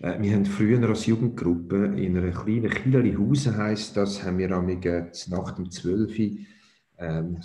Äh, 0.00 0.20
wir 0.20 0.34
haben 0.34 0.46
früher 0.46 0.88
als 0.88 1.06
Jugendgruppe 1.06 1.84
in 1.96 2.16
einer 2.16 2.32
kleinen 2.32 2.70
Kieleri 2.70 3.14
Hause, 3.14 3.56
heisst 3.56 3.96
das, 3.96 4.22
haben 4.24 4.38
wir 4.38 4.50
am 4.52 4.66
nach 4.66 5.50
dem 5.52 5.70
12. 5.70 6.46
Ähm, 6.98 7.40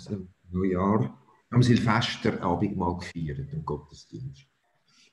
Neujahr 0.50 1.22
am 1.50 1.62
Silvester 1.62 2.42
Abendmahl 2.42 2.98
gefeiert, 2.98 3.52
im 3.52 3.64
Gottesdienst. 3.64 4.46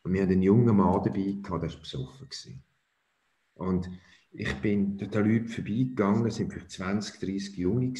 Und 0.04 0.14
wir 0.14 0.22
hatten 0.22 0.34
einen 0.34 0.42
jungen 0.42 0.76
Mann 0.76 1.02
dabei, 1.04 1.38
der 1.42 1.52
war 1.52 1.60
besoffen. 1.60 2.64
Und 3.56 3.90
ich 4.32 4.54
bin 4.56 4.98
den 4.98 5.12
Leuten 5.12 5.48
vorbeigegangen, 5.48 6.26
es 6.26 6.40
waren 6.40 6.50
vielleicht 6.50 6.72
20, 6.72 7.20
30 7.20 7.58
Junge. 7.58 7.94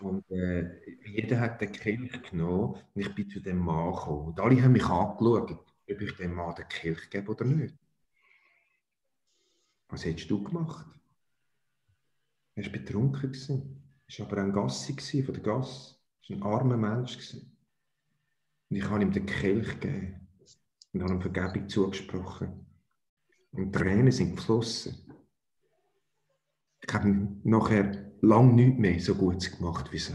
Und 0.00 0.30
äh, 0.30 0.70
jeder 1.06 1.40
hat 1.40 1.60
den 1.60 1.72
Kelch 1.72 2.22
genommen 2.30 2.74
und 2.94 3.00
ich 3.00 3.14
bin 3.14 3.28
zu 3.28 3.40
dem 3.40 3.58
Mann 3.58 3.92
gekommen. 3.92 4.28
Und 4.28 4.40
alle 4.40 4.62
haben 4.62 4.72
mich 4.72 4.84
angeschaut, 4.84 5.50
ob 5.52 6.00
ich 6.00 6.16
dem 6.16 6.34
Mann 6.34 6.54
den 6.54 6.68
Kelch 6.68 7.10
gebe 7.10 7.30
oder 7.30 7.44
nicht. 7.44 7.74
Was 9.90 10.04
hättest 10.04 10.30
du 10.30 10.42
gemacht? 10.42 10.86
Er 12.54 12.64
war 12.64 12.72
betrunken. 12.72 13.32
Er 14.06 14.18
war 14.18 14.26
aber 14.26 14.42
ein 14.42 14.52
Gassi 14.52 15.22
von 15.22 15.34
der 15.34 15.42
Gasse. 15.42 15.96
Er 16.28 16.40
war 16.40 16.60
ein 16.60 16.60
armer 16.60 16.76
Mensch. 16.76 17.34
Und 17.34 18.76
ich 18.76 18.84
habe 18.84 19.02
ihm 19.02 19.12
den 19.12 19.26
Kelch 19.26 19.80
gegeben 19.80 20.28
und 20.92 21.02
habe 21.02 21.14
ihm 21.14 21.20
Vergebung 21.20 21.68
zugesprochen. 21.68 22.66
Und 23.52 23.72
Tränen 23.72 24.12
sind 24.12 24.36
geflossen. 24.36 24.96
Ich 26.80 26.94
habe 26.94 27.28
nachher 27.42 28.12
lang 28.20 28.54
nichts 28.54 28.78
mehr 28.78 29.00
so 29.00 29.14
gut 29.14 29.50
gemacht 29.56 29.92
wie 29.92 29.98
so. 29.98 30.14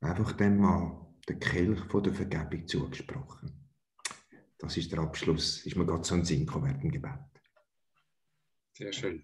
Einfach 0.00 0.32
dem 0.32 0.58
mal 0.58 1.06
den 1.28 1.40
Kelch 1.40 1.80
von 1.88 2.02
der 2.02 2.14
Vergebung 2.14 2.66
zugesprochen. 2.66 3.52
Das 4.58 4.76
ist 4.76 4.92
der 4.92 5.00
Abschluss. 5.00 5.66
Ist 5.66 5.76
mir 5.76 5.86
gerade 5.86 6.04
so 6.04 6.14
ein 6.14 6.24
Sinn 6.24 6.46
gekommen 6.46 6.80
im 6.80 6.90
Gebet. 6.90 7.39
Sehr 8.80 8.94
schön. 8.94 9.22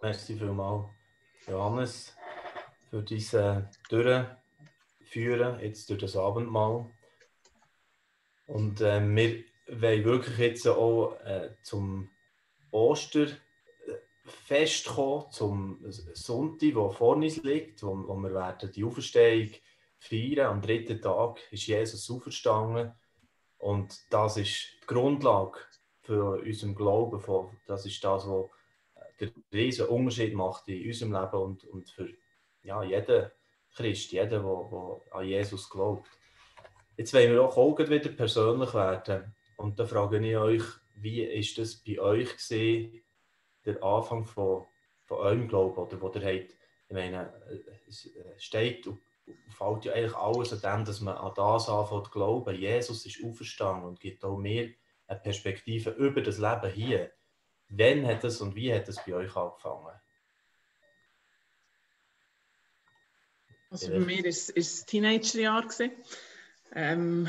Merci 0.00 0.38
vielmals, 0.38 0.88
Johannes, 1.46 2.16
für 2.88 3.02
diese 3.02 3.68
Dürre 3.90 4.38
führen, 5.02 5.60
jetzt 5.60 5.90
durch 5.90 6.00
das 6.00 6.16
Abendmahl. 6.16 6.90
Und 8.46 8.80
äh, 8.80 9.02
wir 9.14 9.44
wollen 9.68 10.04
wirklich 10.04 10.38
jetzt 10.38 10.66
auch 10.66 11.20
äh, 11.20 11.50
zum 11.64 12.08
Osterfest 12.70 13.36
kommen, 14.86 15.30
zum 15.30 15.84
Sonntag, 16.14 16.72
der 16.72 16.90
vor 16.92 17.16
uns 17.16 17.42
liegt, 17.42 17.82
wo, 17.82 18.08
wo 18.08 18.14
wir 18.16 18.32
werden 18.32 18.72
die 18.72 18.84
Auferstehung 18.84 19.50
feiern. 19.98 20.46
Am 20.46 20.62
dritten 20.62 21.02
Tag 21.02 21.40
ist 21.50 21.66
Jesus 21.66 22.10
auferstanden. 22.10 22.94
Und 23.58 24.00
das 24.08 24.38
ist 24.38 24.78
die 24.82 24.86
Grundlage 24.86 25.58
für 26.04 26.40
unseren 26.40 26.74
Glauben. 26.74 27.22
Das 27.66 27.86
ist 27.86 28.02
das, 28.04 28.26
was 28.26 28.50
den 29.20 29.32
riesen 29.52 29.86
Unterschied 29.86 30.34
macht 30.34 30.68
in 30.68 30.86
unserem 30.86 31.12
Leben 31.12 31.42
und, 31.42 31.64
und 31.64 31.90
für 31.90 32.08
ja, 32.62 32.82
jeden 32.82 33.30
Christ, 33.74 34.12
jeder, 34.12 34.40
der 34.40 35.00
an 35.12 35.26
Jesus 35.26 35.68
glaubt. 35.68 36.08
Jetzt 36.96 37.12
wollen 37.12 37.32
wir 37.32 37.42
auch, 37.42 37.56
auch 37.56 37.78
wieder 37.78 38.10
persönlich 38.10 38.72
werden. 38.74 39.34
Und 39.56 39.78
da 39.78 39.84
frage 39.84 40.18
ich 40.18 40.36
euch, 40.36 40.62
wie 40.96 41.22
ist 41.22 41.58
das 41.58 41.76
bei 41.76 41.98
euch 41.98 42.36
gesehen, 42.36 43.02
der 43.64 43.82
Anfang 43.82 44.24
von, 44.24 44.66
von 45.04 45.18
eurem 45.18 45.48
Glauben 45.48 45.76
oder 45.76 46.00
wo 46.00 46.08
ihr 46.08 46.22
habt, 46.22 46.56
ich 46.86 46.94
meine, 46.94 47.32
es 47.88 48.08
steht 48.38 48.86
und 48.86 49.00
fällt 49.48 49.86
ja 49.86 49.94
eigentlich 49.94 50.14
alles 50.14 50.52
an 50.52 50.78
dem, 50.78 50.84
dass 50.84 51.00
man 51.00 51.16
an 51.16 51.32
das 51.34 51.68
anfängt 51.68 52.06
zu 52.06 52.10
glauben. 52.10 52.54
Jesus 52.54 53.06
ist 53.06 53.24
auferstanden 53.24 53.88
und 53.88 54.00
gibt 54.00 54.24
auch 54.24 54.36
mir 54.36 54.72
eine 55.06 55.20
Perspektive 55.20 55.90
über 55.90 56.20
das 56.20 56.38
Leben 56.38 56.70
hier. 56.72 57.12
Wann 57.68 58.06
hat 58.06 58.24
das 58.24 58.40
und 58.40 58.54
wie 58.54 58.72
hat 58.72 58.88
das 58.88 59.04
bei 59.04 59.14
euch 59.14 59.34
angefangen? 59.36 59.94
Also 63.70 63.90
bei 63.90 63.98
mir 63.98 64.18
war 64.18 64.26
es 64.26 64.52
das 64.54 64.86
Teenagerjahr. 64.86 65.66
Ähm, 66.72 67.28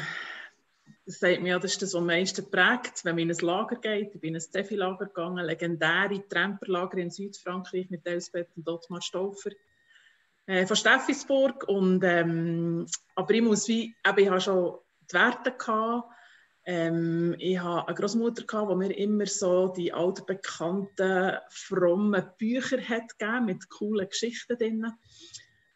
das 1.06 1.20
sagt 1.20 1.42
mir 1.42 1.60
das 1.60 1.74
ist 1.74 1.82
das, 1.82 1.94
was 1.94 2.00
am 2.00 2.08
meisten 2.08 2.50
prägt, 2.50 3.06
wenn 3.06 3.16
man 3.16 3.24
in 3.24 3.32
ein 3.32 3.38
Lager 3.38 3.76
geht. 3.76 4.14
Ich 4.16 4.22
bin 4.22 4.30
in 4.30 4.36
ein 4.36 4.42
Steffi-Lager 4.42 5.06
gegangen, 5.06 5.46
legendäre 5.46 6.28
Tramperlager 6.28 6.98
in 6.98 7.12
Südfrankreich 7.12 7.90
mit 7.90 8.06
Elsbeth 8.08 8.50
und 8.56 8.68
Ottmar 8.68 9.02
Stauffer 9.02 9.52
äh, 10.48 10.66
von 10.66 10.76
Steffisburg. 10.76 11.68
Und, 11.68 12.04
ähm, 12.04 12.88
aber 13.16 13.34
ich 13.34 13.42
muss 13.42 13.68
wie, 13.68 13.96
eben, 14.06 14.20
ich 14.20 14.30
habe 14.30 14.42
schon 14.42 14.80
die 15.10 15.14
Werte 15.14 15.52
gehabt. 15.52 16.10
Ähm, 16.68 17.36
ich 17.38 17.60
habe 17.60 17.88
eine 17.88 17.96
Großmutter 17.96 18.44
die 18.68 18.76
mir 18.76 18.98
immer 18.98 19.28
so 19.28 19.68
die 19.68 19.94
alten 19.94 20.26
bekannten 20.26 21.38
frommen 21.50 22.26
Bücher 22.40 22.82
hat 22.82 23.20
gegeben, 23.20 23.46
mit 23.46 23.70
coolen 23.70 24.10
Geschichten 24.10 24.58
drin. 24.58 24.92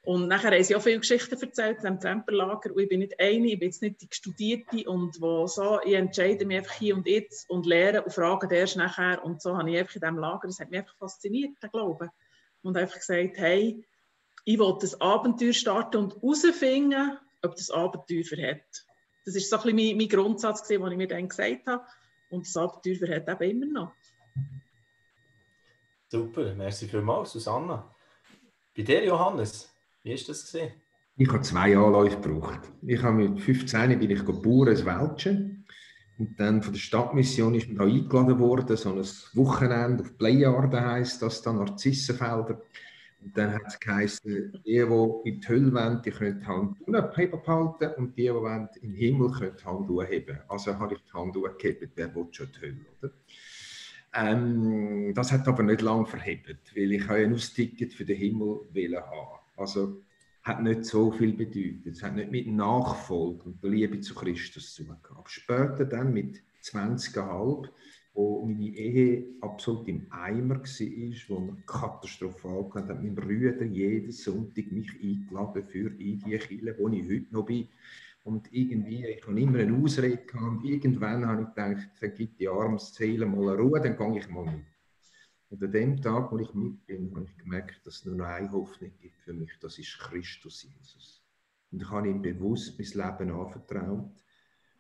Und 0.02 0.28
nachher 0.28 0.52
haben 0.52 0.64
sie 0.64 0.76
auch 0.76 0.82
viele 0.82 1.00
Geschichten 1.00 1.40
erzählt 1.40 1.84
im 1.84 2.00
Tremperlager. 2.00 2.72
Und 2.74 2.82
ich 2.82 2.90
bin 2.90 3.02
nicht 3.02 3.20
eine, 3.20 3.48
ich 3.48 3.60
bin 3.60 3.68
jetzt 3.68 3.84
nicht 3.84 4.02
die 4.02 4.08
Studierte 4.10 4.90
und 4.90 5.22
wo 5.22 5.46
so, 5.46 5.80
ich 5.86 5.94
entscheide 5.94 6.46
mich 6.46 6.58
einfach 6.58 6.74
hier 6.74 6.96
und 6.96 7.06
jetzt 7.06 7.48
und 7.50 7.68
lehre 7.68 8.02
und 8.02 8.12
frage 8.12 8.54
erst 8.56 8.78
nachher. 8.78 9.24
Und 9.24 9.42
so 9.42 9.56
habe 9.56 9.70
ich 9.70 9.78
einfach 9.78 9.96
in 9.96 10.02
diesem 10.02 10.18
Lager, 10.18 10.48
das 10.48 10.60
hat 10.60 10.72
mich 10.72 10.80
einfach 10.80 10.98
fasziniert, 10.98 11.52
der 11.62 11.70
Glaube. 11.70 12.10
Und 12.64 12.76
einfach 12.76 12.98
gesagt, 12.98 13.38
hey, 13.38 13.86
ich 14.46 14.58
will 14.58 14.76
das 14.82 15.00
Abenteuer 15.00 15.54
starten 15.54 15.98
und 15.98 16.16
herausfinden, 16.16 17.20
ob 17.44 17.56
das 17.56 17.70
Abenteuer 17.70 18.24
verhält. 18.24 18.89
Das 19.34 19.52
war 19.52 19.60
so 19.60 19.70
ein 19.70 19.76
bisschen 19.76 19.90
mein, 19.90 19.98
mein 19.98 20.10
Grundsatz, 20.10 20.68
den 20.68 20.86
ich 20.86 20.98
mir 20.98 21.08
dann 21.08 21.28
gesagt 21.28 21.68
habe. 21.68 21.84
Und 22.30 22.46
das 22.46 22.56
Abenteuer 22.58 22.96
verhält 22.96 23.28
eben 23.28 23.64
immer 23.64 23.82
noch. 23.82 23.92
Super, 26.08 26.56
merci 26.56 26.88
vielmals, 26.88 27.32
Susanna. 27.32 27.96
Bei 28.76 28.84
dir, 28.84 29.04
Johannes, 29.06 29.72
wie 30.04 30.14
ist 30.14 30.28
das 30.28 30.44
gesehen? 30.44 30.74
Ich 31.18 31.28
habe 31.28 31.42
zwei 31.42 31.78
Anläufe 31.78 32.20
gebraucht. 32.20 32.62
Ich 32.82 33.02
habe 33.04 33.16
mit 33.16 33.42
15 33.42 34.00
bin 34.00 34.10
ich 34.10 34.26
geboren, 34.26 34.76
ein 34.76 34.86
Welschen. 34.86 35.66
Und 36.18 36.40
dann 36.40 36.64
von 36.64 36.74
der 36.74 36.80
Stadtmission 36.80 37.56
ist 37.56 37.70
mir 37.70 37.76
da 37.76 37.84
eingeladen 37.84 38.40
worden, 38.40 38.76
so 38.76 38.92
ein 38.92 39.06
Wochenende 39.34 40.04
auf 40.04 40.18
Playarden 40.18 40.84
heisst 40.84 41.22
das, 41.22 41.42
dann 41.42 41.58
Narzissenfelder. 41.58 42.62
Und 43.22 43.38
dann 43.38 43.54
hat 43.54 43.64
es 43.68 43.80
geheißen, 43.80 44.54
die, 44.54 44.62
die 44.64 44.80
in 44.80 45.42
die 45.42 45.48
Hölle 45.48 45.74
wollen, 45.74 46.02
die 46.02 46.12
können 46.12 46.40
die 46.40 46.46
Hand 46.46 46.86
behalten 46.86 47.94
und 47.98 48.18
die, 48.18 48.24
die 48.24 48.34
wollen, 48.34 48.70
in 48.82 48.92
den 48.92 48.96
Himmel 48.96 49.32
können 49.32 49.56
die 49.60 49.66
Hand 49.66 50.10
heben. 50.10 50.40
Also 50.48 50.78
habe 50.80 50.96
ich 50.96 51.02
die 51.04 51.14
Hand 51.14 51.36
hochgehebt, 51.36 51.92
wer 51.96 52.16
will 52.16 52.28
schon 52.32 52.50
die 52.56 52.62
Hölle, 52.62 52.86
oder? 53.02 53.12
Ähm, 54.14 55.14
das 55.14 55.32
hat 55.32 55.48
aber 55.48 55.64
nicht 55.64 55.82
lange 55.82 56.06
verhebt, 56.06 56.76
weil 56.76 56.92
ich 56.94 57.10
ein 57.10 57.34
Austicket 57.34 57.94
für 57.94 58.06
den 58.06 58.18
Himmel 58.18 58.62
haben. 58.96 59.40
Also 59.56 60.02
hat 60.44 60.64
nicht 60.64 60.86
so 60.86 61.12
viel 61.12 61.34
bedeutet. 61.34 61.86
Es 61.86 62.02
hat 62.02 62.16
nicht 62.16 62.32
mit 62.32 62.48
Nachfolge 62.48 63.44
und 63.44 63.64
der 63.64 63.70
Liebe 63.70 64.00
zu 64.00 64.16
Christus 64.16 64.74
zu 64.74 64.84
tun 64.84 64.98
gehabt. 65.04 65.30
Später 65.30 65.86
dann 65.86 66.14
mit 66.14 66.42
20,5 66.64 67.70
wo 68.20 68.46
meine 68.46 68.68
Ehe 68.68 69.38
absolut 69.40 69.88
im 69.88 70.06
Eimer 70.10 70.60
war, 70.60 71.30
wo 71.30 71.40
man 71.40 71.66
katastrophal 71.66 72.70
war, 72.70 72.88
hat 72.90 73.02
mein 73.02 73.16
Brüder 73.16 73.64
jeden 73.64 74.12
Sonntag 74.12 74.70
mich 74.74 74.92
eingeladen 75.02 75.64
für 75.64 75.88
in 75.88 75.98
die 75.98 76.18
Kirche, 76.18 76.76
wo 76.78 76.90
ich 76.90 77.10
heute 77.10 77.34
noch 77.34 77.46
bin. 77.46 77.70
Und 78.26 78.52
irgendwie, 78.52 79.06
ich 79.06 79.26
habe 79.26 79.40
immer 79.40 79.60
eine 79.60 79.74
Ausrede 79.74 80.18
gehabt 80.18 80.66
irgendwann 80.66 81.26
habe 81.26 81.44
ich 81.44 81.48
gedacht, 81.48 81.90
dann 82.02 82.14
gibt 82.14 82.42
die 82.42 82.50
Armszähle 82.50 83.26
mal 83.26 83.54
eine 83.54 83.62
Ruhe, 83.62 83.80
dann 83.80 83.96
gehe 83.96 84.20
ich 84.20 84.30
mal 84.30 84.44
mit. 84.44 84.66
Und 85.50 85.64
an 85.64 85.72
dem 85.72 86.02
Tag, 86.02 86.30
wo 86.30 86.40
ich 86.40 86.54
mit 86.54 86.86
bin, 86.88 87.16
habe 87.16 87.26
ich 87.26 87.38
gemerkt, 87.38 87.88
dass 87.88 88.00
es 88.00 88.06
nur 88.06 88.16
noch 88.16 88.26
eine 88.26 88.52
Hoffnung 88.52 88.92
gibt 89.00 89.22
für 89.22 89.34
mich, 89.34 89.52
das 89.62 89.80
ist 89.80 89.98
Christus 89.98 90.64
Jesus. 90.64 91.24
Und 91.72 91.84
ich 91.84 91.90
habe 91.90 92.10
ihm 92.10 92.22
bewusst 92.22 92.78
mein 92.78 92.88
Leben 92.88 93.32
anvertraut 93.32 94.12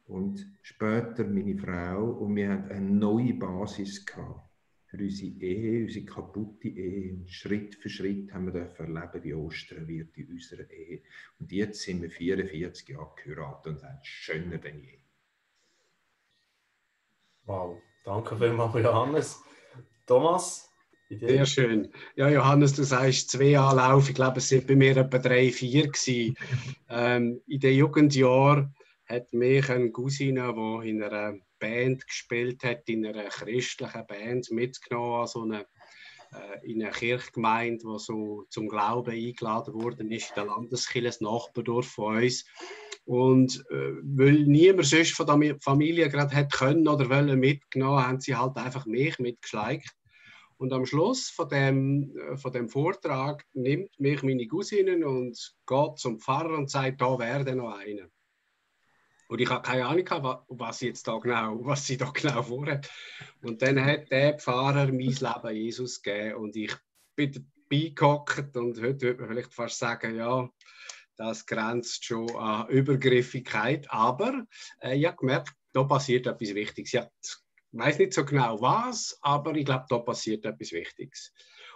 und 0.09 0.45
später 0.63 1.23
meine 1.23 1.55
Frau 1.55 2.03
und 2.03 2.35
wir 2.35 2.49
hatten 2.49 2.71
eine 2.71 2.89
neue 2.89 3.33
Basis 3.35 4.05
gehabt 4.05 4.49
für 4.87 4.97
unsere 4.97 5.31
Ehe, 5.39 5.83
unsere 5.83 6.05
kaputte 6.05 6.67
Ehe. 6.67 7.13
Und 7.13 7.29
Schritt 7.29 7.75
für 7.75 7.89
Schritt 7.89 8.33
haben 8.33 8.51
wir 8.51 8.61
erleben, 8.77 9.23
wie 9.23 9.33
Ostern 9.35 9.87
wird 9.87 10.17
in 10.17 10.31
unserer 10.31 10.67
Ehe. 10.71 11.03
Und 11.39 11.51
jetzt 11.51 11.81
sind 11.83 12.01
wir 12.01 12.09
44 12.09 12.89
Jahre 12.89 13.13
geheiratet 13.23 13.67
und 13.67 13.83
haben 13.83 13.99
schöner 14.01 14.57
denn 14.57 14.81
je. 14.81 14.97
Wow, 17.45 17.77
danke 18.03 18.35
vielmals, 18.35 18.73
Johannes. 18.83 19.43
Thomas? 20.07 20.69
Sehr 21.11 21.45
schön. 21.45 21.91
Ja, 22.15 22.29
Johannes, 22.29 22.73
du 22.73 22.83
sagst 22.83 23.31
zwei 23.31 23.57
Anlauf. 23.57 24.09
Ich 24.09 24.15
glaube, 24.15 24.37
es 24.37 24.49
sind 24.49 24.67
bei 24.67 24.75
mir 24.75 24.95
etwa 24.97 25.17
drei, 25.17 25.51
vier 25.51 25.87
gewesen. 25.87 26.35
ähm, 26.89 27.41
in 27.47 27.59
den 27.59 27.75
Jugendjahren 27.75 28.75
hat 29.09 29.33
mich 29.33 29.69
eine 29.69 29.91
Cousine, 29.91 30.53
die 30.55 30.89
in 30.89 31.03
einer 31.03 31.37
Band 31.57 32.05
gespielt 32.05 32.63
hat, 32.63 32.87
in 32.87 33.05
einer 33.05 33.25
christlichen 33.25 34.05
Band, 34.07 34.51
mitgenommen 34.51 35.21
an 35.21 35.27
so 35.27 35.41
eine, 35.41 35.65
äh, 36.31 36.71
in 36.71 36.81
eine 36.83 36.91
Kirchgemeinde, 36.91 37.85
die 37.85 37.99
so 37.99 38.45
zum 38.49 38.67
Glauben 38.69 39.11
eingeladen 39.11 39.73
worden 39.73 40.11
ist, 40.11 40.29
in 40.29 40.35
der 40.35 40.45
Landeskirche, 40.45 41.07
ein 41.07 41.25
Nachbardorf 41.25 41.87
von 41.87 42.17
uns. 42.17 42.45
Und 43.05 43.65
äh, 43.71 43.93
weil 44.03 44.43
niemand 44.43 44.85
sonst 44.85 45.15
von 45.15 45.25
der 45.25 45.57
Familie 45.59 46.07
gerade 46.09 46.35
hat 46.35 46.53
können 46.53 46.87
oder 46.87 47.09
wollen 47.09 47.39
mitgenommen, 47.39 48.05
haben 48.05 48.19
sie 48.19 48.35
halt 48.35 48.55
einfach 48.57 48.85
mich 48.85 49.17
mitgeschleicht. 49.17 49.95
Und 50.57 50.73
am 50.73 50.85
Schluss 50.85 51.29
von 51.29 51.49
dem, 51.49 52.15
äh, 52.15 52.37
von 52.37 52.51
dem 52.51 52.69
Vortrag 52.69 53.43
nimmt 53.53 53.99
mich 53.99 54.21
meine 54.21 54.45
Cousine 54.45 55.03
und 55.07 55.55
geht 55.65 55.97
zum 55.97 56.19
Pfarrer 56.19 56.59
und 56.59 56.69
sagt, 56.69 57.01
da 57.01 57.17
wäre 57.17 57.55
noch 57.55 57.75
einer. 57.75 58.07
Und 59.29 59.39
ich 59.39 59.49
habe 59.49 59.61
keine 59.61 59.85
Ahnung, 59.85 60.43
was, 60.47 60.81
jetzt 60.81 61.07
da 61.07 61.19
genau, 61.19 61.59
was 61.63 61.85
sie 61.85 61.97
da 61.97 62.09
genau 62.09 62.41
vorhat. 62.41 62.89
Und 63.43 63.61
dann 63.61 63.83
hat 63.83 64.09
der 64.11 64.39
Pfarrer 64.39 64.87
mein 64.87 64.99
Leben 64.99 65.55
Jesus 65.55 66.01
gegeben 66.01 66.35
und 66.35 66.55
ich 66.55 66.75
bin 67.15 67.31
dabei 67.69 67.93
und 68.59 68.81
heute 68.81 69.01
würde 69.01 69.21
man 69.21 69.29
vielleicht 69.29 69.53
fast 69.53 69.77
sagen, 69.77 70.15
ja, 70.15 70.49
das 71.15 71.45
grenzt 71.45 72.05
schon 72.05 72.35
an 72.35 72.67
Übergriffigkeit. 72.69 73.85
Aber 73.91 74.45
äh, 74.81 74.97
ich 74.97 75.05
habe 75.05 75.17
gemerkt, 75.17 75.53
da 75.73 75.83
passiert 75.83 76.25
etwas 76.25 76.55
Wichtiges. 76.55 76.93
Ich 76.93 76.99
weiß 77.71 77.99
nicht 77.99 78.13
so 78.13 78.25
genau 78.25 78.59
was, 78.61 79.15
aber 79.21 79.55
ich 79.55 79.65
glaube, 79.65 79.85
da 79.89 79.99
passiert 79.99 80.43
etwas 80.45 80.71
Wichtiges. 80.71 81.31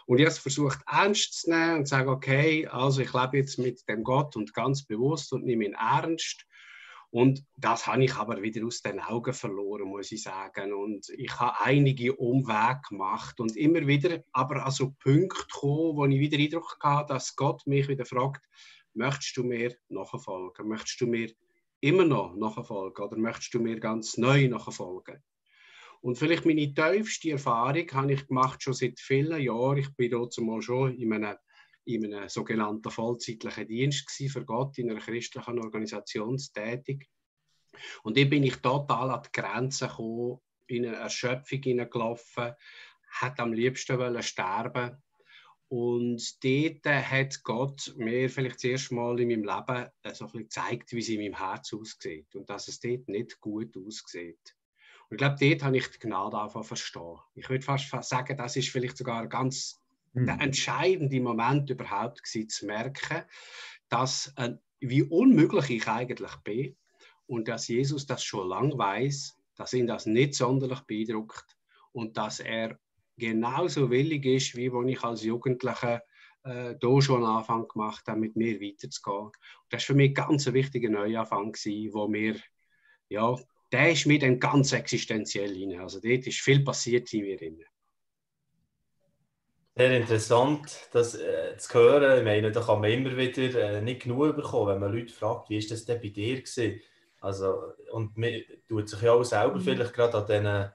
Und 0.07 0.17
ich 0.17 0.25
habe 0.25 0.31
es 0.31 0.39
versucht 0.39 0.79
ernst 0.87 1.41
zu 1.41 1.51
nehmen 1.51 1.79
und 1.79 1.85
zu 1.85 1.91
sagen, 1.91 2.09
okay, 2.09 2.65
also 2.65 3.01
ich 3.01 3.13
lebe 3.13 3.37
jetzt 3.37 3.59
mit 3.59 3.87
dem 3.87 4.03
Gott 4.03 4.35
und 4.35 4.55
ganz 4.55 4.83
bewusst 4.85 5.31
und 5.33 5.45
nehme 5.45 5.65
ihn 5.65 5.75
ernst 5.75 6.47
und 7.13 7.45
das 7.57 7.85
habe 7.85 8.03
ich 8.03 8.15
aber 8.15 8.41
wieder 8.41 8.65
aus 8.65 8.81
den 8.81 8.99
Augen 8.99 9.35
verloren, 9.35 9.87
muss 9.87 10.11
ich 10.11 10.23
sagen. 10.23 10.73
Und 10.73 11.07
ich 11.09 11.39
habe 11.39 11.61
einige 11.61 12.15
Umwege 12.15 12.81
gemacht 12.89 13.39
und 13.39 13.55
immer 13.55 13.85
wieder 13.85 14.23
aber 14.31 14.65
an 14.65 14.71
so 14.71 14.95
Punkte 14.99 15.45
gekommen, 15.45 15.95
wo 15.95 16.05
ich 16.07 16.19
wieder 16.19 16.39
Eindruck 16.39 16.75
hatte, 16.81 17.13
dass 17.13 17.35
Gott 17.35 17.67
mich 17.67 17.87
wieder 17.87 18.05
fragt, 18.05 18.43
möchtest 18.95 19.37
du 19.37 19.43
mir 19.43 19.75
nachfolgen? 19.89 20.67
Möchtest 20.67 21.01
du 21.01 21.05
mir 21.05 21.31
immer 21.81 22.05
noch 22.05 22.35
nachfolgen 22.35 23.05
oder 23.05 23.17
möchtest 23.17 23.53
du 23.53 23.59
mir 23.59 23.79
ganz 23.79 24.17
neu 24.17 24.47
nachfolgen? 24.47 25.21
Und 26.01 26.17
vielleicht 26.17 26.47
meine 26.47 26.73
tiefste 26.73 27.29
Erfahrung 27.29 27.91
habe 27.91 28.13
ich 28.13 28.25
gemacht 28.25 28.63
schon 28.63 28.73
seit 28.73 28.99
vielen 28.99 29.39
Jahren. 29.39 29.77
Ich 29.77 29.95
bin 29.95 30.09
dort 30.09 30.35
mal 30.39 30.63
schon 30.63 30.95
in 30.95 31.13
einem 31.13 31.37
in 31.85 32.05
einem 32.05 32.29
sogenannten 32.29 32.89
vollzeitlichen 32.89 33.67
Dienst 33.67 34.09
für 34.09 34.45
Gott 34.45 34.77
in 34.77 34.89
einer 34.89 34.99
christlichen 34.99 35.59
Organisation 35.59 36.37
tätig. 36.53 37.09
Und 38.03 38.17
dann 38.17 38.29
bin 38.29 38.43
ich 38.43 38.57
total 38.57 39.11
an 39.11 39.23
die 39.23 39.41
Grenze 39.41 39.87
gekommen, 39.87 40.39
in 40.67 40.85
eine 40.85 40.95
Erschöpfung 40.95 41.61
hineingelaufen, 41.61 42.53
hat 43.11 43.39
am 43.39 43.53
liebsten 43.53 43.97
wollen 43.97 44.23
sterben. 44.23 45.01
Und 45.67 46.43
dort 46.43 46.85
hat 46.85 47.43
Gott 47.43 47.93
mir 47.97 48.29
vielleicht 48.29 48.57
das 48.57 48.63
erste 48.63 48.95
Mal 48.95 49.19
in 49.19 49.29
meinem 49.29 49.43
Leben 49.43 49.89
so 50.13 50.25
ein 50.25 50.31
bisschen 50.31 50.43
gezeigt, 50.43 50.93
wie 50.93 50.99
es 50.99 51.09
in 51.09 51.19
meinem 51.19 51.37
Herz 51.37 51.73
aussieht 51.73 52.35
und 52.35 52.49
dass 52.49 52.67
es 52.67 52.79
dort 52.79 53.07
nicht 53.07 53.41
gut 53.41 53.75
aussieht. 53.75 54.55
Und 55.09 55.15
ich 55.15 55.17
glaube, 55.17 55.35
dort 55.39 55.63
habe 55.63 55.77
ich 55.77 55.87
die 55.87 55.99
Gnade 55.99 56.37
angefangen 56.37 56.65
verstehen. 56.65 57.17
Ich 57.33 57.49
würde 57.49 57.65
fast 57.65 57.89
sagen, 58.07 58.37
das 58.37 58.55
ist 58.55 58.69
vielleicht 58.69 58.97
sogar 58.97 59.27
ganz 59.27 59.82
der 60.13 60.39
entscheidende 60.41 61.19
Moment 61.19 61.69
überhaupt 61.69 62.23
gewesen, 62.23 62.49
zu 62.49 62.65
merken, 62.65 63.23
dass, 63.89 64.33
äh, 64.37 64.53
wie 64.79 65.03
unmöglich 65.03 65.69
ich 65.69 65.87
eigentlich 65.87 66.35
bin 66.43 66.75
und 67.25 67.47
dass 67.47 67.67
Jesus 67.67 68.05
das 68.05 68.23
schon 68.23 68.47
lang 68.47 68.77
weiß, 68.77 69.37
dass 69.55 69.73
ihn 69.73 69.87
das 69.87 70.05
nicht 70.05 70.35
sonderlich 70.35 70.81
beeindruckt 70.81 71.57
und 71.91 72.17
dass 72.17 72.39
er 72.39 72.79
genauso 73.17 73.89
willig 73.89 74.25
ist, 74.25 74.55
wie 74.55 74.71
wenn 74.71 74.89
ich 74.89 75.03
als 75.03 75.23
Jugendlicher 75.23 76.01
äh, 76.43 76.75
da 76.79 77.01
schon 77.01 77.23
einen 77.23 77.37
Anfang 77.37 77.67
gemacht 77.67 78.07
habe, 78.07 78.19
mit 78.19 78.35
mir 78.35 78.59
weiterzugehen. 78.59 79.27
Und 79.27 79.35
das 79.69 79.83
war 79.83 79.87
für 79.87 79.93
mich 79.95 80.15
ganz 80.15 80.47
ein 80.47 80.53
wichtiger 80.53 80.89
Neuanfang, 80.89 81.53
wo 81.91 82.07
mir, 82.07 82.35
ja, 83.09 83.35
der 83.71 83.91
ist 83.91 84.05
mir 84.05 84.19
dann 84.19 84.39
ganz 84.39 84.71
existenziell 84.73 85.53
rein. 85.53 85.79
Also 85.79 85.99
dort 85.99 86.27
ist 86.27 86.41
viel 86.41 86.63
passiert 86.63 87.11
in 87.13 87.21
mir 87.21 87.37
drin. 87.37 87.63
Sehr 89.75 89.89
interessant, 89.99 90.87
das 90.91 91.15
äh, 91.15 91.57
zu 91.57 91.73
hören. 91.73 92.19
Ich 92.19 92.23
meine, 92.23 92.51
da 92.51 92.61
kann 92.61 92.79
man 92.79 92.91
immer 92.91 93.17
wieder 93.17 93.59
äh, 93.59 93.81
nicht 93.81 94.03
genug 94.03 94.35
bekommen, 94.35 94.67
wenn 94.67 94.79
man 94.79 94.93
Leute 94.93 95.11
fragt, 95.11 95.49
wie 95.49 95.57
ist 95.57 95.71
das 95.71 95.85
denn 95.85 95.99
bei 95.99 96.09
dir 96.09 96.35
gewesen? 96.43 96.79
Also, 97.21 97.73
und 97.91 98.15
man 98.15 98.43
tut 98.69 98.87
sich 98.87 99.01
ja 99.01 99.13
auch 99.13 99.23
selber 99.23 99.55
mhm. 99.55 99.61
vielleicht 99.61 99.93
gerade 99.93 100.17
an 100.17 100.27
diesen 100.27 100.71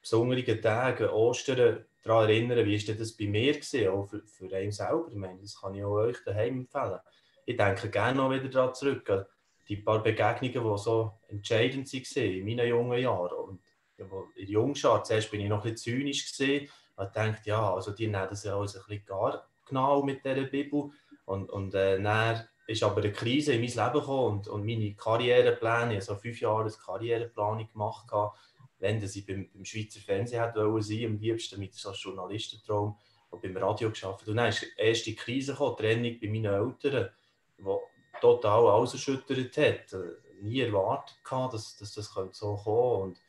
besonderen 0.00 0.62
Tagen, 0.62 1.10
Ostern, 1.10 1.84
daran 2.02 2.30
erinnern, 2.30 2.64
wie 2.64 2.76
ist 2.76 2.88
das 2.88 3.14
bei 3.14 3.26
mir 3.26 3.52
gewesen, 3.52 3.88
auch 3.88 4.06
für, 4.06 4.26
für 4.26 4.56
einen 4.56 4.72
selber. 4.72 5.08
Ich 5.10 5.16
meine, 5.16 5.42
das 5.42 5.60
kann 5.60 5.74
ich 5.74 5.84
auch 5.84 5.96
euch 5.96 6.16
daheim 6.24 6.60
empfehlen. 6.60 7.00
Ich 7.44 7.56
denke 7.56 7.90
gerne 7.90 8.16
noch 8.16 8.30
wieder 8.30 8.48
daran 8.48 8.74
zurück, 8.74 9.10
an 9.10 9.26
die 9.68 9.76
paar 9.76 10.02
Begegnungen, 10.02 10.74
die 10.74 10.82
so 10.82 11.20
entscheidend 11.28 11.92
waren 11.92 12.24
in 12.24 12.46
meinen 12.46 12.68
jungen 12.68 12.98
Jahren. 12.98 13.36
Und 13.36 13.60
in 13.98 14.08
der 14.08 14.44
Jungschar, 14.46 15.04
zuerst 15.04 15.30
bin 15.30 15.42
ich 15.42 15.48
noch 15.48 15.66
ein 15.66 15.72
bisschen 15.72 15.98
zynisch 15.98 16.30
gesehen 16.30 16.70
und 16.98 17.16
dachte, 17.16 17.40
ja, 17.44 17.74
also 17.74 17.92
die 17.92 18.06
nehmen 18.06 18.26
das 18.28 18.44
ja 18.44 18.56
alles 18.56 18.76
ein 18.76 18.82
bisschen 18.86 19.06
gar 19.06 19.48
genau 19.68 20.02
mit 20.02 20.24
dieser 20.24 20.42
Bibel. 20.44 20.90
Und, 21.24 21.50
und 21.50 21.74
äh, 21.74 22.02
dann 22.02 22.48
ist 22.66 22.82
aber 22.82 23.02
eine 23.02 23.12
Krise 23.12 23.52
in 23.54 23.60
mein 23.60 23.70
Leben 23.70 24.00
gekommen 24.00 24.38
und, 24.38 24.48
und 24.48 24.66
meine 24.66 24.94
Karrierepläne, 24.94 25.98
ich 25.98 26.04
so 26.04 26.16
fünf 26.16 26.40
Jahre 26.40 26.70
Karriereplanung 26.70 27.68
gemacht, 27.70 28.10
wenn 28.78 29.02
ich 29.02 29.26
beim, 29.26 29.48
beim 29.52 29.64
Schweizer 29.64 30.00
Fernsehen 30.00 30.42
hätte 30.42 30.82
sein, 30.82 31.04
am 31.06 31.18
liebsten 31.18 31.60
mit 31.60 31.74
so 31.74 31.90
einem 31.90 31.98
Journalistentraum 31.98 32.96
und 33.30 33.42
beim 33.42 33.56
Radio 33.56 33.90
geschafft. 33.90 34.26
Und 34.28 34.36
dann 34.36 34.48
ist 34.48 34.62
die 34.62 34.80
erste 34.80 35.14
Krise 35.14 35.52
gekommen, 35.52 35.76
Trennung 35.76 36.18
bei 36.20 36.28
meinen 36.28 36.46
Eltern, 36.46 37.10
die 37.58 37.64
total 38.20 38.66
alles 38.68 38.94
erschüttert 38.94 39.56
hat. 39.56 39.92
Äh, 39.92 40.42
nie 40.42 40.60
erwartet, 40.60 41.16
dass, 41.52 41.76
dass 41.76 41.94
das 41.94 42.12
so 42.32 42.56
kommen 42.56 43.14
könnte. 43.14 43.20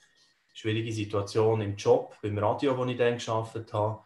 Schwierige 0.59 0.91
Situation 0.91 1.61
im 1.61 1.75
Job, 1.75 2.17
beim 2.21 2.37
Radio, 2.37 2.77
wo 2.77 2.85
ich 2.85 2.97
dann 2.97 3.15
geschafft 3.15 3.73
habe. 3.73 3.99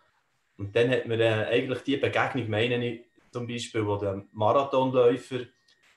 Und 0.58 0.76
dann 0.76 0.91
hat 0.91 1.08
mir 1.08 1.20
äh, 1.20 1.45
eigentlich 1.47 1.82
die 1.82 1.97
Begegnung, 1.97 2.49
meine 2.49 2.86
ich 2.86 3.01
zum 3.32 3.47
Beispiel, 3.47 3.86
wo 3.86 3.97
der 3.97 4.24
Marathonläufer, 4.32 5.39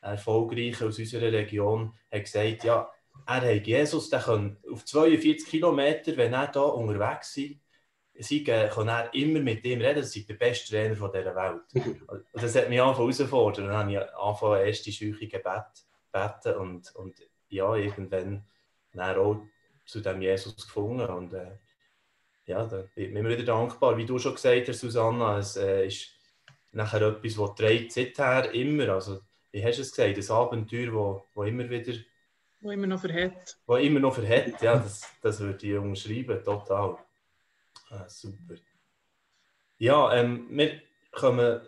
erfolgreich 0.01 0.81
aus 0.83 0.99
unserer 0.99 1.33
Region, 1.33 1.93
hat 2.11 2.25
gesagt, 2.25 2.65
ja, 2.65 2.89
er 3.27 3.57
hat 3.57 3.67
Jesus, 3.67 4.09
der 4.09 4.21
kann 4.21 4.57
auf 4.71 4.85
42 4.85 5.47
Kilometer, 5.47 6.17
wenn 6.17 6.33
er 6.33 6.47
da 6.47 6.61
unterwegs 6.61 7.37
ist, 7.37 7.57
sie 8.19 8.45
kann 8.45 8.89
er 8.89 9.13
immer 9.13 9.41
mit 9.41 9.65
ihm 9.65 9.81
reden, 9.81 10.01
das 10.01 10.15
ist 10.17 10.29
der 10.29 10.35
beste 10.35 10.71
Trainer 10.71 10.95
dieser 10.95 11.35
Welt. 11.35 11.63
Und 12.07 12.25
das 12.33 12.55
hat 12.55 12.69
mich 12.71 12.81
angefangen 12.81 13.13
herausfordern. 13.13 13.67
Dann 13.67 13.77
habe 13.77 13.93
ich 13.93 13.99
angefangen, 13.99 14.67
erste 14.67 14.93
scheuche 14.93 15.27
Gebet 15.27 15.65
beten 16.13 16.55
und, 16.57 16.95
und 16.95 17.15
ja, 17.49 17.75
irgendwann 17.75 18.47
dann 18.93 19.19
auch 19.19 19.43
zu 19.87 20.01
dem 20.01 20.21
Jesus 20.21 20.57
gefunden. 20.57 21.07
Und 21.07 21.33
äh, 21.33 21.59
ja, 22.47 22.65
da 22.67 22.85
bin 22.95 23.07
ich 23.07 23.13
mir 23.13 23.29
wieder 23.29 23.45
dankbar. 23.45 23.97
Wie 23.97 24.07
du 24.07 24.19
schon 24.19 24.35
gesagt 24.35 24.69
hast, 24.69 24.81
Susanna, 24.81 25.39
es 25.39 25.57
äh, 25.57 25.87
ist 25.87 26.11
nachher 26.73 27.03
etwas, 27.03 27.37
das 27.37 27.55
trägt 27.55 27.93
seither 27.93 28.53
immer. 28.53 28.89
Also, 28.91 29.21
wie 29.53 29.65
hast 29.65 29.79
du 29.79 29.83
es 29.83 29.93
gesagt, 29.93 30.19
ein 30.19 30.37
Abenteuer, 30.37 30.93
wo, 30.93 31.25
wo 31.35 31.45
immer 31.45 31.69
wieder 31.71 31.95
wo 32.61 32.71
immer 32.71 32.87
noch 32.87 33.01
verhält. 33.01 33.59
Wo 33.67 33.77
immer 33.77 34.01
noch 34.01 34.15
verhält, 34.15 34.61
ja, 34.61 34.77
das, 34.77 35.03
das 35.23 35.41
würde 35.41 35.67
ich 35.67 35.77
umschreiben, 35.77 36.43
total. 36.43 36.97
Ah, 37.91 38.09
super. 38.09 38.55
Ja, 39.79 40.13
ähm, 40.15 40.47
wir 40.51 40.81
kommen 41.13 41.61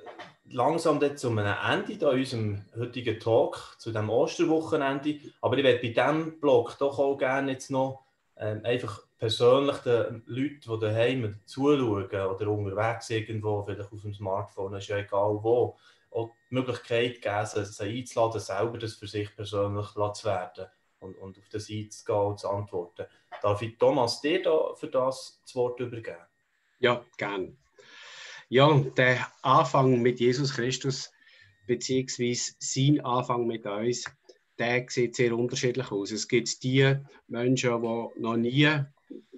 langsam 0.51 1.17
zu 1.17 1.31
einem 1.31 1.55
Ende 1.65 1.93
in 1.93 2.03
unserem 2.03 2.65
heutigen 2.77 3.21
Talk, 3.21 3.77
zu 3.79 3.93
dem 3.93 4.11
Osterwochenende. 4.11 5.21
Aber 5.41 5.59
ich 5.59 5.65
werde 5.65 5.81
bei 5.81 5.89
diesem 5.89 6.41
Blog 6.41 6.77
doch 6.79 6.99
auch 6.99 7.17
gerne 7.17 7.53
jetzt 7.53 7.71
noch 7.71 8.08
ähm, 8.39 8.61
einfach 8.65 9.03
persönlich 9.19 9.77
den 9.79 10.23
Leuten, 10.27 10.61
die 10.61 10.79
daheim 10.81 11.41
zuschauen 11.45 12.05
oder 12.05 12.49
unterwegs 12.49 13.11
irgendwo, 13.11 13.63
vielleicht 13.65 13.93
auf 13.93 14.03
dem 14.03 14.15
Smartphone, 14.15 14.75
ist 14.75 14.89
ja 14.89 14.99
egal 14.99 15.39
wo, 15.43 15.77
auch 16.11 16.31
die 16.51 16.55
Möglichkeit 16.55 17.21
geben, 17.21 17.65
sie 17.65 17.99
einzuladen, 17.99 18.41
selber 18.41 18.79
das 18.79 18.95
für 18.95 19.07
sich 19.07 19.35
persönlich 19.35 19.89
zu 19.89 20.25
werden 20.25 20.67
und, 21.01 21.17
und 21.17 21.39
auf 21.39 21.49
das 21.51 21.69
einzugehen 21.69 22.37
zu 22.37 22.49
antworten. 22.49 23.07
Darf 23.43 23.63
ich 23.63 23.77
Thomas 23.79 24.21
dir 24.21 24.43
da 24.43 24.75
für 24.75 24.89
das 24.89 25.41
das 25.45 25.55
Wort 25.55 25.81
übergeben? 25.81 26.27
Ja, 26.79 27.05
gern. 27.17 27.57
Ja, 28.49 28.73
der 28.97 29.27
Anfang 29.43 30.01
mit 30.01 30.21
Jesus 30.21 30.55
Christus, 30.55 31.13
beziehungsweise 31.67 32.53
sein 32.59 33.01
Anfang 33.05 33.47
mit 33.47 33.67
uns, 33.67 34.05
der 34.59 34.87
sieht 34.89 35.17
sehr 35.17 35.37
unterschiedlich 35.37 35.91
aus. 35.91 36.11
Es 36.11 36.29
gibt 36.29 36.63
die 36.63 36.97
Menschen, 37.29 37.83
die 37.83 38.21
noch 38.21 38.37
nie 38.37 38.69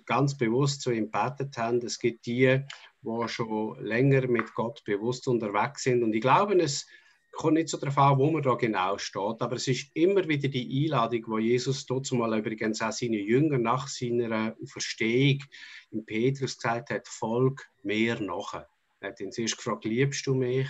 ganz 0.07 0.37
bewusst 0.37 0.87
ihm 0.87 1.11
gebetet 1.11 1.57
haben. 1.57 1.79
Es 1.79 1.99
gibt 1.99 2.27
die, 2.27 2.61
die 3.03 3.29
schon 3.29 3.85
länger 3.85 4.27
mit 4.27 4.55
Gott 4.55 4.83
bewusst 4.85 5.29
unterwegs 5.29 5.85
sind. 5.85 6.03
Und 6.03 6.15
ich 6.15 6.21
glaube, 6.21 6.55
es 6.61 6.87
kommt 7.33 7.55
nicht 7.55 7.69
so 7.69 7.79
darauf 7.79 7.99
an, 7.99 8.19
wo 8.19 8.31
man 8.31 8.43
da 8.43 8.55
genau 8.55 8.99
steht, 8.99 9.41
aber 9.41 9.57
es 9.57 9.69
ist 9.69 9.91
immer 9.95 10.27
wieder 10.27 10.49
die 10.49 10.85
Einladung, 10.85 11.25
wo 11.27 11.39
Jesus 11.39 11.87
dort 11.87 12.11
mal 12.13 12.39
übrigens 12.39 12.83
auch 12.83 12.93
seine 12.93 13.19
Jünger 13.19 13.59
nach 13.59 13.89
seiner 13.89 14.57
Verstehung 14.65 15.43
in 15.91 16.05
Petrus 16.05 16.57
gesagt 16.57 16.91
hat, 16.91 17.09
folg 17.09 17.71
mir 17.83 18.21
nachher. 18.21 18.69
Er 19.01 19.11
hat 19.11 19.21
ihn 19.21 19.33
zuerst 19.33 19.57
gefragt, 19.57 19.85
liebst 19.85 20.27
du 20.27 20.35
mich? 20.35 20.69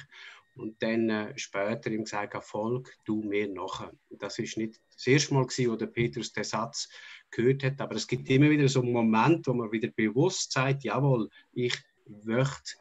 Und 0.56 0.82
dann 0.82 1.08
äh, 1.08 1.38
später 1.38 1.90
ihm 1.90 2.04
gesagt, 2.04 2.42
folg 2.44 2.96
du 3.04 3.22
mir 3.22 3.48
nachher. 3.48 3.92
Das 4.10 4.38
ist 4.38 4.56
nicht 4.56 4.80
das 4.94 5.06
erste 5.06 5.34
Mal 5.34 5.46
gewesen, 5.46 5.70
wo 5.70 5.76
der 5.76 5.86
Petrus 5.86 6.32
den 6.32 6.44
Satz 6.44 6.88
gehört 7.30 7.62
hat, 7.62 7.80
aber 7.80 7.94
es 7.94 8.06
gibt 8.06 8.28
immer 8.28 8.50
wieder 8.50 8.68
so 8.68 8.82
einen 8.82 8.92
Moment, 8.92 9.46
wo 9.46 9.54
man 9.54 9.72
wieder 9.72 9.88
bewusst 9.88 10.52
sagt, 10.52 10.84
jawohl, 10.84 11.30
ich 11.52 11.76
möchte 12.06 12.74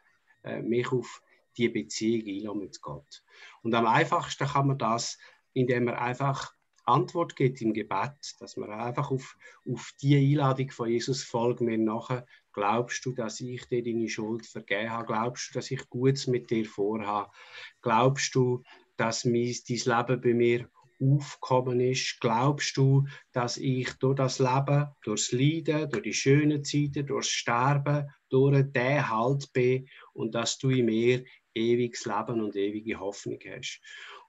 äh, 0.43 0.61
mich 0.61 0.91
auf 0.91 1.21
die 1.57 1.69
Beziehung 1.69 2.27
einlassen 2.27 2.59
mit 2.59 2.81
Gott. 2.81 3.23
Und 3.61 3.75
am 3.75 3.85
einfachsten 3.85 4.47
kann 4.47 4.67
man 4.67 4.77
das, 4.77 5.17
indem 5.53 5.85
man 5.85 5.95
einfach 5.95 6.53
Antwort 6.89 7.35
gibt 7.35 7.61
im 7.61 7.73
Gebet, 7.73 8.35
dass 8.39 8.57
man 8.57 8.71
einfach 8.71 9.11
auf, 9.11 9.37
auf 9.69 9.93
die 10.01 10.17
Einladung 10.17 10.71
von 10.71 10.89
Jesus 10.89 11.23
folgt 11.23 11.61
mir 11.61 11.77
nachher. 11.77 12.25
Glaubst 12.53 13.05
du, 13.05 13.13
dass 13.13 13.39
ich 13.39 13.65
dir 13.67 13.83
deine 13.83 14.09
Schuld 14.09 14.45
vergeben 14.45 14.89
habe? 14.89 15.05
Glaubst 15.05 15.49
du, 15.49 15.59
dass 15.59 15.71
ich 15.71 15.89
Gutes 15.89 16.27
mit 16.27 16.49
dir 16.49 16.65
vorhabe? 16.65 17.31
Glaubst 17.81 18.35
du, 18.35 18.63
dass 18.97 19.23
mein, 19.23 19.55
dein 19.67 19.77
Leben 19.77 20.21
bei 20.21 20.33
mir 20.33 20.69
aufgekommen 21.01 21.79
ist? 21.79 22.19
Glaubst 22.19 22.75
du, 22.77 23.05
dass 23.31 23.57
ich 23.57 23.93
durch 23.93 24.17
das 24.17 24.39
Leben, 24.39 24.87
durchs 25.03 25.31
Leiden, 25.31 25.89
durch 25.89 26.03
die 26.03 26.13
schönen 26.13 26.63
Zeiten, 26.63 27.05
durchs 27.05 27.29
Sterben, 27.29 28.09
durch 28.29 28.71
den 28.71 29.09
Halt 29.09 29.51
bin 29.53 29.87
und 30.13 30.35
dass 30.35 30.57
du 30.57 30.69
in 30.69 30.85
mir 30.85 31.23
ewiges 31.55 32.05
Leben 32.05 32.41
und 32.41 32.55
ewige 32.55 32.99
Hoffnung 32.99 33.39
hast. 33.45 33.81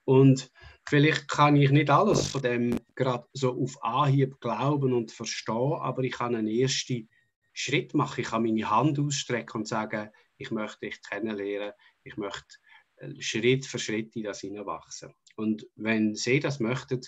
Und 0.05 0.51
vielleicht 0.87 1.27
kann 1.27 1.55
ich 1.55 1.71
nicht 1.71 1.89
alles 1.89 2.27
von 2.27 2.41
dem 2.41 2.79
gerade 2.95 3.27
so 3.33 3.61
auf 3.61 3.83
Anhieb 3.83 4.39
glauben 4.39 4.93
und 4.93 5.11
verstehen, 5.11 5.73
aber 5.79 6.03
ich 6.03 6.13
kann 6.13 6.35
einen 6.35 6.47
ersten 6.47 7.07
Schritt 7.53 7.93
machen. 7.93 8.21
Ich 8.21 8.27
kann 8.27 8.43
meine 8.43 8.69
Hand 8.69 8.99
ausstrecken 8.99 9.61
und 9.61 9.67
sagen, 9.67 10.09
ich 10.37 10.51
möchte 10.51 10.87
dich 10.87 11.01
kennenlernen, 11.03 11.73
ich 12.03 12.17
möchte 12.17 12.57
äh, 12.97 13.13
Schritt 13.19 13.65
für 13.65 13.79
Schritt 13.79 14.15
in 14.15 14.23
das 14.23 14.41
hineinwachsen. 14.41 15.13
Und 15.35 15.67
wenn 15.75 16.15
Sie 16.15 16.39
das 16.39 16.59
möchten, 16.59 17.01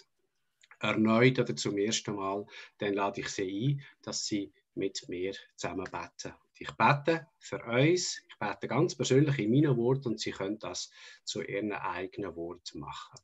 erneut 0.80 1.40
oder 1.40 1.56
zum 1.56 1.78
ersten 1.78 2.16
Mal, 2.16 2.46
dann 2.78 2.94
lade 2.94 3.22
ich 3.22 3.30
Sie 3.30 3.78
ein, 3.78 3.82
dass 4.02 4.26
Sie 4.26 4.52
mit 4.76 5.08
mir 5.08 5.34
zusammen 5.56 5.86
beten. 5.86 6.36
Ich 6.58 6.72
bete 6.72 7.28
für 7.40 7.64
uns, 7.64 8.22
bete 8.44 8.68
ganz 8.68 8.96
persönlich 8.96 9.40
in 9.40 9.52
meinen 9.52 9.78
Worten 9.78 10.10
und 10.10 10.20
Sie 10.20 10.32
können 10.32 10.60
das 10.60 10.92
zu 11.24 11.42
Ihren 11.42 11.72
eigenen 11.72 12.36
Worten 12.36 12.80
machen. 12.80 13.20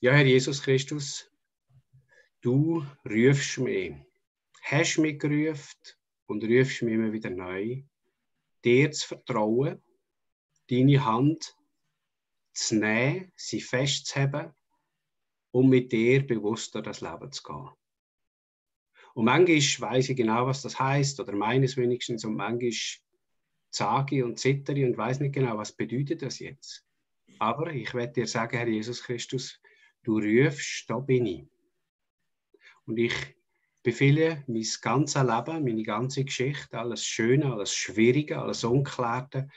Ja, 0.00 0.12
Herr 0.12 0.26
Jesus 0.26 0.62
Christus, 0.62 1.30
du 2.40 2.84
rufst 3.04 3.58
mich, 3.58 3.94
hast 4.62 4.98
mich 4.98 5.18
gerufen 5.18 5.80
und 6.26 6.44
rufst 6.44 6.82
mich 6.82 6.94
immer 6.94 7.12
wieder 7.12 7.30
neu, 7.30 7.82
dir 8.64 8.90
zu 8.90 9.08
vertrauen, 9.08 9.82
deine 10.68 11.04
Hand 11.04 11.56
zu 12.52 12.76
nehmen, 12.76 13.32
sie 13.36 13.60
festzuheben 13.60 14.52
und 15.52 15.68
mit 15.68 15.92
dir 15.92 16.26
bewusster 16.26 16.82
das 16.82 17.00
Leben 17.00 17.30
zu 17.30 17.42
gehen. 17.42 17.70
Und 19.14 19.24
manchmal 19.24 19.90
weiß 19.90 20.10
ich 20.10 20.16
genau, 20.16 20.46
was 20.46 20.60
das 20.60 20.78
heißt, 20.78 21.20
oder 21.20 21.32
meines 21.32 21.76
wenigstens, 21.78 22.24
und 22.24 22.36
manchmal 22.36 22.70
sage 23.76 24.24
und 24.24 24.38
zittere 24.38 24.84
und 24.86 24.96
weiß 24.96 25.20
nicht 25.20 25.34
genau, 25.34 25.58
was 25.58 25.72
bedeutet 25.72 26.22
das 26.22 26.38
jetzt. 26.38 26.84
Aber 27.38 27.72
ich 27.72 27.92
werde 27.94 28.14
dir 28.14 28.26
sagen, 28.26 28.56
Herr 28.56 28.68
Jesus 28.68 29.02
Christus, 29.02 29.60
du 30.02 30.18
rufst, 30.18 30.88
da 30.88 30.98
bin 30.98 31.26
ich. 31.26 31.44
Und 32.86 32.98
ich 32.98 33.14
befehle 33.82 34.44
mein 34.46 34.66
ganzes 34.80 35.22
Leben, 35.22 35.64
meine 35.64 35.82
ganze 35.82 36.24
Geschichte, 36.24 36.78
alles 36.78 37.04
Schöne, 37.04 37.52
alles 37.52 37.74
Schwierige, 37.74 38.40
alles 38.40 38.64
Unklärte, 38.64 39.48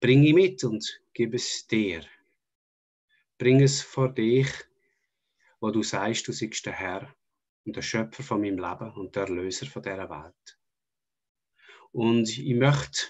bringe 0.00 0.28
ich 0.28 0.34
mit 0.34 0.64
und 0.64 1.02
gebe 1.14 1.36
es 1.36 1.66
dir. 1.66 2.04
Bring 3.38 3.62
es 3.62 3.82
vor 3.82 4.12
dich, 4.12 4.48
wo 5.60 5.70
du 5.70 5.82
sagst, 5.82 6.28
du 6.28 6.32
seist 6.32 6.66
der 6.66 6.72
Herr 6.72 7.14
und 7.64 7.76
der 7.76 7.82
Schöpfer 7.82 8.22
von 8.22 8.40
meinem 8.40 8.58
Leben 8.58 8.92
und 8.92 9.16
der 9.16 9.24
Erlöser 9.24 9.66
von 9.66 9.82
dieser 9.82 10.10
Welt. 10.10 10.58
Und 11.92 12.28
ich 12.38 12.54
möchte 12.54 13.06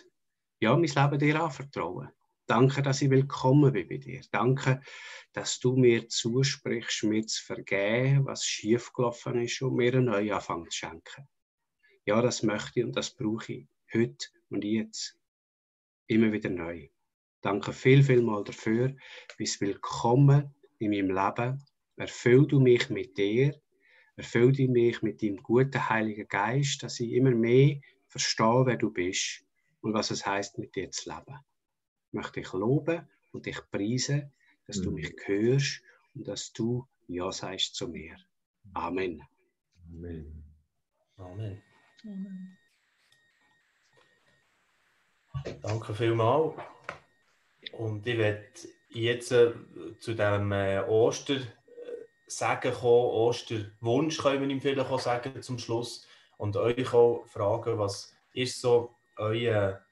ja, 0.63 0.77
mein 0.77 0.85
Leben 0.85 1.19
dir 1.19 1.43
anvertrauen. 1.43 2.09
Danke, 2.47 2.83
dass 2.83 3.03
ich 3.03 3.11
willkommen 3.11 3.73
bin 3.73 3.89
bei 3.89 3.97
dir. 3.97 4.21
Danke, 4.31 4.81
dass 5.33 5.59
du 5.59 5.75
mir 5.75 6.09
zusprichst, 6.09 7.03
mir 7.03 7.27
zu 7.27 7.45
vergeben, 7.45 8.27
was 8.27 8.45
schiefgelaufen 8.45 9.43
ist 9.43 9.61
und 9.61 9.75
mir 9.75 9.93
einen 9.93 10.05
Neuanfang 10.05 10.71
zu 10.71 10.79
schenken. 10.79 11.29
Ja, 12.05 12.23
das 12.23 12.45
möchte 12.45 12.79
ich 12.79 12.87
und 12.87 12.97
das 12.97 13.11
brauche 13.11 13.53
ich 13.53 13.69
heute 13.93 14.29
und 14.51 14.63
jetzt. 14.63 15.19
Immer 16.07 16.31
wieder 16.31 16.51
neu. 16.51 16.91
Danke 17.41 17.73
viel, 17.73 18.05
viel 18.05 18.23
mal 18.23 18.45
dafür. 18.45 18.95
Bist 19.37 19.61
willkommen 19.61 20.55
in 20.79 20.91
meinem 20.91 21.11
Leben. 21.11 21.65
Erfüll 21.97 22.47
du 22.47 22.61
mich 22.61 22.89
mit 22.89 23.19
dir. 23.19 23.61
Erfüll 24.15 24.53
du 24.53 24.69
mich 24.69 25.03
mit 25.03 25.23
deinem 25.23 25.39
guten 25.39 25.89
Heiligen 25.89 26.29
Geist, 26.29 26.85
dass 26.85 27.01
ich 27.01 27.11
immer 27.11 27.33
mehr 27.33 27.81
verstehe, 28.07 28.63
wer 28.65 28.77
du 28.77 28.93
bist 28.93 29.45
und 29.83 29.95
was 29.95 30.11
es 30.11 30.25
heißt, 30.25 30.59
mit 30.59 30.75
dir 30.75 30.91
zu 30.91 31.11
leben 31.11 31.39
möchte 32.13 32.41
ich 32.41 32.53
loben 32.53 33.09
und 33.33 33.47
dich 33.47 33.59
preisen, 33.71 34.33
dass 34.67 34.79
mhm. 34.79 34.83
du 34.85 34.91
mich 34.93 35.15
hörst 35.25 35.83
und 36.15 36.29
dass 36.29 36.53
du 36.53 36.87
Ja 37.09 37.33
sagst 37.33 37.75
zu 37.75 37.89
mir. 37.89 38.17
Amen. 38.75 39.23
Amen. 39.91 40.45
Amen. 41.17 41.63
Amen. 42.05 42.59
Danke 45.63 45.95
vielmals. 45.95 46.55
Und 47.73 48.07
ich 48.07 48.19
werde 48.19 48.47
jetzt 48.91 49.33
äh, 49.33 49.55
zu 49.99 50.15
dem 50.15 50.53
äh, 50.53 50.81
Oster 50.81 51.41
sagen 52.27 52.73
kommen, 52.73 53.11
Osterwunsch 53.11 54.19
können 54.19 54.43
wir 54.43 54.49
ihm 54.49 54.61
vielleicht 54.61 54.91
auch 54.91 55.01
sagen 55.01 55.43
zum 55.43 55.59
Schluss 55.59 56.07
und 56.39 56.57
euch 56.57 56.93
auch 56.93 57.27
fragen, 57.27 57.79
was 57.79 58.15
ist 58.33 58.61
so 58.61 58.95
euer 59.17 59.83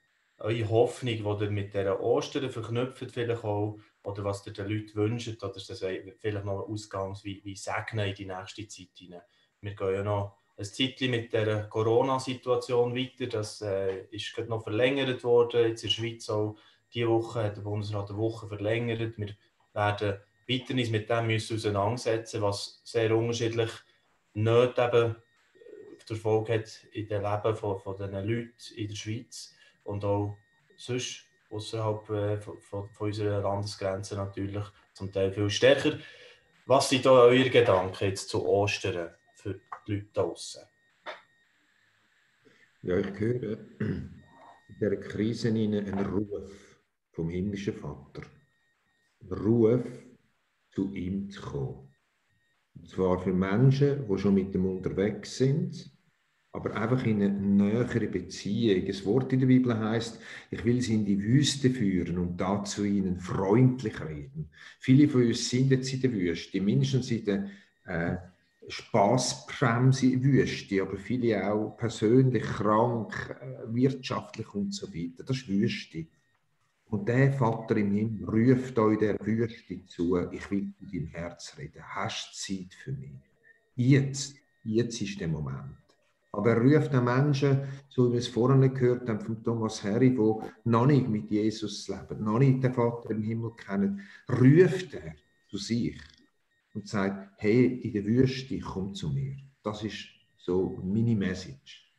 eure 0.40 0.70
Hoffnung, 0.70 1.38
die 1.38 1.44
ihr 1.44 1.50
mit 1.50 1.74
dieser 1.74 2.00
Ostern 2.00 2.50
verknüpft, 2.50 3.10
vielleicht 3.10 3.44
auch, 3.44 3.78
oder 4.02 4.24
was 4.24 4.46
ihr 4.46 4.52
den 4.52 4.68
Leuten 4.68 4.94
wünscht, 4.94 5.42
oder 5.42 5.52
das 5.52 5.84
vielleicht 6.18 6.44
noch 6.44 6.68
Ausgangs 6.68 7.24
wie, 7.24 7.42
wie 7.44 7.56
segnen 7.56 8.08
in 8.08 8.14
die 8.14 8.26
nächste 8.26 8.66
Zeit 8.66 8.88
hinein. 8.96 9.20
Wir 9.60 9.74
gehen 9.74 9.94
ja 9.94 10.02
noch 10.02 10.36
ein 10.56 10.64
Zeitchen 10.64 11.10
mit 11.10 11.32
der 11.32 11.68
Corona-Situation 11.68 12.96
weiter. 12.96 13.26
Das 13.26 13.60
äh, 13.60 14.06
ist 14.10 14.34
gerade 14.34 14.48
noch 14.48 14.62
verlängert 14.62 15.22
worden. 15.24 15.68
Jetzt 15.68 15.84
in 15.84 15.90
der 15.90 15.94
Schweiz 15.94 16.30
auch 16.30 16.56
diese 16.92 17.08
Woche 17.08 17.44
hat 17.44 17.56
der 17.56 17.62
Bundesrat 17.62 18.08
eine 18.08 18.18
Woche 18.18 18.48
verlängert. 18.48 19.18
Wir 19.18 19.34
werden 19.74 20.18
weiter 20.48 20.74
uns 20.74 20.90
mit 20.90 21.10
dem 21.10 21.26
müssen 21.26 21.56
auseinandersetzen, 21.56 22.42
was 22.42 22.80
sehr 22.84 23.14
unterschiedlich 23.14 23.70
nicht 24.32 24.78
eben 24.78 25.16
der 26.10 26.18
Folge 26.18 26.54
hat 26.54 26.84
in 26.92 27.08
dem 27.08 27.22
Leben 27.22 27.56
von, 27.56 27.78
von 27.78 27.96
den 27.96 28.12
Leuten 28.12 28.52
in 28.76 28.88
der 28.88 28.94
Schweiz 28.94 29.54
und 29.84 30.04
auch 30.04 30.36
sonst 30.76 31.24
außerhalb 31.50 32.10
äh, 32.10 32.36
von, 32.38 32.60
von, 32.60 32.88
unserer 32.98 33.40
Landesgrenze 33.40 34.16
natürlich 34.16 34.64
zum 34.92 35.12
Teil 35.12 35.32
viel 35.32 35.50
stärker. 35.50 35.98
Was 36.66 36.88
sind 36.88 37.06
da 37.06 37.10
eure 37.10 37.50
Gedanken 37.50 38.04
jetzt 38.04 38.28
zu 38.28 38.46
Ostern 38.46 39.10
für 39.34 39.60
die 39.86 39.92
Leute 39.94 40.06
draußen? 40.12 40.62
Ja, 42.82 42.98
ich 42.98 43.18
höre 43.18 43.58
in 43.80 44.22
dieser 44.80 44.96
Krise 44.96 45.48
einen 45.48 46.06
Ruf 46.06 46.80
vom 47.10 47.28
himmlischen 47.28 47.74
Vater. 47.74 48.22
Ein 49.22 49.32
Ruf, 49.32 49.84
zu 50.70 50.94
ihm 50.94 51.30
zu 51.30 51.40
kommen. 51.42 51.94
Und 52.74 52.88
zwar 52.88 53.18
für 53.18 53.32
Menschen, 53.32 54.06
die 54.08 54.18
schon 54.18 54.34
mit 54.34 54.54
ihm 54.54 54.66
unterwegs 54.66 55.36
sind, 55.36 55.90
aber 56.52 56.74
einfach 56.74 57.04
in 57.06 57.22
eine 57.22 57.30
nähere 57.30 58.08
Beziehung. 58.08 58.86
Das 58.86 59.04
Wort 59.04 59.32
in 59.32 59.40
der 59.40 59.46
Bibel 59.46 59.78
heißt, 59.78 60.20
ich 60.50 60.64
will 60.64 60.80
sie 60.80 60.94
in 60.94 61.04
die 61.04 61.22
Wüste 61.22 61.70
führen 61.70 62.18
und 62.18 62.40
da 62.40 62.64
zu 62.64 62.84
ihnen 62.84 63.20
freundlich 63.20 64.00
reden. 64.00 64.50
Viele 64.80 65.08
von 65.08 65.26
uns 65.26 65.48
sind 65.48 65.70
jetzt 65.70 65.92
in 65.92 66.00
der 66.00 66.12
Wüste, 66.12 66.60
mindestens 66.60 67.10
in 67.10 67.24
der 67.24 67.50
äh, 67.84 68.16
Spaßbremse 68.68 70.22
Wüste, 70.22 70.82
aber 70.82 70.96
viele 70.96 71.52
auch 71.52 71.76
persönlich 71.76 72.42
krank, 72.42 73.36
äh, 73.40 73.72
wirtschaftlich 73.72 74.52
und 74.54 74.74
so 74.74 74.88
weiter. 74.92 75.22
Das 75.24 75.36
ist 75.36 75.48
Wüste. 75.48 76.06
Und 76.86 77.08
der 77.08 77.32
Vater 77.32 77.76
im 77.76 77.92
Himmel 77.94 78.24
ruft 78.28 78.76
euch 78.80 78.98
der 78.98 79.16
Wüste 79.24 79.86
zu, 79.86 80.18
ich 80.32 80.50
will 80.50 80.72
in 80.80 80.90
dein 80.92 81.06
Herz 81.06 81.54
reden. 81.56 81.80
Hast 81.80 82.34
Zeit 82.34 82.74
für 82.74 82.90
mich? 82.90 83.12
Jetzt, 83.76 84.34
jetzt 84.64 85.00
ist 85.00 85.20
der 85.20 85.28
Moment. 85.28 85.76
Aber 86.32 86.50
er 86.50 86.60
ruft 86.60 86.92
den 86.92 87.04
Menschen, 87.04 87.68
so 87.88 88.08
wie 88.08 88.12
wir 88.12 88.18
es 88.20 88.28
vorhin 88.28 88.72
gehört 88.72 89.08
haben 89.08 89.20
von 89.20 89.42
Thomas 89.42 89.82
Harry, 89.82 90.10
die 90.10 90.34
noch 90.64 90.86
nicht 90.86 91.08
mit 91.08 91.30
Jesus 91.30 91.88
leben, 91.88 92.22
noch 92.24 92.38
nicht 92.38 92.62
den 92.62 92.72
Vater 92.72 93.10
im 93.10 93.22
Himmel 93.22 93.52
kennen, 93.52 94.06
ruft 94.28 94.94
er 94.94 95.14
zu 95.48 95.56
sich 95.56 96.00
und 96.74 96.88
sagt, 96.88 97.32
hey, 97.38 97.80
in 97.82 97.92
der 97.92 98.04
Wüste, 98.04 98.58
komm 98.60 98.94
zu 98.94 99.10
mir. 99.10 99.36
Das 99.62 99.82
ist 99.82 100.06
so 100.38 100.78
meine 100.84 101.16
Message. 101.16 101.90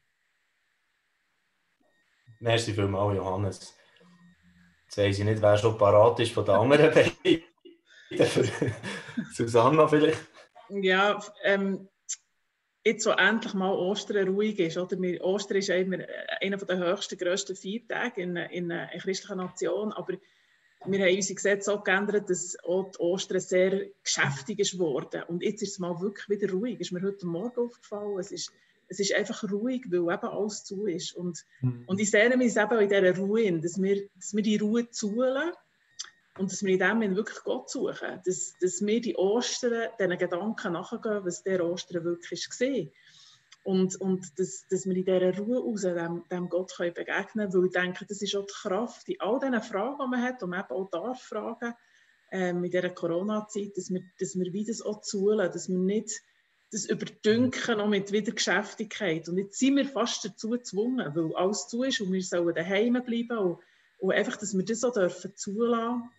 Merci 2.40 2.74
vielmals, 2.74 3.18
Johannes. 3.18 3.76
Jetzt 4.86 4.98
weiß 4.98 5.20
ich 5.20 5.26
nicht, 5.26 5.42
wer 5.42 5.58
schon 5.58 5.78
parat 5.78 6.20
ist 6.22 6.32
von 6.32 6.46
den 6.46 6.56
anderen 6.56 6.92
beiden. 7.24 7.44
Susanna 9.32 9.88
vielleicht? 9.88 10.28
Ja, 10.70 11.20
ähm, 11.44 11.88
jetzt 12.84 13.04
so 13.04 13.12
endlich 13.12 13.54
mal 13.54 13.74
Ostern 13.74 14.28
ruhig 14.28 14.60
ist. 14.60 14.78
Oder? 14.78 14.98
Ostern 15.24 15.58
ist 15.58 15.68
ja 15.68 15.76
immer 15.76 16.00
einer 16.42 16.58
der 16.58 16.78
höchsten, 16.78 17.18
grössten 17.18 17.56
Feiertage 17.56 18.22
in, 18.22 18.36
in 18.36 18.72
einer 18.72 18.88
christlichen 19.00 19.38
Nation, 19.38 19.92
aber 19.92 20.18
wir 20.86 21.00
haben 21.06 21.16
unsere 21.16 21.36
Gesetze 21.36 21.74
auch 21.74 21.84
geändert, 21.84 22.30
dass 22.30 22.58
auch 22.64 22.92
die 22.92 23.00
Ostern 23.00 23.40
sehr 23.40 23.86
geschäftig 24.04 24.60
ist 24.60 24.74
geworden. 24.74 25.22
Und 25.28 25.44
jetzt 25.44 25.62
ist 25.62 25.74
es 25.74 25.80
mal 25.80 26.00
wirklich 26.02 26.28
wieder 26.28 26.52
ruhig. 26.52 26.80
Ist 26.80 26.92
mir 26.92 27.04
heute 27.04 27.28
Morgen 27.28 27.60
aufgefallen. 27.60 28.18
Es 28.18 28.32
ist, 28.32 28.52
es 28.88 29.00
ist 29.00 29.14
einfach 29.14 29.44
ruhig, 29.52 29.84
weil 29.92 30.00
eben 30.00 30.28
alles 30.28 30.64
zu 30.64 30.88
ist. 30.88 31.14
Und, 31.16 31.46
mhm. 31.62 31.84
und 31.86 32.00
ich 32.00 32.10
sehe 32.10 32.36
mich 32.36 32.56
eben 32.58 32.80
in 32.80 32.90
dieser 32.90 33.16
Ruhe, 33.16 33.60
dass 33.60 33.80
wir, 33.80 34.08
dass 34.16 34.34
wir 34.34 34.42
die 34.42 34.58
Ruhe 34.58 34.90
zulassen 34.90 35.54
und 36.38 36.52
dass 36.52 36.64
wir 36.64 36.74
in 36.74 36.80
dem 36.80 36.90
Moment 36.90 37.16
wirklich 37.18 37.44
Gott 37.44 37.70
suchen. 37.70 38.22
Dass, 38.26 38.56
dass 38.60 38.86
wir 38.86 39.02
die 39.02 39.16
Ostern, 39.16 39.90
diesen 40.00 40.18
Gedanken 40.18 40.74
nachgehen, 40.74 41.26
was 41.26 41.44
der 41.44 41.66
Ostern 41.66 42.04
wirklich 42.04 42.48
war. 42.48 42.92
Und, 43.64 43.96
und 44.02 44.40
dass, 44.40 44.66
dass 44.70 44.88
wir 44.88 44.96
in 44.96 45.06
dieser 45.06 45.38
Ruhe 45.38 45.60
raus 45.60 45.82
dem, 45.82 46.24
dem 46.32 46.50
Gott 46.50 46.74
können 46.76 46.94
begegnen 46.94 47.50
können, 47.50 47.54
weil 47.54 47.66
ich 47.66 47.72
denke, 47.72 48.06
das 48.08 48.22
ist 48.22 48.36
auch 48.36 48.46
die 48.46 48.54
Kraft 48.54 49.10
in 49.10 49.20
all 49.20 49.40
diesen 49.40 49.62
Fragen, 49.62 49.98
die 50.02 50.10
man 50.10 50.22
hat, 50.22 50.42
und 50.42 50.50
man 50.50 50.62
eben 50.62 50.72
auch 50.72 50.90
darf 50.90 51.22
fragen, 51.22 51.74
ähm, 52.32 52.64
in 52.64 52.72
dieser 52.72 52.90
Corona-Zeit, 52.90 53.76
dass 53.76 53.92
wir, 53.92 54.02
dass 54.20 54.36
wir 54.36 54.52
wieder 54.52 54.72
das 54.72 54.82
auch 54.82 55.02
zulassen, 55.02 55.52
dass 55.54 55.70
wir 55.70 55.78
nicht 55.78 56.22
das 56.72 56.86
überdünken 56.86 57.78
noch 57.78 57.90
mit 57.90 58.14
Wiedergeschäftigkeit. 58.14 59.28
Und 59.28 59.38
jetzt 59.38 59.60
sind 59.60 59.76
wir 59.76 59.86
fast 59.86 60.24
dazu 60.24 60.50
gezwungen, 60.50 61.14
weil 61.14 61.36
alles 61.36 61.68
zu 61.68 61.84
ist 61.84 62.00
und 62.00 62.14
wir 62.14 62.24
sollen 62.24 62.56
daheim 62.56 62.94
bleiben 63.06 63.38
und, 63.38 63.60
und 64.00 64.14
einfach, 64.14 64.38
dass 64.38 64.56
wir 64.56 64.64
das 64.64 64.84
auch 64.86 64.94
dürfen 64.94 65.36
zulassen 65.36 66.10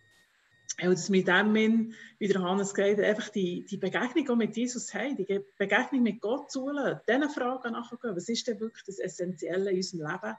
und 0.81 0.91
dass 0.91 1.11
wir 1.11 1.19
in 1.19 1.25
dem 1.25 1.55
Sinn, 1.55 1.93
wie 2.17 2.27
der 2.27 2.41
Hannes 2.41 2.73
gesagt 2.73 2.97
hat, 2.97 3.05
einfach 3.05 3.29
die, 3.29 3.65
die 3.65 3.77
Begegnung 3.77 4.37
mit 4.37 4.57
Jesus 4.57 4.93
haben, 4.93 5.15
die 5.15 5.41
Begegnung 5.57 6.01
mit 6.01 6.19
Gott 6.19 6.51
zulassen, 6.51 6.99
diesen 7.07 7.29
Fragen 7.29 7.73
nachgehen, 7.73 8.15
was 8.15 8.29
ist 8.29 8.47
denn 8.47 8.59
wirklich 8.59 8.83
das 8.83 8.99
Essentielle 8.99 9.69
in 9.69 9.77
unserem 9.77 10.07
Leben? 10.07 10.35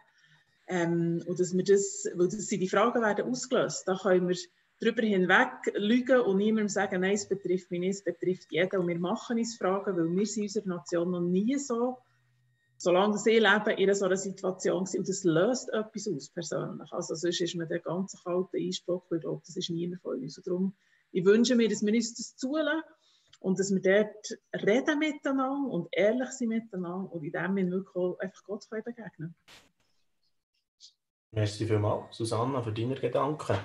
Ähm, 0.66 1.22
und 1.26 1.38
dass 1.38 1.54
wir 1.54 1.62
das, 1.62 2.08
weil 2.14 2.28
das 2.28 2.46
die 2.48 2.68
Fragen 2.68 3.02
werden 3.02 3.26
ausgelöst, 3.26 3.86
da 3.86 3.96
können 3.96 4.28
wir 4.28 4.36
darüber 4.80 5.02
hinweg 5.02 5.72
lügen 5.74 6.20
und 6.20 6.38
niemandem 6.38 6.68
sagen, 6.68 7.02
nein, 7.02 7.14
es 7.14 7.28
betrifft 7.28 7.70
mich 7.70 7.80
nicht, 7.80 7.96
es 7.96 8.04
betrifft 8.04 8.50
jeden. 8.50 8.80
Und 8.80 8.88
wir 8.88 8.98
machen 8.98 9.38
uns 9.38 9.56
Fragen, 9.56 9.96
weil 9.96 10.10
wir 10.10 10.26
sind 10.26 10.42
in 10.42 10.48
unserer 10.48 10.76
Nation 10.76 11.10
noch 11.10 11.20
nie 11.20 11.56
so 11.58 11.98
solange 12.84 13.18
sie 13.18 13.38
leben 13.38 13.78
in 13.78 13.94
so 13.94 14.04
einer 14.04 14.16
Situation 14.16 14.80
und 14.80 15.08
das 15.08 15.24
löst 15.24 15.70
etwas 15.72 16.06
aus, 16.06 16.28
persönlich. 16.28 16.92
Also 16.92 17.14
sonst 17.14 17.40
ist 17.40 17.56
man 17.56 17.66
der 17.66 17.80
ganze 17.80 18.18
kalte 18.22 18.58
Einspruch, 18.58 19.04
weil 19.08 19.20
glaube, 19.20 19.42
das 19.46 19.56
ist 19.56 19.70
niemand 19.70 20.02
von 20.02 20.20
uns. 20.20 20.36
Und 20.36 20.46
darum, 20.46 20.74
ich 21.10 21.24
wünsche 21.24 21.56
mir, 21.56 21.68
dass 21.68 21.84
wir 21.84 21.94
uns 21.94 22.14
das 22.14 22.36
zulassen 22.36 22.82
und 23.40 23.58
dass 23.58 23.72
wir 23.72 23.80
dort 23.80 24.38
reden 24.62 24.98
miteinander 24.98 25.72
und 25.72 25.88
ehrlich 25.92 26.28
sind 26.30 26.48
miteinander 26.48 27.10
und 27.10 27.24
in 27.24 27.32
dem 27.32 27.56
Sinne 27.56 27.70
wirklich 27.70 28.20
einfach 28.20 28.44
Gott 28.44 28.68
können 28.68 28.84
begegnen 28.84 29.34
Merci 31.32 31.66
vielmals, 31.66 32.16
Susanna, 32.16 32.62
für 32.62 32.72
deine 32.72 32.94
Gedanken. 32.94 33.56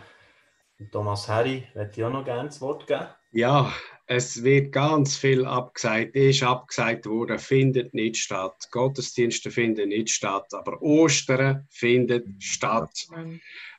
Thomas 0.92 1.28
Harry, 1.28 1.68
möchte 1.76 2.00
ich 2.00 2.06
auch 2.06 2.12
noch 2.12 2.26
gerne 2.26 2.50
das 2.50 2.62
Wort 2.62 2.88
geben? 2.88 3.08
Ja, 3.32 3.72
es 4.08 4.44
wird 4.44 4.72
ganz 4.72 5.16
viel 5.16 5.46
abgesagt, 5.46 6.16
ist 6.16 6.42
abgesagt 6.42 7.06
worden, 7.06 7.38
findet 7.38 7.94
nicht 7.94 8.18
statt. 8.18 8.56
Gottesdienste 8.72 9.52
finden 9.52 9.90
nicht 9.90 10.10
statt, 10.10 10.52
aber 10.52 10.82
Ostern 10.82 11.68
findet 11.70 12.26
statt. 12.40 13.08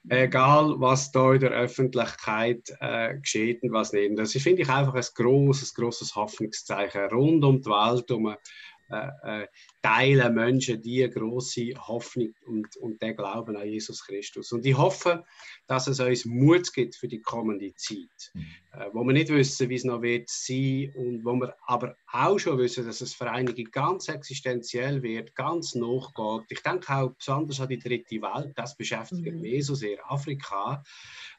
Egal, 0.09 0.76
was 0.78 1.11
da 1.11 1.34
in 1.34 1.40
der 1.40 1.51
Öffentlichkeit 1.51 2.72
äh, 2.80 3.18
geschieht 3.18 3.62
und 3.64 3.72
was 3.72 3.92
nicht. 3.92 4.16
Das 4.16 4.32
finde 4.32 4.62
ich 4.62 4.68
einfach 4.68 4.94
ein 4.94 5.05
großes, 5.14 5.74
großes 5.74 6.14
Hoffnungszeichen 6.14 7.11
rund 7.11 7.44
um 7.44 7.61
die 7.61 7.68
Welt, 7.68 8.09
um 8.12 8.34
äh, 8.91 9.43
äh, 9.43 9.47
teilen 9.82 10.34
Menschen 10.34 10.82
die 10.82 11.09
große 11.09 11.72
Hoffnung 11.86 12.34
und, 12.47 12.76
und 12.78 13.01
den 13.01 13.16
Glauben 13.16 13.57
an 13.57 13.68
Jesus 13.68 14.05
Christus. 14.05 14.53
Und 14.53 14.66
ich 14.66 14.76
hoffe, 14.76 15.24
dass 15.66 15.86
es 15.86 16.01
uns 16.01 16.24
Mut 16.24 16.72
gibt 16.72 16.97
für 16.97 17.09
die 17.09 17.20
kommende 17.20 17.72
Zeit, 17.76 18.32
mhm. 18.34 18.47
äh, 18.72 18.86
wo 18.93 19.05
wir 19.05 19.12
nicht 19.12 19.28
wissen, 19.28 19.68
wie 19.68 19.76
es 19.76 19.84
noch 19.84 20.03
wird 20.03 20.28
sein 20.28 20.93
und 20.97 21.24
wo 21.24 21.34
wir 21.34 21.55
aber 21.66 21.97
auch 22.12 22.38
schon 22.38 22.59
wissen, 22.59 22.84
dass 22.84 23.01
es 23.01 23.14
für 23.14 23.30
einige 23.30 23.64
ganz 23.64 24.09
existenziell 24.09 25.03
wird, 25.03 25.34
ganz 25.34 25.74
nachgeht. 25.74 26.47
Ich 26.49 26.62
denke 26.62 26.93
auch 26.93 27.11
besonders 27.11 27.61
an 27.61 27.68
die 27.68 27.78
dritte 27.78 28.20
Welt, 28.22 28.53
das 28.57 28.76
beschäftigt 28.76 29.24
mhm. 29.24 29.41
mich 29.41 29.66
so 29.66 29.74
sehr, 29.74 29.99
Afrika. 30.11 30.82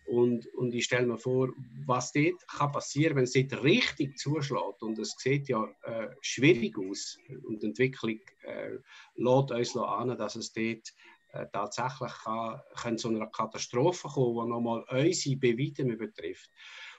Und, 0.08 0.45
und 0.56 0.74
ich 0.74 0.86
stelle 0.86 1.08
mir 1.08 1.18
vor, 1.18 1.49
was 1.86 2.12
dort 2.12 2.47
kann 2.47 2.72
passieren, 2.72 3.16
wenn 3.16 3.24
es 3.24 3.34
dort 3.34 3.64
richtig 3.64 4.18
zuschlägt. 4.18 4.82
Und 4.82 4.99
es 4.99 5.16
sieht 5.18 5.47
ja 5.47 5.64
äh, 5.84 6.10
schwierig 6.22 6.78
aus. 6.78 7.18
Und 7.43 7.62
die 7.62 7.68
Entwicklung 7.68 8.20
äh, 8.43 8.78
lässt 9.16 9.76
uns 9.76 9.78
an, 9.78 10.18
dass 10.18 10.36
es 10.36 10.52
dort 10.52 10.93
äh, 11.34 11.45
tatsächlich 11.54 12.12
kann, 12.24 12.60
kann 12.76 12.97
zu 12.97 13.08
einer 13.08 13.28
Katastrophe 13.28 14.10
kommen, 14.10 14.47
die 14.47 14.49
nochmal 14.49 14.84
unsere 14.89 15.38
Beweidung 15.38 15.97
betrifft. 15.97 16.49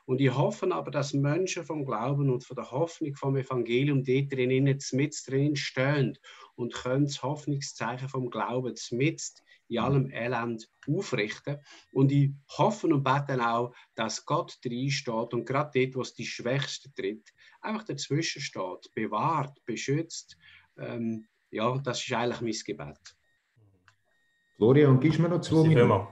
Und 0.05 0.20
ich 0.20 0.34
hoffe 0.34 0.72
aber, 0.72 0.90
dass 0.90 1.12
Menschen 1.12 1.64
vom 1.64 1.84
Glauben 1.84 2.30
und 2.30 2.44
von 2.44 2.57
der 2.57 2.70
Hoffnung 2.70 3.14
vom 3.14 3.36
Evangelium 3.36 4.03
dort 4.03 4.32
drinnen 4.32 4.78
mit 4.92 5.22
drin 5.26 5.55
stehen 5.55 6.18
und 6.57 6.74
können 6.74 7.05
das 7.05 7.22
Hoffnungszeichen 7.22 8.09
vom 8.09 8.30
Glauben 8.30 8.74
mit 8.90 9.22
in 9.73 9.79
allem 9.79 10.11
Elend 10.11 10.68
aufrichten. 10.87 11.59
Und 11.91 12.12
ich 12.12 12.31
hoffe 12.57 12.87
und 12.89 13.03
bete 13.03 13.41
auch, 13.47 13.75
dass 13.95 14.25
Gott 14.25 14.59
drin 14.64 14.91
steht 14.91 15.33
und 15.33 15.47
gerade 15.47 15.70
dort, 15.75 15.97
wo 15.97 16.01
es 16.03 16.14
die 16.14 16.27
Schwächste 16.27 16.93
tritt, 16.93 17.33
einfach 17.61 17.85
dazwischen 17.85 18.43
steht, 18.43 18.91
bewahrt, 18.95 19.59
beschützt. 19.64 20.37
Ähm, 20.79 21.27
ja, 21.51 21.79
das 21.79 22.03
ist 22.03 22.12
eigentlich 22.12 22.41
mein 22.41 22.77
Gebet. 22.77 23.16
Florian, 24.57 25.01
gibst 25.01 25.18
du 25.18 25.23
mir 25.23 25.29
noch 25.29 25.41
zwei 25.41 25.68
Minuten? 25.68 26.07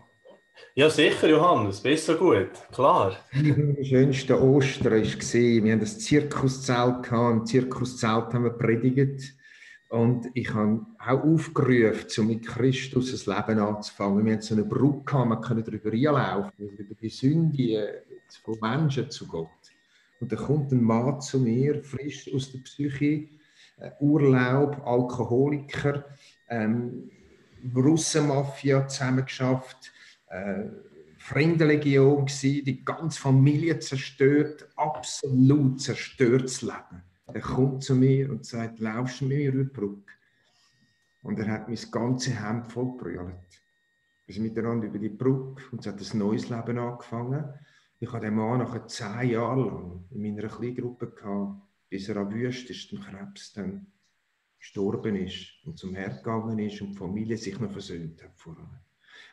Ja, 0.74 0.90
sicher, 0.90 1.28
Johannes, 1.28 1.80
besser 1.80 2.16
gut, 2.16 2.50
klar. 2.72 3.16
Das 3.32 3.86
schönste 3.86 4.40
Ostern 4.40 4.92
war, 4.92 5.64
wir 5.64 5.72
haben 5.72 5.80
das 5.80 5.98
Zirkuszelt 5.98 7.02
gehabt, 7.02 7.32
im 7.32 7.46
Zirkuszelt 7.46 8.34
haben 8.34 8.44
wir 8.44 8.50
predigt 8.50 9.39
und 9.90 10.28
ich 10.34 10.54
habe 10.54 10.86
auch 11.00 11.24
aufgerufen, 11.24 12.06
um 12.18 12.26
mit 12.28 12.46
Christus 12.46 13.26
ein 13.26 13.36
Leben 13.36 13.58
anzufangen. 13.58 14.24
Wir 14.24 14.34
hatten 14.34 14.42
so 14.42 14.54
eine 14.54 14.64
Brücke, 14.64 15.24
man 15.24 15.40
konnte 15.40 15.64
darüber 15.64 15.90
hinlaufen, 15.90 16.68
über 16.78 16.94
die 16.94 17.08
Sünde 17.08 18.04
von 18.44 18.56
Menschen 18.60 19.10
zu 19.10 19.26
Gott. 19.26 19.48
Und 20.20 20.30
dann 20.30 20.38
kommt 20.38 20.70
ein 20.70 20.82
Mann 20.84 21.20
zu 21.20 21.40
mir, 21.40 21.82
frisch 21.82 22.32
aus 22.32 22.52
der 22.52 22.60
Psyche, 22.60 23.30
äh, 23.78 23.90
Urlaub, 23.98 24.80
Alkoholiker, 24.86 26.04
ähm, 26.48 27.10
Russenmafia 27.74 28.86
zusammengeschafft, 28.86 29.92
äh, 30.28 30.66
Fremdenlegion 31.18 32.26
gewesen, 32.26 32.64
die 32.64 32.84
ganze 32.84 33.20
Familie 33.20 33.80
zerstört, 33.80 34.68
absolut 34.76 35.80
zerstörtes 35.80 36.62
Leben. 36.62 37.09
Er 37.32 37.40
kommt 37.40 37.84
zu 37.84 37.94
mir 37.94 38.30
und 38.30 38.44
sagt, 38.44 38.80
laufst 38.80 39.20
du 39.20 39.26
mir 39.26 39.52
über 39.52 39.64
die 39.64 39.70
Brücke? 39.70 40.12
Und 41.22 41.38
er 41.38 41.48
hat 41.48 41.68
mein 41.68 41.78
ganzes 41.90 42.34
Hemd 42.34 42.70
voll 42.72 42.92
gebrüllt. 42.92 43.62
Wir 44.26 44.34
sind 44.34 44.44
miteinander 44.44 44.86
über 44.86 44.98
die 44.98 45.08
Brücke 45.08 45.62
und 45.72 45.80
es 45.80 45.86
hat 45.86 46.00
ein 46.00 46.18
neues 46.18 46.48
Leben 46.48 46.78
angefangen. 46.78 47.52
Ich 47.98 48.12
habe 48.12 48.24
den 48.24 48.34
Mann 48.34 48.58
nachher 48.58 48.86
zehn 48.86 49.30
Jahre 49.30 49.66
lang 49.66 50.04
in 50.10 50.22
meiner 50.22 50.48
Kleingruppe 50.48 51.10
gehabt, 51.10 51.60
bis 51.88 52.08
er 52.08 52.16
am 52.16 52.32
wüstesten 52.32 53.00
Krebs 53.00 53.52
dann 53.52 53.86
gestorben 54.58 55.16
ist 55.16 55.54
und 55.64 55.78
zum 55.78 55.94
Herz 55.94 56.18
gegangen 56.18 56.58
ist 56.58 56.80
und 56.80 56.92
die 56.92 56.96
Familie 56.96 57.36
sich 57.36 57.58
noch 57.58 57.72
versöhnt 57.72 58.22
hat 58.22 58.38
voran. 58.38 58.80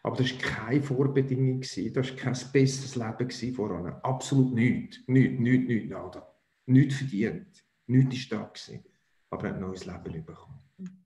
Aber 0.03 0.15
das 0.17 0.31
war 0.33 0.39
keine 0.39 0.81
Vorbedingung, 0.81 1.61
das 1.61 1.77
war 1.77 2.03
kein 2.15 2.37
besseres 2.51 2.95
Leben 2.95 3.53
voran. 3.53 3.93
Absolut 4.03 4.53
nichts. 4.53 4.99
Nichts, 5.07 5.39
nichts, 5.39 5.67
nichts. 5.67 6.17
Nichts 6.65 6.95
verdient. 6.95 7.66
Nichts 7.87 8.31
war 8.31 8.39
da. 8.39 8.45
Gewesen, 8.45 8.83
aber 9.29 9.43
er 9.43 9.49
hat 9.49 9.55
ein 9.55 9.61
neues 9.61 9.85
Leben 9.85 10.25
bekommen. 10.25 10.59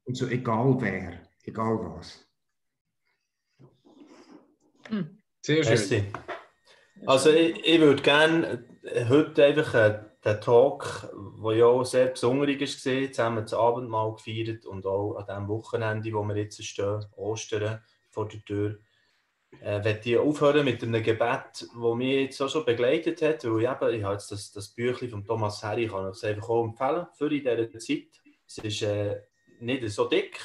Und 0.03 0.15
so 0.15 0.27
egal 0.27 0.75
wer, 0.79 1.21
egal 1.43 1.79
was. 1.95 2.25
Hm. 4.89 5.21
Sehr 5.41 5.63
schön. 5.63 6.13
Also 7.05 7.31
ich, 7.31 7.65
ich 7.65 7.79
würde 7.79 8.01
gerne 8.01 8.65
heute 9.09 9.45
einfach 9.45 9.73
äh, 9.73 10.03
den 10.23 10.41
Talk, 10.41 11.09
der 11.43 11.55
ja 11.55 11.65
auch 11.65 11.83
sehr 11.83 12.07
besonders 12.07 12.85
war, 12.85 13.11
zusammen 13.11 13.43
das 13.43 13.53
Abendmahl 13.53 14.13
gefeiert 14.13 14.65
und 14.65 14.85
auch 14.85 15.15
an 15.15 15.25
dem 15.25 15.47
Wochenende, 15.47 16.13
wo 16.13 16.23
wir 16.23 16.35
jetzt 16.35 16.63
stehen, 16.63 17.05
Ostern 17.15 17.81
vor 18.09 18.27
der 18.27 18.43
Tür, 18.43 18.77
äh, 19.59 19.83
werde 19.83 20.01
ich 20.03 20.17
aufhören 20.17 20.65
mit 20.65 20.81
einem 20.81 21.03
Gebet, 21.03 21.43
das 21.53 21.95
mich 21.95 22.21
jetzt 22.21 22.41
auch 22.41 22.49
schon 22.49 22.65
begleitet 22.65 23.21
hat. 23.21 23.43
Weil 23.43 23.63
ich, 23.63 23.69
eben, 23.69 23.93
ich 23.99 24.03
habe 24.03 24.13
jetzt 24.13 24.31
das, 24.31 24.51
das 24.51 24.69
Büchlein 24.69 25.09
von 25.09 25.25
Thomas 25.25 25.63
Harry, 25.63 25.85
ich 25.85 25.91
kann 25.91 26.05
es 26.05 26.23
einfach 26.23 26.49
auch 26.49 26.63
empfehlen 26.63 27.07
für 27.13 27.33
in 27.33 27.43
dieser 27.43 27.79
Zeit. 27.79 28.07
Es 28.47 28.57
ist 28.57 28.81
äh, 28.83 29.21
nicht 29.59 29.87
so 29.89 30.07
dick 30.07 30.39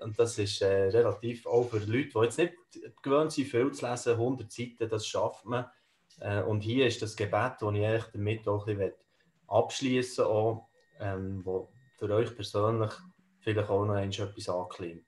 und 0.00 0.18
das 0.18 0.38
ist 0.38 0.60
äh, 0.62 0.88
relativ 0.88 1.46
auch 1.46 1.68
für 1.68 1.78
Leute, 1.78 2.10
die 2.14 2.18
jetzt 2.18 2.38
nicht 2.38 2.54
gewöhnt 3.02 3.32
sind, 3.32 3.48
viel 3.48 3.72
zu 3.72 3.88
lesen, 3.88 4.12
100 4.12 4.52
Seiten, 4.52 4.88
das 4.88 5.06
schafft 5.06 5.44
man. 5.44 5.66
Äh, 6.20 6.42
und 6.42 6.60
hier 6.60 6.86
ist 6.86 7.02
das 7.02 7.16
Gebet, 7.16 7.54
das 7.60 7.74
ich 7.74 7.84
eigentlich 7.84 8.04
damit 8.12 8.48
auch 8.48 8.66
ein 8.66 8.76
bisschen 8.76 8.94
abschließen 9.48 10.24
will, 10.24 10.60
ähm, 11.00 11.40
wo 11.44 11.70
für 11.98 12.10
euch 12.10 12.34
persönlich 12.34 12.92
vielleicht 13.40 13.70
auch 13.70 13.84
noch 13.84 13.96
etwas 13.96 14.48
anklingt. 14.48 15.06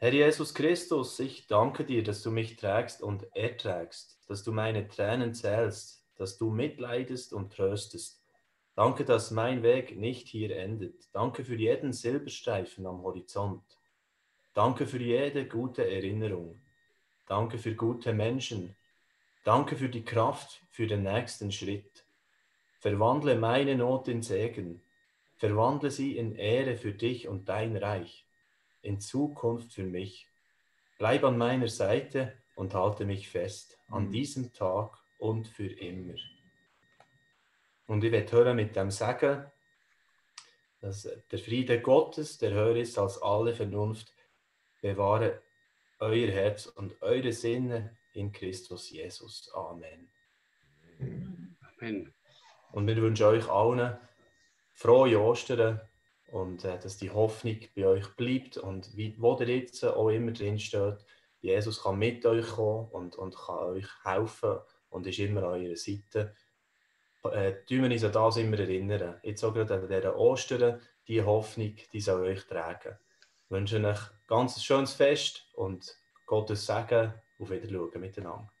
Herr 0.00 0.12
Jesus 0.12 0.54
Christus, 0.54 1.18
ich 1.18 1.48
danke 1.48 1.84
dir, 1.84 2.04
dass 2.04 2.22
du 2.22 2.30
mich 2.30 2.54
trägst 2.54 3.02
und 3.02 3.26
erträgst, 3.34 4.16
dass 4.28 4.44
du 4.44 4.52
meine 4.52 4.86
Tränen 4.86 5.34
zählst, 5.34 6.04
dass 6.14 6.38
du 6.38 6.50
mitleidest 6.50 7.32
und 7.32 7.52
tröstest. 7.52 8.22
Danke, 8.76 9.04
dass 9.04 9.32
mein 9.32 9.64
Weg 9.64 9.96
nicht 9.96 10.28
hier 10.28 10.56
endet. 10.56 11.08
Danke 11.12 11.44
für 11.44 11.56
jeden 11.56 11.92
Silberstreifen 11.92 12.86
am 12.86 13.02
Horizont. 13.02 13.64
Danke 14.54 14.86
für 14.86 15.02
jede 15.02 15.48
gute 15.48 15.90
Erinnerung. 15.90 16.60
Danke 17.26 17.58
für 17.58 17.74
gute 17.74 18.12
Menschen. 18.12 18.76
Danke 19.42 19.74
für 19.74 19.88
die 19.88 20.04
Kraft 20.04 20.60
für 20.70 20.86
den 20.86 21.02
nächsten 21.02 21.50
Schritt. 21.50 22.04
Verwandle 22.78 23.34
meine 23.34 23.74
Not 23.74 24.06
in 24.06 24.22
Segen. 24.22 24.80
Verwandle 25.38 25.90
sie 25.90 26.16
in 26.16 26.36
Ehre 26.36 26.76
für 26.76 26.92
dich 26.92 27.26
und 27.26 27.48
dein 27.48 27.76
Reich 27.76 28.27
in 28.82 29.00
Zukunft 29.00 29.72
für 29.72 29.84
mich. 29.84 30.26
Bleib 30.98 31.24
an 31.24 31.38
meiner 31.38 31.68
Seite 31.68 32.34
und 32.56 32.74
halte 32.74 33.04
mich 33.04 33.28
fest 33.28 33.78
an 33.88 34.06
mhm. 34.06 34.10
diesem 34.12 34.52
Tag 34.52 34.98
und 35.18 35.46
für 35.46 35.68
immer. 35.68 36.14
Und 37.86 38.04
ich 38.04 38.12
werde 38.12 38.32
hören 38.32 38.56
mit 38.56 38.76
dem 38.76 38.90
Sagen, 38.90 39.50
dass 40.80 41.08
der 41.30 41.38
Friede 41.38 41.80
Gottes, 41.80 42.38
der 42.38 42.52
höher 42.52 42.76
ist 42.76 42.98
als 42.98 43.20
alle 43.22 43.54
Vernunft, 43.54 44.12
bewahre 44.80 45.42
euer 45.98 46.28
Herz 46.28 46.66
und 46.66 47.00
eure 47.02 47.32
Sinne 47.32 47.96
in 48.12 48.30
Christus 48.32 48.90
Jesus. 48.90 49.50
Amen. 49.54 50.08
Amen. 51.00 52.14
Und 52.72 52.86
wir 52.86 52.96
wünschen 52.96 53.26
euch 53.26 53.48
allen 53.48 53.98
frohe 54.74 55.18
Ostern 55.20 55.80
und 56.30 56.64
äh, 56.64 56.78
dass 56.78 56.96
die 56.96 57.10
Hoffnung 57.10 57.58
bei 57.74 57.86
euch 57.86 58.08
bleibt 58.16 58.56
und 58.58 58.96
wie, 58.96 59.14
wo 59.18 59.36
ihr 59.40 59.48
jetzt 59.48 59.84
auch 59.84 60.08
immer 60.08 60.32
drin 60.32 60.58
steht, 60.58 61.04
Jesus 61.40 61.82
kann 61.82 61.98
mit 61.98 62.24
euch 62.26 62.46
kommen 62.46 62.88
und, 62.90 63.16
und 63.16 63.36
kann 63.36 63.58
euch 63.58 63.88
helfen 64.04 64.58
und 64.90 65.06
ist 65.06 65.18
immer 65.18 65.42
an 65.44 65.62
eurer 65.62 65.76
Seite. 65.76 66.34
Äh, 67.24 67.64
tun 67.66 67.82
wir 67.82 67.90
uns 67.90 68.04
an 68.04 68.12
das 68.12 68.36
immer 68.36 68.58
erinnern. 68.58 69.20
Jetzt 69.22 69.44
auch 69.44 69.54
gerade 69.54 69.74
an 69.74 69.88
dieser 69.88 70.16
Ostern, 70.16 70.80
die 71.06 71.22
Hoffnung, 71.22 71.76
die 71.92 72.00
soll 72.00 72.22
euch 72.22 72.46
tragen. 72.46 72.98
Ich 73.44 73.50
wünsche 73.50 73.78
euch 73.78 73.84
ein 73.84 73.98
ganz 74.26 74.62
schönes 74.62 74.94
Fest 74.94 75.48
und 75.54 75.96
Gottes 76.26 76.66
Segen 76.66 77.14
auf 77.38 77.50
Wiedersehen 77.50 78.00
miteinander. 78.00 78.52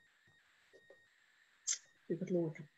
Wiedersehen. 2.08 2.68